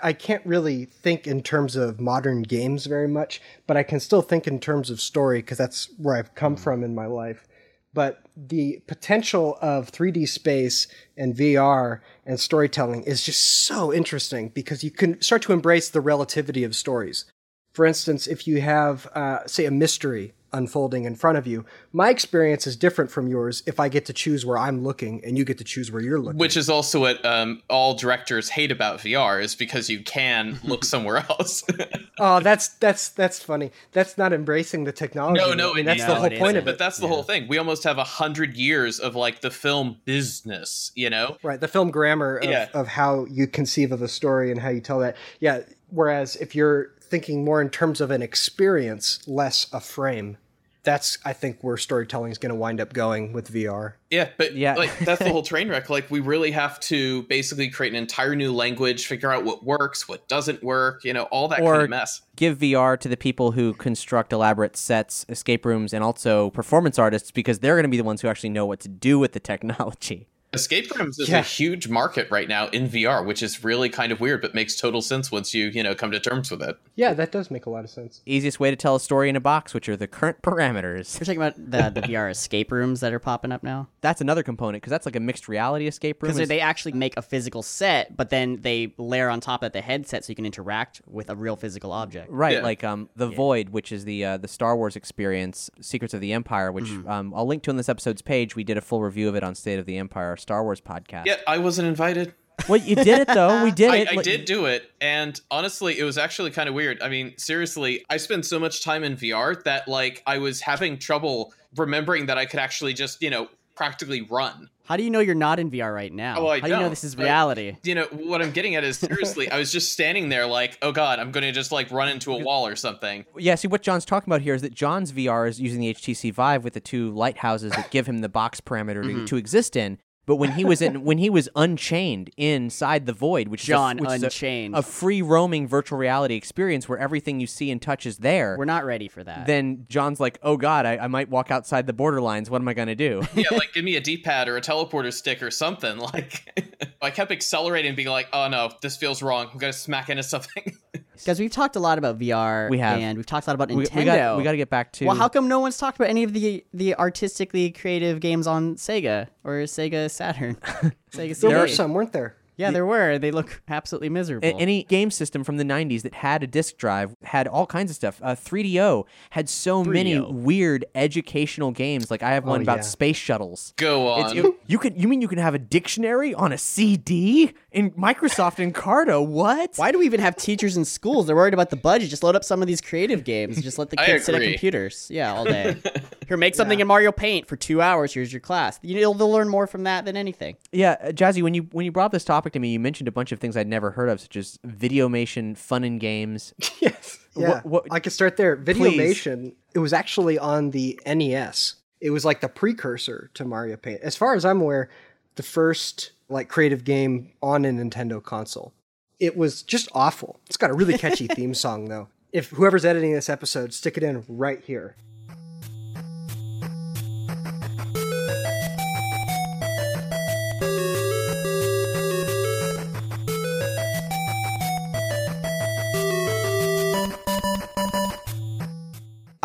I 0.04 0.14
can't 0.14 0.46
really 0.46 0.86
think 0.86 1.28
in 1.28 1.42
terms 1.42 1.76
of 1.76 2.00
modern 2.00 2.44
games 2.44 2.86
very 2.86 3.08
much, 3.08 3.42
but 3.68 3.78
I 3.78 3.84
can 3.84 4.00
still 4.00 4.22
think 4.22 4.48
in 4.48 4.60
terms 4.60 4.90
of 4.90 5.02
story 5.02 5.40
because 5.40 5.58
that's 5.58 5.90
where 5.98 6.16
I've 6.16 6.36
come 6.36 6.56
from 6.56 6.84
in 6.84 6.96
my 6.96 7.06
life. 7.06 7.48
But 7.94 8.22
the 8.38 8.82
potential 8.88 9.58
of 9.62 9.92
3D 9.92 10.28
space 10.28 10.88
and 11.18 11.36
VR 11.36 12.02
and 12.26 12.40
storytelling 12.40 13.04
is 13.04 13.24
just 13.24 13.66
so 13.66 13.92
interesting 13.92 14.50
because 14.50 14.84
you 14.84 14.92
can 14.92 15.20
start 15.22 15.42
to 15.44 15.54
embrace 15.54 15.90
the 15.90 16.02
relativity 16.02 16.64
of 16.64 16.76
stories. 16.76 17.26
For 17.74 17.86
instance, 17.86 18.28
if 18.28 18.48
you 18.48 18.62
have, 18.62 19.08
uh, 19.16 19.48
say, 19.48 19.66
a 19.66 19.72
mystery 19.72 20.34
unfolding 20.54 21.06
in 21.06 21.16
front 21.16 21.38
of 21.38 21.48
you. 21.48 21.66
My 21.94 22.10
experience 22.10 22.68
is 22.68 22.76
different 22.76 23.12
from 23.12 23.28
yours 23.28 23.64
if 23.66 23.80
I 23.80 23.90
get 23.90 24.06
to 24.06 24.14
choose 24.14 24.46
where 24.46 24.58
I'm 24.58 24.84
looking 24.84 25.24
and 25.24 25.38
you 25.38 25.46
get 25.46 25.58
to 25.60 25.64
choose 25.64 25.92
where 25.92 26.02
you're 26.02 26.20
looking. 26.20 26.40
Which 26.40 26.58
is 26.58 26.70
also 26.70 27.02
what 27.02 27.24
um, 27.26 27.62
all 27.70 27.94
directors 27.94 28.50
hate 28.50 28.72
about 28.72 29.00
VR 29.00 29.42
is 29.42 29.56
because 29.56 29.90
you 29.90 30.04
can 30.04 30.60
look 30.64 30.84
somewhere 30.94 31.18
else. 31.30 31.64
oh, 32.20 32.40
that's 32.40 32.70
that's 32.70 33.10
that's 33.10 33.42
funny. 33.42 33.72
That's 33.92 34.18
not 34.18 34.34
embracing 34.34 34.84
the 34.84 34.92
technology. 34.92 35.40
No, 35.40 35.54
no, 35.54 35.72
I 35.72 35.76
mean, 35.76 35.86
that's 35.86 36.02
no, 36.02 36.08
the 36.08 36.16
whole 36.16 36.30
point 36.30 36.58
of 36.58 36.64
it. 36.64 36.66
But 36.66 36.80
that's 36.80 36.98
the 36.98 37.04
yeah. 37.04 37.10
whole 37.10 37.24
thing. 37.24 37.48
We 37.48 37.58
almost 37.58 37.84
have 37.84 37.98
a 37.98 38.04
hundred 38.04 38.56
years 38.56 39.00
of 39.00 39.16
like 39.16 39.42
the 39.42 39.52
film 39.52 39.98
business, 40.06 40.92
you 40.96 41.10
know? 41.10 41.38
Right, 41.44 41.60
the 41.60 41.68
film 41.68 41.92
grammar 41.92 42.38
of, 42.38 42.50
yeah. 42.50 42.68
of 42.74 42.88
how 42.88 43.26
you 43.26 43.48
conceive 43.48 43.92
of 43.92 44.02
a 44.02 44.08
story 44.08 44.52
and 44.52 44.60
how 44.60 44.70
you 44.70 44.82
tell 44.82 45.00
that. 45.00 45.16
Yeah. 45.40 45.62
Whereas 45.90 46.36
if 46.36 46.56
you're 46.56 46.94
thinking 47.10 47.44
more 47.44 47.62
in 47.62 47.70
terms 47.70 48.02
of 48.02 48.12
an 48.12 48.22
experience, 48.22 49.20
less 49.28 49.68
a 49.74 49.80
frame. 49.80 50.38
That's 50.84 51.18
I 51.26 51.34
think 51.34 51.58
where 51.62 51.76
storytelling 51.76 52.32
is 52.32 52.38
going 52.38 52.52
to 52.52 52.56
wind 52.56 52.80
up 52.80 52.94
going 52.94 53.34
with 53.34 53.52
VR. 53.54 53.94
Yeah, 54.10 54.30
but 54.38 54.56
yeah, 54.56 54.76
like 54.76 54.98
that's 55.00 55.22
the 55.22 55.30
whole 55.30 55.44
train 55.44 55.68
wreck. 55.68 55.90
Like 55.90 56.10
we 56.10 56.22
really 56.22 56.52
have 56.52 56.80
to 56.82 57.24
basically 57.24 57.70
create 57.70 57.92
an 57.92 57.98
entire 57.98 58.34
new 58.34 58.54
language, 58.54 59.06
figure 59.06 59.32
out 59.32 59.44
what 59.44 59.64
works, 59.64 60.08
what 60.08 60.28
doesn't 60.30 60.64
work, 60.64 61.04
you 61.04 61.14
know, 61.14 61.24
all 61.24 61.50
that 61.50 61.60
or 61.60 61.74
kind 61.74 61.84
of 61.84 61.90
mess. 61.90 62.22
Give 62.38 62.58
VR 62.58 62.98
to 63.02 63.10
the 63.10 63.18
people 63.18 63.52
who 63.52 63.74
construct 63.74 64.32
elaborate 64.32 64.78
sets, 64.78 65.26
escape 65.28 65.66
rooms, 65.66 65.94
and 65.94 66.02
also 66.02 66.50
performance 66.52 66.98
artists 66.98 67.30
because 67.30 67.60
they're 67.60 67.76
going 67.76 67.84
to 67.84 67.90
be 67.90 67.98
the 67.98 68.04
ones 68.04 68.22
who 68.22 68.30
actually 68.30 68.50
know 68.50 68.66
what 68.66 68.80
to 68.80 68.88
do 68.88 69.20
with 69.20 69.34
the 69.34 69.40
technology. 69.42 70.30
Escape 70.52 70.90
rooms 70.98 71.20
is 71.20 71.30
yeah. 71.30 71.40
a 71.40 71.44
huge 71.44 71.88
market 71.88 72.30
right 72.32 72.48
now 72.48 72.68
in 72.70 72.90
VR, 72.90 73.24
which 73.24 73.44
is 73.44 73.64
really 73.64 73.88
kind 73.88 74.12
of 74.12 74.20
weird, 74.20 74.42
but 74.42 74.56
makes 74.56 74.76
total 74.76 75.00
sense 75.02 75.32
once 75.32 75.54
you, 75.54 75.68
you 75.68 75.84
know, 75.84 75.94
come 75.94 76.10
to 76.10 76.20
terms 76.20 76.50
with 76.50 76.64
it. 76.64 76.76
Yeah, 76.96 77.14
that 77.14 77.32
does 77.32 77.52
make 77.52 77.68
a 77.68 77.70
lot 77.70 77.84
of 77.84 77.92
sense. 77.92 78.22
Easiest 78.26 78.60
way 78.60 78.72
to 78.72 78.76
tell 78.76 78.96
a 78.96 79.00
story 79.00 79.30
in 79.30 79.36
a 79.36 79.40
box, 79.40 79.76
which 79.76 79.88
are 79.88 79.96
the 79.96 80.08
current 80.08 80.42
parameters. 80.42 81.20
You're 81.20 81.26
talking 81.26 81.38
about 81.38 81.56
the, 81.56 82.02
the 82.02 82.08
VR 82.08 82.32
escape 82.32 82.72
rooms 82.72 83.00
that 83.02 83.14
are 83.14 83.20
popping 83.20 83.52
up 83.52 83.62
now? 83.62 83.90
That's 84.02 84.22
another 84.22 84.42
component, 84.42 84.82
because 84.82 84.90
that's 84.90 85.06
like 85.06 85.16
a 85.16 85.20
mixed 85.20 85.48
reality 85.48 85.86
escape 85.86 86.24
room. 86.24 86.34
Because 86.34 86.48
they 86.48 86.62
actually 86.62 86.94
make 86.94 87.16
a 87.16 87.22
physical 87.22 87.62
set, 87.62 88.18
but 88.18 88.32
then 88.32 88.62
they 88.62 88.96
layer 88.98 89.30
on 89.30 89.42
top 89.42 89.62
of 89.62 89.72
the 89.72 89.82
headset 89.82 90.26
so 90.26 90.32
you 90.32 90.36
can 90.36 90.48
interact 90.48 91.02
with 91.06 91.30
a 91.30 91.36
real 91.36 91.58
physical 91.58 91.92
object. 91.92 92.32
Right, 92.32 92.56
yeah. 92.56 92.64
like 92.64 92.84
um, 92.84 93.10
The 93.16 93.30
yeah. 93.30 93.36
Void, 93.36 93.70
which 93.70 93.92
is 93.92 94.04
the 94.06 94.26
uh, 94.26 94.38
the 94.38 94.48
Star 94.48 94.76
Wars 94.76 94.96
experience, 94.96 95.70
Secrets 95.80 96.16
of 96.16 96.22
the 96.22 96.34
Empire, 96.34 96.72
which 96.72 96.86
mm-hmm. 96.86 97.08
um, 97.08 97.34
I'll 97.36 97.46
link 97.46 97.62
to 97.64 97.70
on 97.70 97.78
this 97.78 97.90
episode's 97.90 98.24
page. 98.24 98.56
We 98.56 98.64
did 98.64 98.78
a 98.78 98.82
full 98.82 99.04
review 99.04 99.30
of 99.30 99.36
it 99.36 99.44
on 99.44 99.54
State 99.54 99.78
of 99.78 99.86
the 99.86 99.98
Empire, 99.98 100.36
Star 100.40 100.64
Wars 100.64 100.82
podcast. 100.82 101.26
Yeah, 101.26 101.38
I 101.48 101.58
wasn't 101.58 101.88
invited. 101.88 102.34
Well, 102.68 102.80
you 102.80 102.96
did 102.96 103.20
it 103.20 103.28
though. 103.28 103.64
We 103.64 103.72
did 103.72 103.92
I, 103.92 103.98
it. 103.98 104.10
I 104.10 104.22
did 104.22 104.46
do 104.46 104.66
it, 104.66 104.92
and 105.00 105.40
honestly, 105.50 105.98
it 105.98 106.04
was 106.04 106.18
actually 106.18 106.52
kind 106.52 106.68
of 106.68 106.76
weird. 106.76 107.02
I 107.02 107.10
mean, 107.10 107.38
seriously, 107.38 108.06
I 108.10 108.18
spend 108.18 108.46
so 108.46 108.60
much 108.60 108.84
time 108.84 109.04
in 109.04 109.16
VR 109.16 109.64
that 109.64 109.88
like 109.88 110.22
I 110.26 110.40
was 110.40 110.62
having 110.62 110.98
trouble 110.98 111.54
remembering 111.76 112.26
that 112.26 112.38
I 112.38 112.46
could 112.46 112.60
actually 112.60 112.94
just 112.94 113.22
you 113.22 113.30
know 113.30 113.50
practically 113.76 114.22
run. 114.22 114.70
How 114.84 114.98
do 114.98 115.04
you 115.04 115.12
know 115.12 115.20
you're 115.20 115.36
not 115.36 115.60
in 115.60 115.70
VR 115.70 115.94
right 115.94 116.12
now? 116.12 116.40
Oh, 116.40 116.48
I 116.48 116.60
How 116.60 116.68
do 116.68 116.74
you 116.74 116.80
know 116.80 116.90
this 116.90 117.04
is 117.04 117.16
reality? 117.16 117.78
you 117.84 117.94
know 117.94 118.08
what 118.12 118.42
I'm 118.42 118.52
getting 118.52 118.76
at 118.76 118.84
is 118.84 118.98
seriously, 118.98 119.50
I 119.50 119.60
was 119.60 119.72
just 119.72 119.94
standing 119.94 120.30
there 120.30 120.48
like, 120.48 120.80
oh 120.82 120.92
god, 120.92 121.20
I'm 121.20 121.32
going 121.32 121.44
to 121.44 121.52
just 121.52 121.72
like 121.72 121.92
run 121.92 122.10
into 122.10 122.34
a 122.34 122.44
wall 122.44 122.66
or 122.68 122.76
something. 122.76 123.24
Yeah, 123.38 123.54
see 123.56 123.68
what 123.68 123.84
John's 123.84 124.04
talking 124.04 124.30
about 124.30 124.42
here 124.42 124.56
is 124.56 124.64
that 124.64 124.74
John's 124.74 125.12
VR 125.14 125.48
is 125.48 125.62
using 125.62 125.80
the 125.80 125.94
HTC 125.94 126.34
Vive 126.34 126.64
with 126.64 126.74
the 126.74 126.80
two 126.80 127.12
lighthouses 127.12 127.72
that 127.72 127.92
give 127.92 128.08
him 128.08 128.18
the 128.18 128.28
box 128.28 128.60
parameter 128.60 129.04
to, 129.04 129.10
mm-hmm. 129.10 129.26
to 129.26 129.38
exist 129.38 129.76
in. 129.76 130.00
But 130.30 130.36
when 130.36 130.52
he 130.52 130.64
was 130.64 130.80
in, 130.80 131.04
when 131.04 131.18
he 131.18 131.32
was 131.32 131.50
unchained 131.56 132.30
inside 132.38 133.08
the 133.08 133.14
void, 133.14 133.48
which 133.48 133.64
John 133.64 133.98
is 133.98 134.06
a, 134.06 134.08
which 134.08 134.24
Unchained, 134.26 134.76
is 134.76 134.78
a, 134.78 134.80
a, 134.82 134.84
free 134.84 135.24
roaming 135.24 135.68
virtual 135.68 135.98
reality 135.98 136.36
experience 136.36 136.88
where 136.88 137.00
everything 137.00 137.40
you 137.40 137.48
see 137.48 137.72
and 137.72 137.82
touch 137.82 138.06
is 138.06 138.20
there. 138.20 138.56
We're 138.56 138.66
not 138.66 138.86
ready 138.86 139.08
for 139.08 139.24
that. 139.24 139.48
Then 139.48 139.88
John's 139.90 140.20
like, 140.20 140.38
"Oh 140.44 140.56
God, 140.56 140.86
I, 140.86 140.98
I 140.98 141.08
might 141.08 141.30
walk 141.30 141.50
outside 141.50 141.88
the 141.88 141.94
borderlines. 141.94 142.48
What 142.48 142.62
am 142.62 142.68
I 142.68 142.76
gonna 142.76 142.94
do?" 142.94 143.24
yeah, 143.34 143.46
like 143.50 143.74
give 143.74 143.84
me 143.84 143.96
a 143.96 144.02
D-pad 144.02 144.48
or 144.48 144.56
a 144.56 144.62
teleporter 144.62 145.12
stick 145.12 145.42
or 145.42 145.50
something. 145.50 146.00
Like, 146.14 146.96
I 147.02 147.10
kept 147.10 147.32
accelerating, 147.32 147.90
and 147.90 147.98
being 147.98 148.10
like, 148.10 148.28
"Oh 148.32 148.48
no, 148.50 148.72
this 148.84 148.98
feels 148.98 149.24
wrong. 149.24 149.50
I'm 149.52 149.58
gonna 149.58 149.74
smack 149.74 150.12
into 150.12 150.22
something." 150.22 150.78
Because 151.20 151.40
we've 151.40 151.52
talked 151.52 151.76
a 151.76 151.80
lot 151.80 151.98
about 151.98 152.18
VR. 152.18 152.70
We 152.70 152.80
have, 152.80 153.00
and 153.00 153.18
we've 153.18 153.26
talked 153.26 153.48
a 153.48 153.50
lot 153.50 153.56
about 153.56 153.70
Nintendo. 153.70 153.96
We 153.96 154.06
got, 154.06 154.38
we 154.38 154.44
got 154.44 154.52
to 154.52 154.58
get 154.58 154.70
back 154.70 154.92
to. 154.94 155.06
Well, 155.06 155.16
how 155.16 155.30
come 155.30 155.48
no 155.48 155.60
one's 155.60 155.78
talked 155.78 155.98
about 155.98 156.10
any 156.10 156.24
of 156.24 156.34
the 156.34 156.66
the 156.74 156.96
artistically 156.96 157.72
creative 157.72 158.20
games 158.20 158.48
on 158.48 158.76
Sega 158.76 159.28
or 159.44 159.52
Sega 159.64 160.10
Saturn? 160.10 160.56
Sega 161.12 161.36
CD. 161.36 161.48
There 161.48 161.60
were 161.60 161.68
some, 161.68 161.94
weren't 161.94 162.14
there? 162.14 162.36
Yeah, 162.60 162.72
there 162.72 162.86
were. 162.86 163.18
They 163.18 163.32
look 163.32 163.62
absolutely 163.70 164.10
miserable. 164.10 164.52
any 164.60 164.84
game 164.84 165.12
system 165.12 165.44
from 165.44 165.58
the 165.58 165.64
90s 165.64 166.02
that 166.02 166.16
had 166.16 166.44
a 166.44 166.48
disk 166.48 166.78
drive 166.78 167.16
had 167.24 167.48
all 167.48 167.66
kinds 167.66 167.90
of 167.90 167.96
stuff. 167.96 168.20
Uh, 168.22 168.36
3DO 168.36 169.06
had 169.30 169.48
so 169.48 169.84
3DO. 169.84 169.94
many 169.94 170.20
weird 170.20 170.86
educational 170.94 171.72
games. 171.72 172.12
Like 172.12 172.22
I 172.22 172.32
have 172.32 172.44
one 172.44 172.60
oh, 172.60 172.64
about 172.64 172.80
yeah. 172.80 172.84
space 172.84 173.16
shuttles. 173.16 173.74
Go 173.78 174.10
on. 174.10 174.38
It, 174.38 174.56
you 174.68 174.78
could 174.78 175.02
you 175.02 175.08
mean 175.08 175.22
you 175.22 175.28
can 175.28 175.38
have 175.38 175.54
a 175.54 175.60
dictionary 175.60 176.34
on 176.34 176.52
a 176.52 176.58
CD 176.58 177.54
in 177.72 177.92
Microsoft 177.92 178.58
Encarta? 178.58 179.26
What? 179.26 179.74
Why 179.78 179.92
do 179.92 180.00
we 180.00 180.06
even 180.06 180.20
have 180.20 180.36
teachers 180.36 180.76
in 180.76 180.84
schools? 180.84 181.28
They're 181.28 181.36
worried 181.36 181.54
about 181.54 181.70
the 181.70 181.78
budget. 181.78 182.10
Just 182.10 182.24
load 182.24 182.36
up 182.36 182.44
some 182.44 182.62
of 182.62 182.68
these 182.68 182.82
creative 182.82 183.24
games. 183.24 183.62
Just 183.62 183.80
let 183.80 183.90
the 183.90 183.98
kids 183.98 184.26
sit 184.26 184.36
at 184.36 184.42
computers. 184.42 185.08
Yeah, 185.10 185.34
all 185.34 185.46
day. 185.46 185.78
Here, 186.28 186.38
make 186.38 186.54
something 186.56 186.78
yeah. 186.78 186.84
in 186.84 186.88
Mario 186.88 187.12
Paint 187.12 187.48
for 187.48 187.56
two 187.56 187.82
hours. 187.82 188.14
Here's 188.14 188.32
your 188.32 188.40
class. 188.40 188.80
You 188.84 189.02
know, 189.02 189.14
they'll 189.14 189.32
learn 189.32 189.50
more 189.50 189.66
from 189.66 189.84
that 189.84 190.06
than 190.06 190.16
anything. 190.16 190.58
Yeah, 190.72 190.98
uh, 191.02 191.08
Jazzy, 191.08 191.42
when 191.42 191.54
you 191.54 191.64
when 191.72 191.86
you 191.86 191.92
brought 191.92 192.12
this 192.12 192.24
topic 192.24 192.49
topic 192.50 192.54
to 192.54 192.60
me, 192.60 192.70
you 192.70 192.80
mentioned 192.80 193.08
a 193.08 193.12
bunch 193.12 193.32
of 193.32 193.40
things 193.40 193.56
I'd 193.56 193.68
never 193.68 193.92
heard 193.92 194.10
of, 194.10 194.20
such 194.20 194.36
as 194.36 194.58
Videomation, 194.66 195.56
fun 195.56 195.84
and 195.84 196.00
games. 196.00 196.54
yes. 196.82 197.20
Yeah. 197.36 197.62
What, 197.62 197.66
what, 197.66 197.86
I 197.92 198.00
could 198.00 198.12
start 198.12 198.38
there. 198.38 198.58
Videomation, 198.58 199.42
please. 199.42 199.54
it 199.76 199.80
was 199.80 199.94
actually 199.94 200.40
on 200.40 200.72
the 200.72 201.00
NES. 201.06 201.76
It 202.02 202.10
was 202.10 202.26
like 202.26 202.42
the 202.42 202.50
precursor 202.50 203.30
to 203.36 203.46
Mario 203.46 203.78
Paint. 203.78 204.02
As 204.02 204.16
far 204.16 204.34
as 204.34 204.46
I'm 204.46 204.62
aware, 204.62 204.90
the 205.36 205.44
first 205.44 206.12
like 206.28 206.48
creative 206.48 206.84
game 206.84 207.32
on 207.42 207.66
a 207.66 207.70
Nintendo 207.70 208.22
console. 208.22 208.74
It 209.20 209.38
was 209.38 209.64
just 209.64 209.90
awful. 209.94 210.40
It's 210.48 210.58
got 210.58 210.70
a 210.72 210.74
really 210.74 210.98
catchy 210.98 211.28
theme 211.36 211.54
song 211.54 211.86
though. 211.86 212.08
If 212.32 212.50
whoever's 212.50 212.86
editing 212.86 213.14
this 213.14 213.30
episode, 213.30 213.74
stick 213.74 213.98
it 213.98 214.04
in 214.04 214.24
right 214.28 214.64
here. 214.64 214.96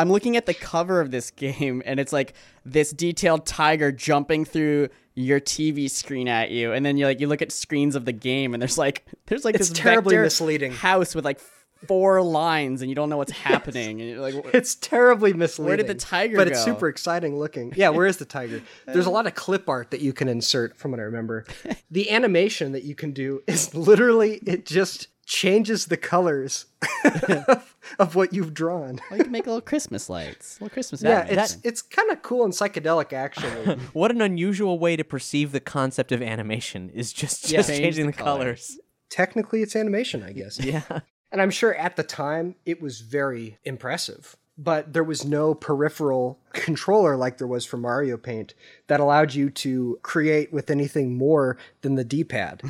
I'm 0.04 0.12
looking 0.12 0.36
at 0.36 0.44
the 0.44 0.52
cover 0.52 1.00
of 1.00 1.10
this 1.10 1.30
game 1.44 1.82
and 1.86 1.98
it's 1.98 2.12
like 2.12 2.34
this 2.66 2.90
detailed 2.90 3.46
tiger 3.46 3.90
jumping 3.90 4.44
through 4.44 4.90
your 5.14 5.40
TV 5.40 5.88
screen 5.88 6.28
at 6.28 6.50
you, 6.50 6.72
and 6.72 6.84
then 6.84 6.96
you 6.96 7.06
like 7.06 7.20
you 7.20 7.28
look 7.28 7.40
at 7.40 7.52
screens 7.52 7.94
of 7.94 8.04
the 8.04 8.12
game 8.12 8.52
and 8.52 8.60
there's 8.60 8.76
like 8.76 9.06
there's 9.26 9.44
like 9.44 9.54
it's 9.54 9.70
this 9.70 9.78
terribly 9.78 10.16
misleading 10.16 10.72
house 10.72 11.14
with 11.14 11.24
like 11.24 11.40
four 11.86 12.20
lines 12.20 12.82
and 12.82 12.90
you 12.90 12.94
don't 12.94 13.08
know 13.08 13.16
what's 13.16 13.32
happening 13.50 14.00
and 14.00 14.10
you're 14.10 14.20
like 14.20 14.34
it's 14.52 14.74
terribly 14.74 15.32
misleading. 15.32 15.68
Where 15.68 15.76
did 15.78 15.86
the 15.86 15.94
tiger 15.94 16.36
go? 16.36 16.40
but 16.40 16.48
go? 16.48 16.50
it's 16.52 16.64
super 16.64 16.88
exciting 16.88 17.38
looking. 17.38 17.72
Yeah, 17.74 17.88
where 17.88 18.06
is 18.06 18.18
the 18.18 18.26
tiger? 18.26 18.60
There's 18.86 19.06
a 19.06 19.10
lot 19.10 19.26
of 19.26 19.34
clip 19.34 19.68
art 19.70 19.90
that 19.92 20.00
you 20.00 20.12
can 20.12 20.28
insert 20.28 20.76
from 20.76 20.90
what 20.90 21.00
I 21.00 21.04
remember. 21.04 21.46
The 21.90 22.10
animation 22.10 22.72
that 22.72 22.82
you 22.82 22.94
can 22.94 23.12
do 23.12 23.42
is 23.46 23.74
literally 23.74 24.40
it 24.44 24.66
just 24.66 25.08
changes 25.24 25.86
the 25.86 25.96
colors 25.96 26.66
of, 27.04 27.76
of, 27.98 28.14
what 28.14 28.32
you've 28.32 28.54
drawn. 28.54 29.00
Well, 29.10 29.18
you 29.18 29.24
can 29.24 29.32
make 29.32 29.46
little 29.46 29.60
Christmas 29.60 30.08
lights, 30.08 30.60
little 30.60 30.72
Christmas. 30.72 31.02
Yeah, 31.02 31.26
it's 31.28 31.58
it's 31.62 31.82
kind 31.82 32.10
of 32.10 32.22
cool 32.22 32.44
and 32.44 32.52
psychedelic, 32.52 33.12
actually. 33.12 33.76
what 33.92 34.10
an 34.10 34.20
unusual 34.20 34.78
way 34.78 34.96
to 34.96 35.04
perceive 35.04 35.52
the 35.52 35.60
concept 35.60 36.12
of 36.12 36.22
animation 36.22 36.90
is 36.90 37.12
just 37.12 37.46
just 37.46 37.68
yeah, 37.68 37.76
changing 37.76 38.06
the, 38.06 38.12
the 38.12 38.18
colors. 38.18 38.68
colors. 38.68 38.78
Technically, 39.10 39.62
it's 39.62 39.76
animation, 39.76 40.22
I 40.22 40.32
guess. 40.32 40.58
yeah, 40.58 40.82
and 41.30 41.40
I'm 41.40 41.50
sure 41.50 41.74
at 41.74 41.96
the 41.96 42.02
time 42.02 42.56
it 42.64 42.80
was 42.82 43.00
very 43.00 43.58
impressive 43.64 44.36
but 44.56 44.92
there 44.92 45.02
was 45.02 45.24
no 45.24 45.52
peripheral 45.52 46.38
controller 46.52 47.16
like 47.16 47.38
there 47.38 47.46
was 47.48 47.64
for 47.64 47.76
Mario 47.76 48.16
Paint 48.16 48.54
that 48.86 49.00
allowed 49.00 49.34
you 49.34 49.50
to 49.50 49.98
create 50.02 50.52
with 50.52 50.70
anything 50.70 51.18
more 51.18 51.58
than 51.80 51.96
the 51.96 52.04
D-pad. 52.04 52.62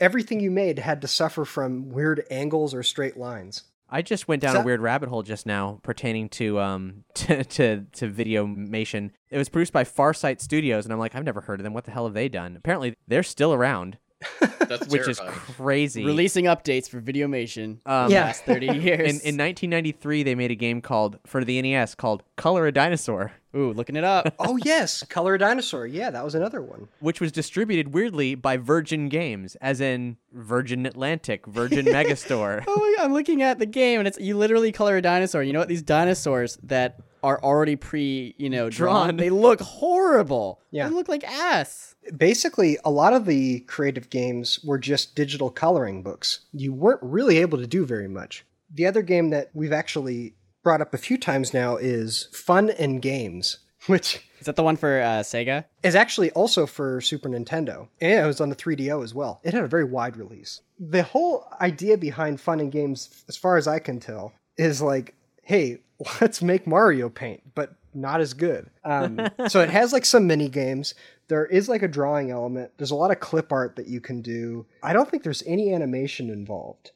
Everything 0.00 0.40
you 0.40 0.50
made 0.50 0.78
had 0.78 1.02
to 1.02 1.08
suffer 1.08 1.44
from 1.44 1.90
weird 1.90 2.24
angles 2.30 2.74
or 2.74 2.82
straight 2.82 3.16
lines. 3.16 3.64
I 3.90 4.02
just 4.02 4.28
went 4.28 4.40
down 4.40 4.56
Is 4.56 4.62
a 4.62 4.64
weird 4.64 4.80
rabbit 4.80 5.08
hole 5.08 5.22
just 5.22 5.46
now 5.46 5.80
pertaining 5.82 6.28
to 6.30 6.60
um 6.60 7.04
to 7.14 7.44
to, 7.44 7.86
to 7.92 8.08
Videomation. 8.08 9.10
It 9.30 9.38
was 9.38 9.48
produced 9.48 9.72
by 9.72 9.84
Farsight 9.84 10.40
Studios, 10.40 10.86
and 10.86 10.92
I'm 10.92 10.98
like, 10.98 11.14
I've 11.14 11.24
never 11.24 11.42
heard 11.42 11.60
of 11.60 11.64
them. 11.64 11.74
What 11.74 11.84
the 11.84 11.90
hell 11.90 12.04
have 12.06 12.14
they 12.14 12.28
done? 12.28 12.56
Apparently, 12.56 12.94
they're 13.06 13.22
still 13.22 13.52
around, 13.52 13.98
which 14.88 15.08
is 15.08 15.20
crazy. 15.56 16.04
Releasing 16.04 16.44
updates 16.44 16.88
for 16.88 17.00
Videomation. 17.00 17.78
Um, 17.86 18.10
Yeah. 18.10 18.24
Last 18.24 18.44
30 18.44 18.66
years. 18.78 19.00
In, 19.00 19.34
in 19.34 19.38
1993, 19.38 20.22
they 20.22 20.34
made 20.34 20.50
a 20.50 20.54
game 20.54 20.80
called 20.80 21.18
for 21.26 21.44
the 21.44 21.60
NES 21.62 21.94
called 21.94 22.22
Color 22.36 22.66
a 22.66 22.72
Dinosaur, 22.72 23.32
Ooh, 23.56 23.72
looking 23.72 23.96
it 23.96 24.04
up. 24.04 24.32
Oh 24.38 24.56
yes, 24.58 25.02
Color 25.04 25.34
a 25.34 25.38
Dinosaur. 25.38 25.86
Yeah, 25.86 26.10
that 26.10 26.24
was 26.24 26.34
another 26.34 26.60
one. 26.62 26.88
which 27.00 27.20
was 27.20 27.32
distributed 27.32 27.92
weirdly 27.94 28.34
by 28.34 28.56
Virgin 28.56 29.08
Games, 29.08 29.56
as 29.56 29.80
in 29.80 30.16
Virgin 30.32 30.86
Atlantic, 30.86 31.46
Virgin 31.46 31.86
Megastore. 31.86 32.62
Oh 32.68 32.76
my 32.78 32.94
God, 32.96 33.04
I'm 33.06 33.12
looking 33.12 33.42
at 33.42 33.58
the 33.58 33.66
game 33.66 33.98
and 34.00 34.06
it's 34.06 34.18
you 34.20 34.36
literally 34.36 34.70
color 34.72 34.96
a 34.96 35.02
dinosaur. 35.02 35.42
You 35.42 35.52
know 35.52 35.58
what? 35.60 35.68
These 35.68 35.82
dinosaurs 35.82 36.58
that 36.62 37.00
are 37.22 37.42
already 37.42 37.76
pre, 37.76 38.34
you 38.38 38.50
know, 38.50 38.70
drawn, 38.70 39.06
Drawn. 39.06 39.16
they 39.16 39.30
look 39.30 39.60
horrible. 39.60 40.60
Yeah. 40.70 40.88
They 40.88 40.94
look 40.94 41.08
like 41.08 41.24
ass. 41.24 41.94
Basically, 42.16 42.78
a 42.84 42.90
lot 42.90 43.12
of 43.12 43.26
the 43.26 43.60
creative 43.60 44.10
games 44.10 44.60
were 44.64 44.78
just 44.78 45.14
digital 45.14 45.50
coloring 45.50 46.02
books. 46.02 46.40
You 46.52 46.72
weren't 46.72 47.02
really 47.02 47.38
able 47.38 47.58
to 47.58 47.66
do 47.66 47.84
very 47.84 48.08
much. 48.08 48.44
The 48.72 48.86
other 48.86 49.02
game 49.02 49.30
that 49.30 49.50
we've 49.54 49.72
actually 49.72 50.34
brought 50.62 50.80
up 50.80 50.94
a 50.94 50.98
few 50.98 51.18
times 51.18 51.52
now 51.54 51.76
is 51.76 52.28
Fun 52.32 52.70
and 52.70 53.00
Games, 53.02 53.58
which 53.86 54.20
Is 54.38 54.46
that 54.46 54.56
the 54.56 54.62
one 54.62 54.76
for 54.76 55.00
uh, 55.00 55.20
Sega? 55.22 55.64
is 55.82 55.94
actually 55.94 56.30
also 56.32 56.66
for 56.66 57.00
Super 57.00 57.28
Nintendo. 57.28 57.88
And 58.00 58.12
it 58.12 58.26
was 58.26 58.40
on 58.40 58.48
the 58.50 58.56
3DO 58.56 59.02
as 59.02 59.14
well. 59.14 59.40
It 59.42 59.54
had 59.54 59.64
a 59.64 59.68
very 59.68 59.84
wide 59.84 60.16
release. 60.16 60.60
The 60.78 61.02
whole 61.02 61.46
idea 61.60 61.96
behind 61.98 62.40
Fun 62.40 62.60
and 62.60 62.70
Games, 62.72 63.24
as 63.28 63.36
far 63.36 63.56
as 63.56 63.66
I 63.66 63.78
can 63.78 64.00
tell, 64.00 64.32
is 64.56 64.80
like, 64.82 65.14
hey, 65.42 65.78
let's 66.20 66.42
make 66.42 66.66
Mario 66.66 67.08
Paint, 67.08 67.42
but 67.54 67.74
not 67.94 68.20
as 68.20 68.34
good. 68.34 68.70
Um, 68.84 69.20
so 69.48 69.60
it 69.60 69.70
has 69.70 69.92
like 69.92 70.04
some 70.04 70.26
mini 70.26 70.48
games. 70.48 70.94
There 71.28 71.46
is 71.46 71.68
like 71.68 71.82
a 71.82 71.88
drawing 71.88 72.30
element. 72.30 72.72
There's 72.76 72.90
a 72.90 72.96
lot 72.96 73.10
of 73.10 73.20
clip 73.20 73.52
art 73.52 73.76
that 73.76 73.86
you 73.88 74.00
can 74.00 74.20
do. 74.22 74.66
I 74.82 74.92
don't 74.92 75.10
think 75.10 75.22
there's 75.22 75.42
any 75.46 75.72
animation 75.72 76.30
involved. 76.30 76.92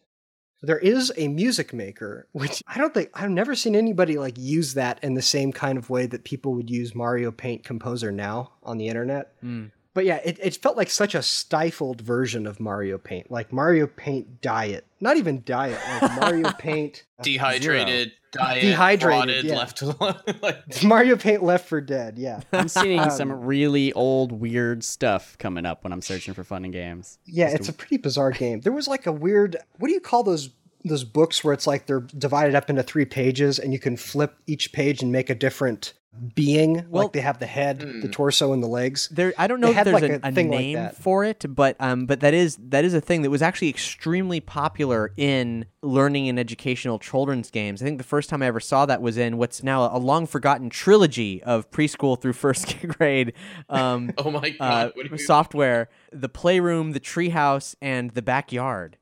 There 0.63 0.79
is 0.79 1.13
a 1.19 1.29
music 1.29 1.75
maker, 1.75 2.27
which 2.33 2.63
I 2.67 2.79
don't 2.79 2.95
think 2.95 3.11
I've 3.13 3.31
never 3.31 3.55
seen 3.55 3.77
anybody 3.77 4.17
like 4.17 4.39
use 4.39 4.75
that 4.75 4.99
in 5.03 5.15
the 5.15 5.23
same 5.23 5.53
kind 5.53 5.77
of 5.77 5.91
way 5.91 6.07
that 6.07 6.25
people 6.25 6.55
would 6.55 6.71
use 6.71 6.95
Mario 6.95 7.31
Paint 7.31 7.65
Composer 7.65 8.11
now 8.11 8.53
on 8.63 8.79
the 8.79 8.89
internet. 8.89 9.33
But 9.93 10.07
yeah, 10.07 10.21
it, 10.25 10.39
it 10.43 10.57
felt 10.57 10.77
like 10.77 10.91
such 10.91 11.15
a 11.15 11.23
stifled 11.23 12.01
version 12.01 12.47
of 12.47 12.59
Mario 12.59 12.99
Paint, 12.99 13.31
like 13.31 13.53
Mario 13.53 13.87
Paint 13.87 14.41
Diet. 14.41 14.85
Not 15.01 15.19
even 15.19 15.43
Diet, 15.45 15.79
like 16.01 16.19
Mario 16.19 16.51
Paint, 16.59 17.05
Dehydrated, 17.23 18.13
diet, 18.35 18.63
Dehydrated, 18.63 19.09
rotted, 19.09 19.45
yeah. 19.45 19.57
left 19.57 19.83
alone. 19.83 20.17
like, 20.43 20.85
Mario 20.85 21.17
Paint 21.17 21.43
Left 21.43 21.67
for 21.67 21.81
Dead. 21.81 22.19
Yeah, 22.19 22.41
I'm 22.53 22.69
seeing 22.69 23.01
um, 23.01 23.11
some 23.11 23.33
really 23.33 23.93
old, 23.93 24.33
weird 24.33 24.85
stuff 24.85 25.39
coming 25.39 25.65
up 25.65 25.85
when 25.85 25.93
I'm 25.93 26.03
searching 26.03 26.35
for 26.35 26.45
fun 26.45 26.65
and 26.65 26.73
games. 26.73 27.19
yeah, 27.25 27.49
it's 27.49 27.69
a 27.69 27.73
pretty 27.73 27.97
bizarre 27.97 28.33
game. 28.33 28.61
There 28.61 28.73
was 28.73 28.89
like 28.89 29.07
a 29.07 29.13
weird. 29.13 29.57
What 29.79 29.89
do 29.89 29.95
you 29.95 30.01
call 30.01 30.23
those? 30.23 30.51
Those 30.87 31.03
books 31.03 31.43
where 31.43 31.55
it's 31.55 31.67
like 31.67 31.87
they're 31.87 32.01
divided 32.01 32.55
up 32.55 32.69
into 32.69 32.83
three 32.83 33.07
pages, 33.07 33.59
and 33.59 33.73
you 33.73 33.79
can 33.79 33.97
flip 33.97 34.37
each 34.47 34.71
page 34.73 35.01
and 35.01 35.11
make 35.11 35.31
a 35.31 35.35
different 35.35 35.95
being. 36.35 36.87
Well- 36.89 37.05
like 37.05 37.13
they 37.13 37.21
have 37.21 37.39
the 37.39 37.47
head, 37.47 37.81
the 37.81 38.09
torso, 38.09 38.53
and 38.53 38.63
the 38.63 38.67
legs. 38.67 39.09
There, 39.11 39.33
I 39.39 39.47
don't 39.47 39.61
know 39.61 39.73
They 39.73 39.79
if 39.79 39.85
there's 39.85 40.03
like, 40.03 40.11
a, 40.11 40.15
a 40.27 40.29
a 40.29 40.33
thing 40.33 40.51
like 40.51 40.59
name 40.61 40.75
that. 40.77 40.97
for 40.97 41.25
it, 41.25 41.45
but 41.49 41.77
um, 41.81 42.07
but 42.07 42.21
that 42.21 42.35
is 42.35 42.57
that 42.69 42.85
is 42.85 42.95
a 42.95 43.01
thing 43.01 43.23
that 43.23 43.31
was 43.31 43.43
actually 43.43 43.69
extremely 43.69 44.41
popular 44.41 45.13
in 45.17 45.67
learning 45.83 46.29
and 46.29 46.39
educational 46.39 46.99
children's 46.99 47.51
games. 47.51 47.83
I 47.83 47.85
think 47.85 47.99
the 47.99 48.05
first 48.05 48.31
time 48.31 48.43
I 48.43 48.47
ever 48.47 48.61
saw 48.61 48.87
that 48.87 49.03
was 49.03 49.17
in 49.17 49.37
what's 49.37 49.63
now 49.63 49.85
a 49.95 49.99
long 49.99 50.27
forgotten 50.27 50.71
trilogy 50.71 51.43
of 51.43 51.71
preschool 51.71 52.21
through 52.21 52.33
first 52.35 52.77
grade 52.89 53.33
um, 53.69 54.13
oh 54.19 54.31
my 54.31 54.51
god, 54.51 54.61
uh, 54.61 54.91
what 54.95 55.21
software: 55.21 55.89
the 56.13 56.29
Playroom, 56.29 56.93
the 56.93 57.01
Treehouse, 57.01 57.75
and 57.83 58.11
the 58.13 58.23
Backyard. 58.23 58.97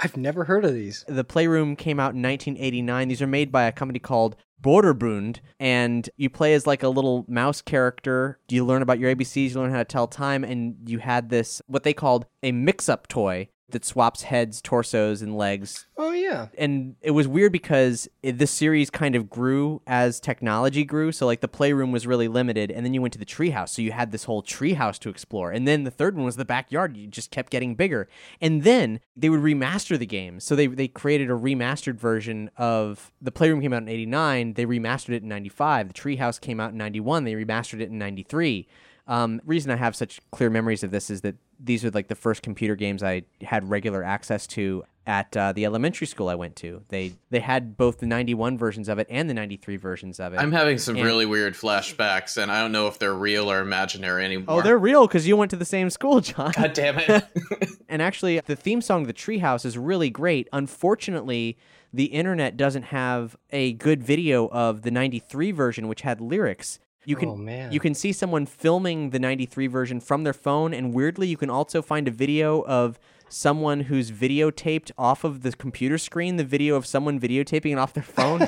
I've 0.00 0.16
never 0.16 0.44
heard 0.44 0.64
of 0.64 0.74
these. 0.74 1.04
The 1.06 1.24
Playroom 1.24 1.76
came 1.76 2.00
out 2.00 2.14
in 2.14 2.22
1989. 2.22 3.08
These 3.08 3.22
are 3.22 3.26
made 3.26 3.52
by 3.52 3.64
a 3.64 3.72
company 3.72 3.98
called 3.98 4.36
Broderbund, 4.60 5.40
and 5.60 6.08
you 6.16 6.30
play 6.30 6.54
as 6.54 6.66
like 6.66 6.82
a 6.82 6.88
little 6.88 7.24
mouse 7.28 7.60
character. 7.60 8.38
You 8.48 8.64
learn 8.64 8.82
about 8.82 8.98
your 8.98 9.14
ABCs, 9.14 9.50
you 9.50 9.60
learn 9.60 9.70
how 9.70 9.78
to 9.78 9.84
tell 9.84 10.06
time, 10.06 10.42
and 10.42 10.76
you 10.86 10.98
had 10.98 11.28
this 11.28 11.60
what 11.66 11.82
they 11.82 11.92
called 11.92 12.26
a 12.42 12.50
mix-up 12.50 13.06
toy 13.06 13.48
that 13.70 13.84
swaps 13.84 14.22
heads, 14.22 14.60
torsos, 14.60 15.22
and 15.22 15.36
legs. 15.36 15.86
Oh 15.96 16.12
yeah, 16.12 16.48
And 16.58 16.96
it 17.00 17.12
was 17.12 17.26
weird 17.26 17.52
because 17.52 18.08
it, 18.22 18.38
this 18.38 18.50
series 18.50 18.90
kind 18.90 19.14
of 19.16 19.30
grew 19.30 19.80
as 19.86 20.20
technology 20.20 20.84
grew. 20.84 21.12
So 21.12 21.26
like 21.26 21.40
the 21.40 21.48
playroom 21.48 21.90
was 21.90 22.06
really 22.06 22.28
limited, 22.28 22.70
and 22.70 22.84
then 22.84 22.94
you 22.94 23.00
went 23.00 23.12
to 23.14 23.18
the 23.18 23.24
treehouse, 23.26 23.70
so 23.70 23.82
you 23.82 23.92
had 23.92 24.12
this 24.12 24.24
whole 24.24 24.42
treehouse 24.42 24.98
to 25.00 25.08
explore. 25.08 25.50
And 25.50 25.66
then 25.66 25.84
the 25.84 25.90
third 25.90 26.16
one 26.16 26.24
was 26.24 26.36
the 26.36 26.44
backyard. 26.44 26.96
You 26.96 27.06
just 27.06 27.30
kept 27.30 27.50
getting 27.50 27.74
bigger. 27.74 28.08
And 28.40 28.62
then 28.62 29.00
they 29.16 29.30
would 29.30 29.40
remaster 29.40 29.98
the 29.98 30.06
game. 30.06 30.40
So 30.40 30.54
they 30.54 30.66
they 30.66 30.88
created 30.88 31.30
a 31.30 31.34
remastered 31.34 31.98
version 31.98 32.50
of 32.56 33.12
the 33.20 33.32
playroom 33.32 33.60
came 33.60 33.72
out 33.72 33.82
in 33.82 33.88
'89. 33.88 34.54
They 34.54 34.66
remastered 34.66 35.14
it 35.14 35.22
in 35.22 35.28
'95. 35.28 35.88
The 35.88 35.94
treehouse 35.94 36.40
came 36.40 36.60
out 36.60 36.72
in 36.72 36.78
'91. 36.78 37.24
They 37.24 37.34
remastered 37.34 37.80
it 37.80 37.88
in 37.88 37.98
'93. 37.98 38.68
Um, 39.06 39.40
reason 39.44 39.70
I 39.70 39.76
have 39.76 39.94
such 39.94 40.20
clear 40.30 40.48
memories 40.50 40.82
of 40.82 40.90
this 40.90 41.10
is 41.10 41.20
that 41.22 41.34
these 41.60 41.84
are 41.84 41.90
like 41.90 42.08
the 42.08 42.14
first 42.14 42.42
computer 42.42 42.74
games 42.74 43.02
I 43.02 43.22
had 43.42 43.68
regular 43.68 44.02
access 44.02 44.46
to 44.48 44.84
at 45.06 45.36
uh, 45.36 45.52
the 45.52 45.66
elementary 45.66 46.06
school 46.06 46.30
I 46.30 46.34
went 46.34 46.56
to. 46.56 46.82
They 46.88 47.12
they 47.28 47.40
had 47.40 47.76
both 47.76 47.98
the 47.98 48.06
91 48.06 48.56
versions 48.56 48.88
of 48.88 48.98
it 48.98 49.06
and 49.10 49.28
the 49.28 49.34
93 49.34 49.76
versions 49.76 50.18
of 50.18 50.32
it. 50.32 50.38
I'm 50.40 50.52
having 50.52 50.78
some 50.78 50.96
And- 50.96 51.04
really 51.04 51.26
weird 51.26 51.52
flashbacks, 51.54 52.42
and 52.42 52.50
I 52.50 52.62
don't 52.62 52.72
know 52.72 52.86
if 52.86 52.98
they're 52.98 53.14
real 53.14 53.50
or 53.50 53.60
imaginary 53.60 54.24
anymore. 54.24 54.46
Oh, 54.60 54.62
they're 54.62 54.78
real 54.78 55.06
because 55.06 55.28
you 55.28 55.36
went 55.36 55.50
to 55.50 55.56
the 55.58 55.66
same 55.66 55.90
school, 55.90 56.20
John. 56.20 56.52
God 56.56 56.72
damn 56.72 56.98
it. 56.98 57.24
And 57.88 58.00
actually, 58.02 58.40
the 58.40 58.56
theme 58.56 58.80
song 58.80 59.04
the 59.04 59.12
Treehouse 59.12 59.64
is 59.64 59.78
really 59.78 60.10
great. 60.10 60.48
Unfortunately, 60.52 61.56
the 61.92 62.06
internet 62.06 62.56
doesn't 62.56 62.84
have 62.84 63.36
a 63.50 63.74
good 63.74 64.02
video 64.02 64.48
of 64.48 64.82
the 64.82 64.90
93 64.90 65.52
version, 65.52 65.86
which 65.86 66.00
had 66.00 66.20
lyrics. 66.20 66.80
You 67.06 67.16
can 67.16 67.28
Oh, 67.30 67.36
man. 67.36 67.72
you 67.72 67.80
can 67.80 67.94
see 67.94 68.12
someone 68.12 68.46
filming 68.46 69.10
the 69.10 69.18
93 69.18 69.66
version 69.66 70.00
from 70.00 70.24
their 70.24 70.32
phone, 70.32 70.72
and 70.72 70.94
weirdly, 70.94 71.26
you 71.28 71.36
can 71.36 71.50
also 71.50 71.82
find 71.82 72.08
a 72.08 72.10
video 72.10 72.62
of 72.64 72.98
someone 73.28 73.80
who's 73.80 74.10
videotaped 74.12 74.90
off 74.96 75.24
of 75.24 75.42
the 75.42 75.50
computer 75.52 75.98
screen 75.98 76.36
the 76.36 76.44
video 76.44 76.76
of 76.76 76.86
someone 76.86 77.18
videotaping 77.18 77.72
it 77.72 77.78
off 77.78 77.92
their 77.92 78.02
phone. 78.02 78.42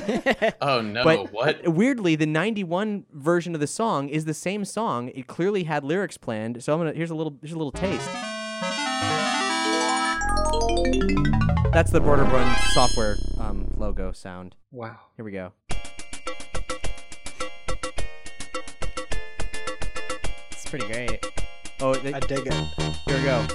oh 0.61 0.79
no, 0.81 1.03
but 1.03 1.33
what? 1.33 1.67
weirdly, 1.67 2.15
the 2.15 2.25
91 2.25 3.05
version 3.11 3.53
of 3.53 3.59
the 3.59 3.67
song 3.67 4.07
is 4.09 4.25
the 4.25 4.33
same 4.33 4.63
song. 4.65 5.09
It 5.09 5.27
clearly 5.27 5.63
had 5.63 5.83
lyrics 5.83 6.17
planned. 6.17 6.63
So 6.63 6.73
I'm 6.73 6.79
gonna 6.79 6.93
here's 6.93 7.11
a 7.11 7.15
little 7.15 7.35
here's 7.41 7.53
a 7.53 7.57
little 7.57 7.71
taste. 7.71 8.09
That's 11.73 11.91
the 11.91 11.99
Broderbund 11.99 12.55
software 12.73 13.17
um, 13.39 13.71
logo 13.77 14.11
sound. 14.11 14.55
wow. 14.71 14.97
Here 15.15 15.25
we 15.25 15.31
go. 15.31 15.51
It's 20.69 20.83
pretty 20.83 20.93
great. 20.93 21.25
Oh, 21.79 21.93
th- 21.93 22.13
I 22.13 22.19
dig 22.19 22.45
it. 22.45 22.53
here 22.53 23.17
we 23.17 23.23
go. 23.23 23.47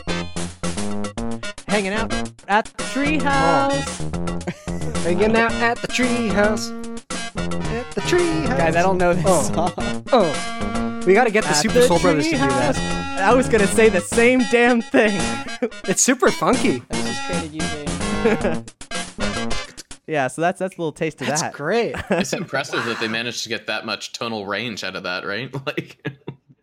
Hanging 1.69 1.93
out 1.93 2.11
at 2.49 2.65
the 2.65 2.83
treehouse. 2.85 3.85
Hanging 5.05 5.37
out 5.37 5.53
at 5.53 5.77
the 5.83 5.89
treehouse. 5.89 6.71
At 7.37 7.91
the 7.91 8.01
treehouse. 8.01 8.57
Guys, 8.57 8.77
I 8.77 8.81
don't 8.83 8.97
know 8.97 9.13
this 9.13 9.25
Oh. 9.29 9.43
song. 9.43 10.05
Oh, 10.11 11.03
we 11.07 11.13
got 11.13 11.25
to 11.25 11.31
get 11.31 11.45
the 11.45 11.51
At 11.51 11.57
Super 11.57 11.83
Soul 11.83 11.99
Brothers 11.99 12.25
to 12.25 12.31
do 12.31 12.37
treehouse. 12.39 12.75
that. 12.77 13.19
I 13.29 13.35
was 13.35 13.47
gonna 13.47 13.67
say 13.67 13.91
the 13.91 14.01
same 14.01 14.41
damn 14.51 14.81
thing. 14.81 15.21
It's 15.85 16.03
super 16.03 16.31
funky. 16.31 16.79
That 16.89 16.97
was 16.97 17.05
just 17.05 17.23
created 17.27 17.53
using. 17.53 18.65
yeah, 20.07 20.29
so 20.29 20.41
that's 20.41 20.59
that's 20.61 20.77
a 20.77 20.79
little 20.81 20.93
taste 20.93 21.21
of 21.21 21.27
That's 21.29 21.43
that. 21.43 21.53
great. 21.53 21.95
It's 22.11 22.33
impressive 22.33 22.85
that 22.87 22.99
they 23.01 23.07
managed 23.09 23.43
to 23.43 23.49
get 23.51 23.67
that 23.67 23.85
much 23.85 24.13
tonal 24.13 24.47
range 24.47 24.83
out 24.83 24.97
of 24.97 25.03
that, 25.03 25.27
right? 25.27 25.55
Like, 25.67 26.05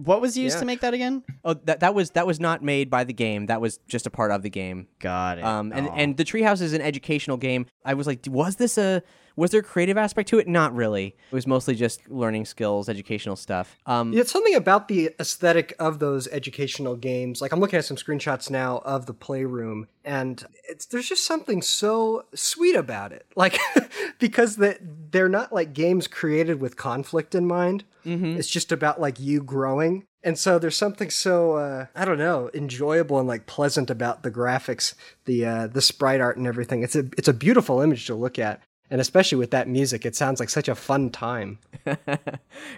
What 0.03 0.21
was 0.21 0.37
used 0.37 0.55
Yeah. 0.55 0.59
to 0.61 0.65
make 0.65 0.79
that 0.79 0.93
again? 0.93 1.23
Oh, 1.43 1.55
that 1.65 1.81
that 1.81 1.93
was 1.93 2.11
that 2.11 2.25
was 2.25 2.39
not 2.39 2.63
made 2.63 2.89
by 2.89 3.03
the 3.03 3.11
game. 3.13 3.47
That 3.47 3.59
was 3.59 3.79
just 3.87 4.07
a 4.07 4.09
part 4.09 4.31
of 4.31 4.43
the 4.43 4.49
game. 4.49 4.87
Got 4.99 5.39
it. 5.39 5.43
Um, 5.43 5.73
and 5.75 5.87
Oh. 5.89 5.93
and 5.95 6.15
the 6.15 6.23
Treehouse 6.23 6.61
is 6.61 6.71
an 6.71 6.81
educational 6.81 7.35
game. 7.35 7.65
I 7.83 7.93
was 7.95 8.07
like, 8.07 8.19
was 8.27 8.55
this 8.55 8.77
a 8.77 9.03
Was 9.35 9.51
there 9.51 9.61
a 9.61 9.63
creative 9.63 9.97
aspect 9.97 10.29
to 10.29 10.39
it? 10.39 10.47
Not 10.47 10.75
really. 10.75 11.15
It 11.31 11.33
was 11.33 11.47
mostly 11.47 11.75
just 11.75 12.09
learning 12.09 12.45
skills, 12.45 12.89
educational 12.89 13.35
stuff. 13.35 13.77
Um, 13.85 14.13
Yeah, 14.13 14.21
It's 14.21 14.31
something 14.31 14.55
about 14.55 14.87
the 14.87 15.11
aesthetic 15.19 15.73
of 15.79 15.99
those 15.99 16.27
educational 16.27 16.95
games. 16.95 17.41
Like 17.41 17.51
I'm 17.51 17.59
looking 17.59 17.77
at 17.79 17.85
some 17.85 17.97
screenshots 17.97 18.49
now 18.49 18.79
of 18.85 19.05
the 19.05 19.13
playroom, 19.13 19.87
and 20.03 20.45
it's 20.67 20.85
there's 20.85 21.09
just 21.09 21.25
something 21.25 21.61
so 21.61 22.25
sweet 22.33 22.75
about 22.75 23.11
it. 23.11 23.25
Like 23.35 23.57
because 24.19 24.57
that 24.57 24.79
they're 25.11 25.29
not 25.29 25.53
like 25.53 25.73
games 25.73 26.07
created 26.07 26.59
with 26.59 26.75
conflict 26.75 27.35
in 27.35 27.45
mind. 27.45 27.83
It's 28.05 28.47
just 28.49 28.71
about 28.71 28.99
like 28.99 29.19
you 29.19 29.43
growing. 29.43 30.05
And 30.23 30.37
so 30.37 30.57
there's 30.57 30.75
something 30.75 31.09
so 31.11 31.53
uh, 31.57 31.85
I 31.95 32.05
don't 32.05 32.17
know 32.17 32.49
enjoyable 32.55 33.19
and 33.19 33.27
like 33.27 33.45
pleasant 33.45 33.89
about 33.89 34.23
the 34.23 34.31
graphics, 34.31 34.95
the 35.25 35.45
uh, 35.45 35.67
the 35.67 35.81
sprite 35.81 36.19
art 36.19 36.35
and 36.35 36.47
everything. 36.47 36.81
It's 36.83 36.95
a 36.95 37.05
it's 37.17 37.27
a 37.27 37.33
beautiful 37.33 37.81
image 37.81 38.07
to 38.07 38.15
look 38.15 38.39
at, 38.39 38.61
and 38.89 38.99
especially 38.99 39.37
with 39.37 39.51
that 39.51 39.67
music, 39.67 40.05
it 40.05 40.15
sounds 40.15 40.39
like 40.39 40.49
such 40.49 40.67
a 40.67 40.75
fun 40.75 41.09
time. 41.09 41.59
yeah, 41.85 41.97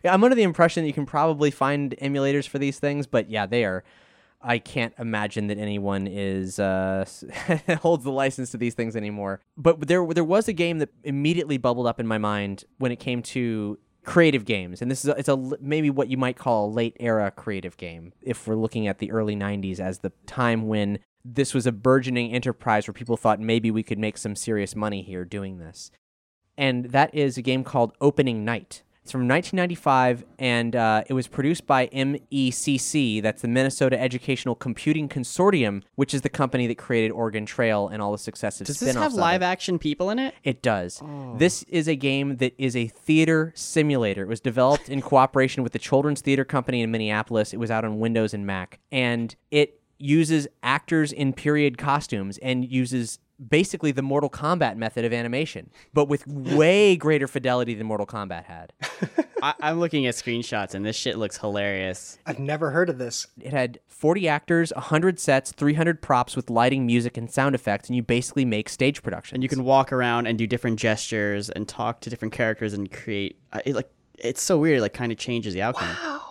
I'm 0.05 0.23
under 0.23 0.35
the 0.35 0.43
impression 0.43 0.83
that 0.83 0.87
you 0.87 0.93
can 0.93 1.05
probably 1.05 1.51
find 1.51 1.95
emulators 2.01 2.47
for 2.47 2.59
these 2.59 2.79
things, 2.79 3.07
but 3.07 3.29
yeah, 3.29 3.45
they 3.45 3.63
are. 3.63 3.83
I 4.43 4.57
can't 4.57 4.93
imagine 4.97 5.47
that 5.47 5.57
anyone 5.57 6.07
is 6.07 6.59
uh, 6.59 7.05
holds 7.81 8.03
the 8.03 8.11
license 8.11 8.49
to 8.51 8.57
these 8.57 8.73
things 8.73 8.95
anymore. 8.95 9.41
But 9.55 9.87
there, 9.87 10.05
there 10.07 10.23
was 10.23 10.47
a 10.47 10.53
game 10.53 10.79
that 10.79 10.89
immediately 11.03 11.57
bubbled 11.57 11.87
up 11.87 11.99
in 11.99 12.07
my 12.07 12.17
mind 12.17 12.65
when 12.79 12.91
it 12.91 12.99
came 12.99 13.21
to 13.21 13.77
creative 14.03 14.45
games, 14.45 14.81
and 14.81 14.89
this 14.89 15.05
is 15.05 15.09
a, 15.11 15.15
it's 15.17 15.29
a 15.29 15.37
maybe 15.61 15.89
what 15.89 16.07
you 16.09 16.17
might 16.17 16.37
call 16.37 16.65
a 16.65 16.71
late 16.71 16.97
era 16.99 17.31
creative 17.31 17.77
game. 17.77 18.13
If 18.21 18.47
we're 18.47 18.55
looking 18.55 18.87
at 18.87 18.99
the 18.99 19.11
early 19.11 19.35
'90s 19.35 19.79
as 19.79 19.99
the 19.99 20.11
time 20.25 20.67
when 20.67 20.99
this 21.23 21.53
was 21.53 21.67
a 21.67 21.71
burgeoning 21.71 22.31
enterprise 22.31 22.87
where 22.87 22.93
people 22.93 23.17
thought 23.17 23.39
maybe 23.39 23.69
we 23.69 23.83
could 23.83 23.99
make 23.99 24.17
some 24.17 24.35
serious 24.35 24.75
money 24.75 25.03
here 25.03 25.23
doing 25.23 25.59
this, 25.59 25.91
and 26.57 26.85
that 26.85 27.13
is 27.13 27.37
a 27.37 27.41
game 27.41 27.63
called 27.63 27.93
Opening 28.01 28.45
Night. 28.45 28.83
It's 29.03 29.11
from 29.11 29.27
1995, 29.27 30.23
and 30.37 30.75
uh, 30.75 31.03
it 31.07 31.13
was 31.13 31.27
produced 31.27 31.65
by 31.65 31.87
MECC, 31.87 33.19
that's 33.23 33.41
the 33.41 33.47
Minnesota 33.47 33.99
Educational 33.99 34.53
Computing 34.53 35.09
Consortium, 35.09 35.81
which 35.95 36.13
is 36.13 36.21
the 36.21 36.29
company 36.29 36.67
that 36.67 36.77
created 36.77 37.11
Oregon 37.11 37.47
Trail 37.47 37.87
and 37.87 37.99
all 37.99 38.11
the 38.11 38.19
successive 38.19 38.67
Does 38.67 38.79
this 38.79 38.95
have 38.95 39.15
live 39.15 39.41
action 39.41 39.79
people 39.79 40.11
in 40.11 40.19
it? 40.19 40.35
It 40.43 40.61
does. 40.61 41.01
This 41.37 41.63
is 41.63 41.87
a 41.87 41.95
game 41.95 42.37
that 42.37 42.53
is 42.59 42.75
a 42.75 42.87
theater 42.89 43.51
simulator. 43.55 44.21
It 44.21 44.27
was 44.27 44.39
developed 44.39 44.87
in 44.87 45.01
cooperation 45.01 45.63
with 45.63 45.73
the 45.73 45.79
Children's 45.79 46.21
Theater 46.21 46.45
Company 46.45 46.81
in 46.81 46.91
Minneapolis. 46.91 47.53
It 47.53 47.57
was 47.57 47.71
out 47.71 47.83
on 47.83 47.99
Windows 47.99 48.35
and 48.35 48.45
Mac. 48.45 48.79
And 48.91 49.35
it 49.49 49.81
uses 49.97 50.47
actors 50.61 51.11
in 51.11 51.33
period 51.33 51.79
costumes 51.79 52.37
and 52.39 52.69
uses 52.69 53.19
basically 53.49 53.91
the 53.91 54.01
Mortal 54.01 54.29
Kombat 54.29 54.77
method 54.77 55.05
of 55.05 55.13
animation, 55.13 55.69
but 55.93 56.05
with 56.05 56.27
way 56.27 56.95
greater 56.97 57.27
fidelity 57.27 57.73
than 57.73 57.87
Mortal 57.87 58.05
Kombat 58.07 58.45
had. 58.45 58.73
I, 59.41 59.53
I'm 59.61 59.79
looking 59.79 60.05
at 60.05 60.15
screenshots 60.15 60.73
and 60.75 60.85
this 60.85 60.95
shit 60.95 61.17
looks 61.17 61.37
hilarious. 61.37 62.19
I've 62.25 62.39
never 62.39 62.71
heard 62.71 62.89
of 62.89 62.97
this. 62.97 63.27
It 63.39 63.53
had 63.53 63.79
40 63.87 64.27
actors, 64.27 64.71
100 64.75 65.19
sets, 65.19 65.51
300 65.51 66.01
props 66.01 66.35
with 66.35 66.49
lighting, 66.49 66.85
music, 66.85 67.17
and 67.17 67.29
sound 67.31 67.55
effects, 67.55 67.89
and 67.89 67.95
you 67.95 68.03
basically 68.03 68.45
make 68.45 68.69
stage 68.69 69.01
production. 69.01 69.35
And 69.35 69.43
you 69.43 69.49
can 69.49 69.63
walk 69.63 69.91
around 69.91 70.27
and 70.27 70.37
do 70.37 70.45
different 70.47 70.79
gestures 70.79 71.49
and 71.49 71.67
talk 71.67 72.01
to 72.01 72.09
different 72.09 72.33
characters 72.33 72.73
and 72.73 72.91
create. 72.91 73.39
Uh, 73.53 73.61
it, 73.65 73.75
like 73.75 73.89
it's 74.17 74.41
so 74.41 74.57
weird. 74.57 74.81
Like 74.81 74.93
kind 74.93 75.11
of 75.11 75.17
changes 75.17 75.53
the 75.53 75.61
outcome. 75.61 75.89
Wow, 75.89 76.30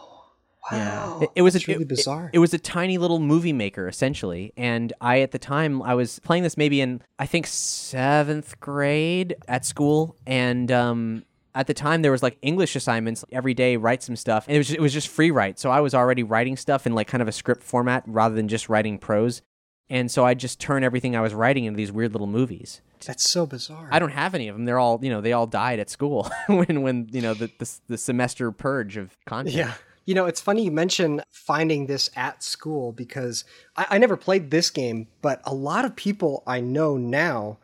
It, 1.23 1.31
it 1.37 1.43
was 1.43 1.55
That's 1.55 1.67
a, 1.69 1.73
really 1.73 1.83
it- 1.83 1.89
bizarre. 1.89 2.31
It, 2.33 2.39
was 2.39 2.53
a 2.55 2.59
tiny 2.59 2.99
little 2.99 3.19
movie 3.19 3.53
maker 3.53 3.89
essentially, 3.89 4.53
and 4.57 4.93
I 5.01 5.21
at 5.21 5.33
the 5.33 5.39
time 5.39 5.83
I 5.83 5.95
was 5.95 6.19
playing 6.21 6.43
this 6.43 6.57
maybe 6.57 6.81
in 6.81 7.03
I 7.19 7.27
think 7.27 7.47
seventh 7.91 8.61
grade 8.61 9.37
at 9.49 9.65
school, 9.65 10.17
and 10.27 10.71
um, 10.71 11.25
at 11.55 11.67
the 11.67 11.75
time 11.75 12.03
there 12.03 12.13
was 12.13 12.23
like 12.23 12.39
English 12.43 12.77
assignments 12.77 13.25
every 13.33 13.55
day, 13.55 13.77
write 13.77 14.03
some 14.03 14.17
stuff, 14.17 14.47
and 14.47 14.55
it 14.55 14.59
was 14.59 14.69
just, 14.69 14.79
it 14.79 14.83
was 14.83 14.93
just 14.93 15.09
free 15.09 15.31
write. 15.31 15.59
So 15.59 15.71
I 15.71 15.81
was 15.81 15.95
already 15.95 16.23
writing 16.23 16.57
stuff 16.57 16.87
in 16.87 16.95
like 16.95 17.09
kind 17.09 17.23
of 17.23 17.29
a 17.29 17.33
script 17.33 17.63
format 17.63 18.05
rather 18.07 18.35
than 18.35 18.49
just 18.49 18.69
writing 18.69 18.99
prose, 18.99 19.43
and 19.89 20.11
so 20.11 20.25
I 20.25 20.35
just 20.35 20.61
turn 20.61 20.85
everything 20.85 21.17
I 21.17 21.21
was 21.21 21.35
writing 21.35 21.65
into 21.65 21.77
these 21.77 21.93
weird 21.93 22.13
little 22.13 22.27
movies. 22.27 22.81
That's 23.07 23.29
so 23.31 23.47
bizarre. 23.47 23.89
I 23.91 23.99
don't 23.99 24.13
have 24.13 24.35
any 24.35 24.49
of 24.49 24.55
them. 24.57 24.67
They're 24.67 24.79
all 24.79 25.01
you 25.03 25.11
know 25.11 25.21
they 25.21 25.33
all 25.33 25.47
died 25.47 25.79
at 25.81 25.89
school 25.91 26.31
when 26.47 26.83
when 26.83 27.09
you 27.11 27.23
know 27.23 27.35
the, 27.35 27.51
the 27.59 27.71
the 27.89 27.99
semester 27.99 28.53
purge 28.53 28.97
of 28.97 29.17
content. 29.27 29.57
Yeah. 29.57 29.73
You 30.11 30.17
know, 30.17 30.27
it's 30.27 30.41
funny 30.41 30.65
you 30.65 30.73
mention 30.73 31.23
finding 31.31 31.87
this 31.87 32.11
at 32.17 32.43
school 32.43 32.91
because 32.91 33.45
I, 33.77 33.87
I 33.91 33.99
never 33.99 34.17
played 34.17 34.51
this 34.51 34.69
game, 34.69 35.07
but 35.23 35.41
a 35.45 35.55
lot 35.55 35.85
of 35.85 35.95
people 35.95 36.43
I 36.49 36.59
know 36.59 36.97
now, 36.97 37.59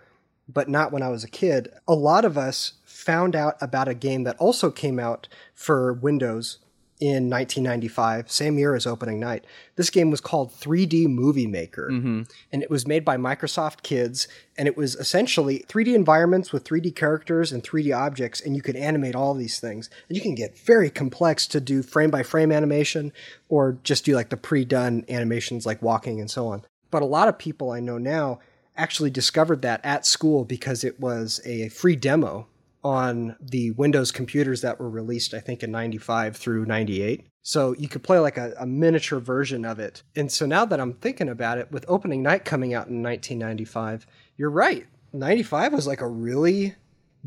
but 0.49 0.69
not 0.69 0.93
when 0.93 1.03
I 1.03 1.09
was 1.09 1.25
a 1.25 1.29
kid, 1.29 1.69
a 1.89 1.95
lot 1.97 2.25
of 2.25 2.39
us 2.39 2.75
found 2.85 3.35
out 3.35 3.57
about 3.61 3.89
a 3.89 3.95
game 3.95 4.23
that 4.23 4.37
also 4.37 4.71
came 4.71 5.01
out 5.01 5.27
for 5.57 5.93
Windows 5.93 6.59
in 6.99 7.29
1995, 7.29 8.31
same 8.31 8.59
year 8.59 8.75
as 8.75 8.87
opening 8.87 9.21
night. 9.21 9.45
This 9.77 9.91
game 9.91 10.11
was 10.11 10.21
called 10.21 10.53
3D 10.53 11.07
Movie 11.09 11.47
Maker, 11.47 11.91
mm-hmm. 11.91 12.23
and 12.51 12.63
it 12.63 12.71
was 12.71 12.87
made 12.87 13.05
by 13.05 13.17
Microsoft 13.17 13.83
Kids, 13.83 14.27
and 14.57 14.67
it 14.67 14.77
was 14.77 14.95
essentially 14.95 15.65
3D 15.69 15.95
environments 15.95 16.53
with 16.53 16.65
3D 16.65 16.97
characters 16.97 17.53
and 17.53 17.63
3D 17.63 17.95
objects, 17.97 18.41
and 18.41 18.57
you 18.57 18.63
could 18.63 18.77
animate 18.77 19.15
all 19.15 19.35
these 19.35 19.61
things. 19.61 19.91
And 20.09 20.17
you 20.17 20.23
can 20.23 20.35
get 20.35 20.59
very 20.59 20.89
complex 20.89 21.47
to 21.49 21.61
do 21.61 21.83
frame 21.83 22.11
by 22.11 22.23
frame 22.23 22.51
animation, 22.51 23.13
or 23.49 23.79
just 23.83 24.05
do 24.07 24.15
like 24.15 24.31
the 24.31 24.37
pre-done 24.37 25.05
animations 25.09 25.67
like 25.67 25.83
walking 25.83 26.21
and 26.21 26.31
so 26.31 26.47
on. 26.49 26.63
But 26.91 27.03
a 27.03 27.07
lot 27.07 27.29
of 27.29 27.39
people 27.39 27.73
I 27.73 27.81
know 27.81 27.99
now 27.99 28.39
actually 28.77 29.11
discovered 29.11 29.63
that 29.63 29.85
at 29.85 30.07
school 30.07 30.45
because 30.45 30.85
it 30.85 31.01
was 31.01 31.41
a 31.45 31.69
free 31.69 31.97
demo 31.97 32.47
on 32.87 33.35
the 33.41 33.73
Windows 33.73 34.13
computers 34.13 34.61
that 34.61 34.79
were 34.79 34.89
released, 34.89 35.35
I 35.35 35.41
think, 35.41 35.65
in 35.65 35.73
95 35.73 36.37
through 36.37 36.67
98. 36.67 37.27
So 37.43 37.75
you 37.77 37.89
could 37.89 38.05
play 38.05 38.21
like 38.21 38.37
a, 38.37 38.55
a 38.61 38.65
miniature 38.65 39.19
version 39.19 39.65
of 39.65 39.81
it. 39.81 40.05
And 40.15 40.31
so 40.31 40.47
now 40.47 40.65
that 40.67 40.79
I'm 40.79 40.93
thinking 40.93 41.29
about 41.29 41.59
it, 41.59 41.73
with 41.73 41.85
opening 41.89 42.23
night 42.23 42.45
coming 42.45 42.75
out 42.75 42.87
in 42.87 43.03
1995, 43.03 44.07
you're 44.37 44.51
right. 44.51 44.87
95 45.13 45.73
was 45.73 45.89
like 45.89 46.01
a 46.01 46.07
really 46.07 46.77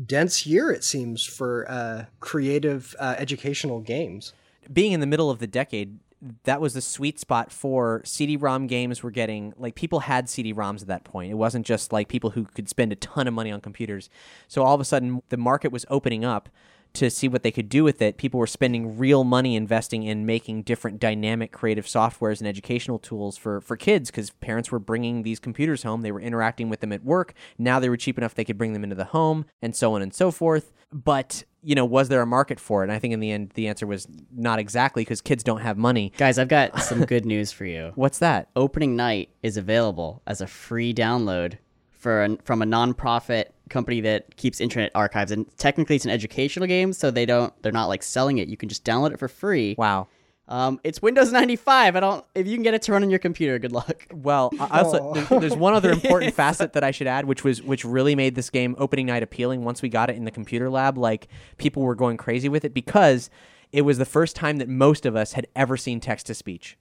dense 0.02 0.46
year, 0.46 0.70
it 0.70 0.82
seems, 0.82 1.26
for 1.26 1.70
uh, 1.70 2.06
creative 2.20 2.96
uh, 2.98 3.16
educational 3.18 3.80
games. 3.80 4.32
being 4.72 4.92
in 4.92 5.00
the 5.00 5.06
middle 5.06 5.28
of 5.28 5.40
the 5.40 5.46
decade, 5.46 5.98
that 6.44 6.60
was 6.60 6.74
the 6.74 6.80
sweet 6.80 7.18
spot 7.18 7.50
for 7.50 8.02
CD-ROM 8.04 8.66
games. 8.66 9.02
Were 9.02 9.10
getting 9.10 9.54
like 9.56 9.74
people 9.74 10.00
had 10.00 10.28
CD-ROMs 10.28 10.82
at 10.82 10.88
that 10.88 11.04
point. 11.04 11.30
It 11.30 11.34
wasn't 11.34 11.66
just 11.66 11.92
like 11.92 12.08
people 12.08 12.30
who 12.30 12.44
could 12.44 12.68
spend 12.68 12.92
a 12.92 12.96
ton 12.96 13.26
of 13.26 13.34
money 13.34 13.50
on 13.50 13.60
computers. 13.60 14.10
So 14.48 14.62
all 14.62 14.74
of 14.74 14.80
a 14.80 14.84
sudden, 14.84 15.22
the 15.28 15.36
market 15.36 15.72
was 15.72 15.86
opening 15.88 16.24
up 16.24 16.48
to 16.92 17.10
see 17.10 17.28
what 17.28 17.42
they 17.42 17.52
could 17.52 17.68
do 17.68 17.84
with 17.84 18.02
it. 18.02 18.16
People 18.16 18.40
were 18.40 18.46
spending 18.46 18.98
real 18.98 19.24
money 19.24 19.54
investing 19.54 20.02
in 20.02 20.26
making 20.26 20.62
different 20.62 20.98
dynamic 20.98 21.52
creative 21.52 21.86
softwares 21.86 22.40
and 22.40 22.48
educational 22.48 22.98
tools 22.98 23.36
for 23.36 23.60
for 23.60 23.76
kids 23.76 24.10
because 24.10 24.30
parents 24.30 24.70
were 24.70 24.78
bringing 24.78 25.22
these 25.22 25.38
computers 25.38 25.82
home. 25.82 26.02
They 26.02 26.12
were 26.12 26.20
interacting 26.20 26.68
with 26.68 26.80
them 26.80 26.92
at 26.92 27.04
work. 27.04 27.34
Now 27.58 27.78
they 27.78 27.88
were 27.88 27.96
cheap 27.96 28.18
enough 28.18 28.34
they 28.34 28.44
could 28.44 28.58
bring 28.58 28.72
them 28.72 28.84
into 28.84 28.96
the 28.96 29.04
home 29.06 29.46
and 29.62 29.74
so 29.74 29.94
on 29.94 30.02
and 30.02 30.12
so 30.12 30.30
forth. 30.30 30.72
But 30.92 31.44
you 31.62 31.74
know, 31.74 31.84
was 31.84 32.08
there 32.08 32.22
a 32.22 32.26
market 32.26 32.58
for 32.58 32.82
it? 32.82 32.84
And 32.84 32.92
I 32.92 32.98
think 32.98 33.12
in 33.14 33.20
the 33.20 33.30
end, 33.30 33.50
the 33.54 33.68
answer 33.68 33.86
was 33.86 34.06
not 34.34 34.58
exactly 34.58 35.02
because 35.02 35.20
kids 35.20 35.42
don't 35.42 35.60
have 35.60 35.76
money. 35.76 36.12
Guys, 36.16 36.38
I've 36.38 36.48
got 36.48 36.80
some 36.82 37.04
good 37.04 37.24
news 37.24 37.52
for 37.52 37.64
you. 37.64 37.92
What's 37.94 38.18
that? 38.18 38.48
Opening 38.56 38.96
Night 38.96 39.30
is 39.42 39.56
available 39.56 40.22
as 40.26 40.40
a 40.40 40.46
free 40.46 40.94
download 40.94 41.58
for 41.90 42.22
an, 42.22 42.38
from 42.44 42.62
a 42.62 42.64
nonprofit 42.64 43.46
company 43.68 44.00
that 44.00 44.36
keeps 44.36 44.60
internet 44.60 44.90
archives 44.94 45.30
and 45.30 45.46
technically 45.56 45.94
it's 45.94 46.04
an 46.04 46.10
educational 46.10 46.66
game 46.66 46.92
so 46.92 47.08
they 47.08 47.24
don't 47.24 47.52
they're 47.62 47.70
not 47.70 47.86
like 47.86 48.02
selling 48.02 48.38
it 48.38 48.48
you 48.48 48.56
can 48.56 48.68
just 48.68 48.84
download 48.84 49.12
it 49.12 49.18
for 49.18 49.28
free 49.28 49.76
Wow. 49.78 50.08
Um, 50.50 50.78
it's 50.84 51.00
windows 51.00 51.32
95 51.32 51.96
i 51.96 52.00
don't 52.00 52.24
if 52.34 52.46
you 52.46 52.54
can 52.56 52.62
get 52.62 52.74
it 52.74 52.82
to 52.82 52.92
run 52.92 53.02
on 53.02 53.08
your 53.10 53.18
computer 53.18 53.58
good 53.58 53.72
luck 53.72 54.06
Well, 54.12 54.50
I 54.60 54.64
I 54.66 54.80
also 54.82 55.14
there- 55.14 55.40
there's 55.40 55.56
one 55.56 55.72
other 55.74 55.90
important 55.98 56.34
facet 56.34 56.72
that 56.74 56.84
I 56.84 56.90
should 56.90 57.06
add, 57.06 57.24
which 57.24 57.44
was 57.44 57.62
which 57.62 57.84
really 57.84 58.14
made 58.14 58.34
this 58.34 58.50
game 58.50 58.74
opening 58.78 59.06
night 59.06 59.22
appealing. 59.22 59.64
Once 59.64 59.80
we 59.82 59.88
got 59.88 60.10
it 60.10 60.16
in 60.16 60.24
the 60.24 60.30
computer 60.30 60.68
lab, 60.68 60.98
like 60.98 61.28
people 61.56 61.82
were 61.82 61.94
going 61.94 62.16
crazy 62.16 62.48
with 62.48 62.64
it 62.64 62.74
because 62.74 63.30
it 63.72 63.82
was 63.82 63.98
the 63.98 64.04
first 64.04 64.34
time 64.36 64.56
that 64.58 64.68
most 64.68 65.06
of 65.06 65.14
us 65.14 65.32
had 65.34 65.46
ever 65.54 65.76
seen 65.76 66.00
text 66.00 66.26
to 66.26 66.34
speech. 66.34 66.76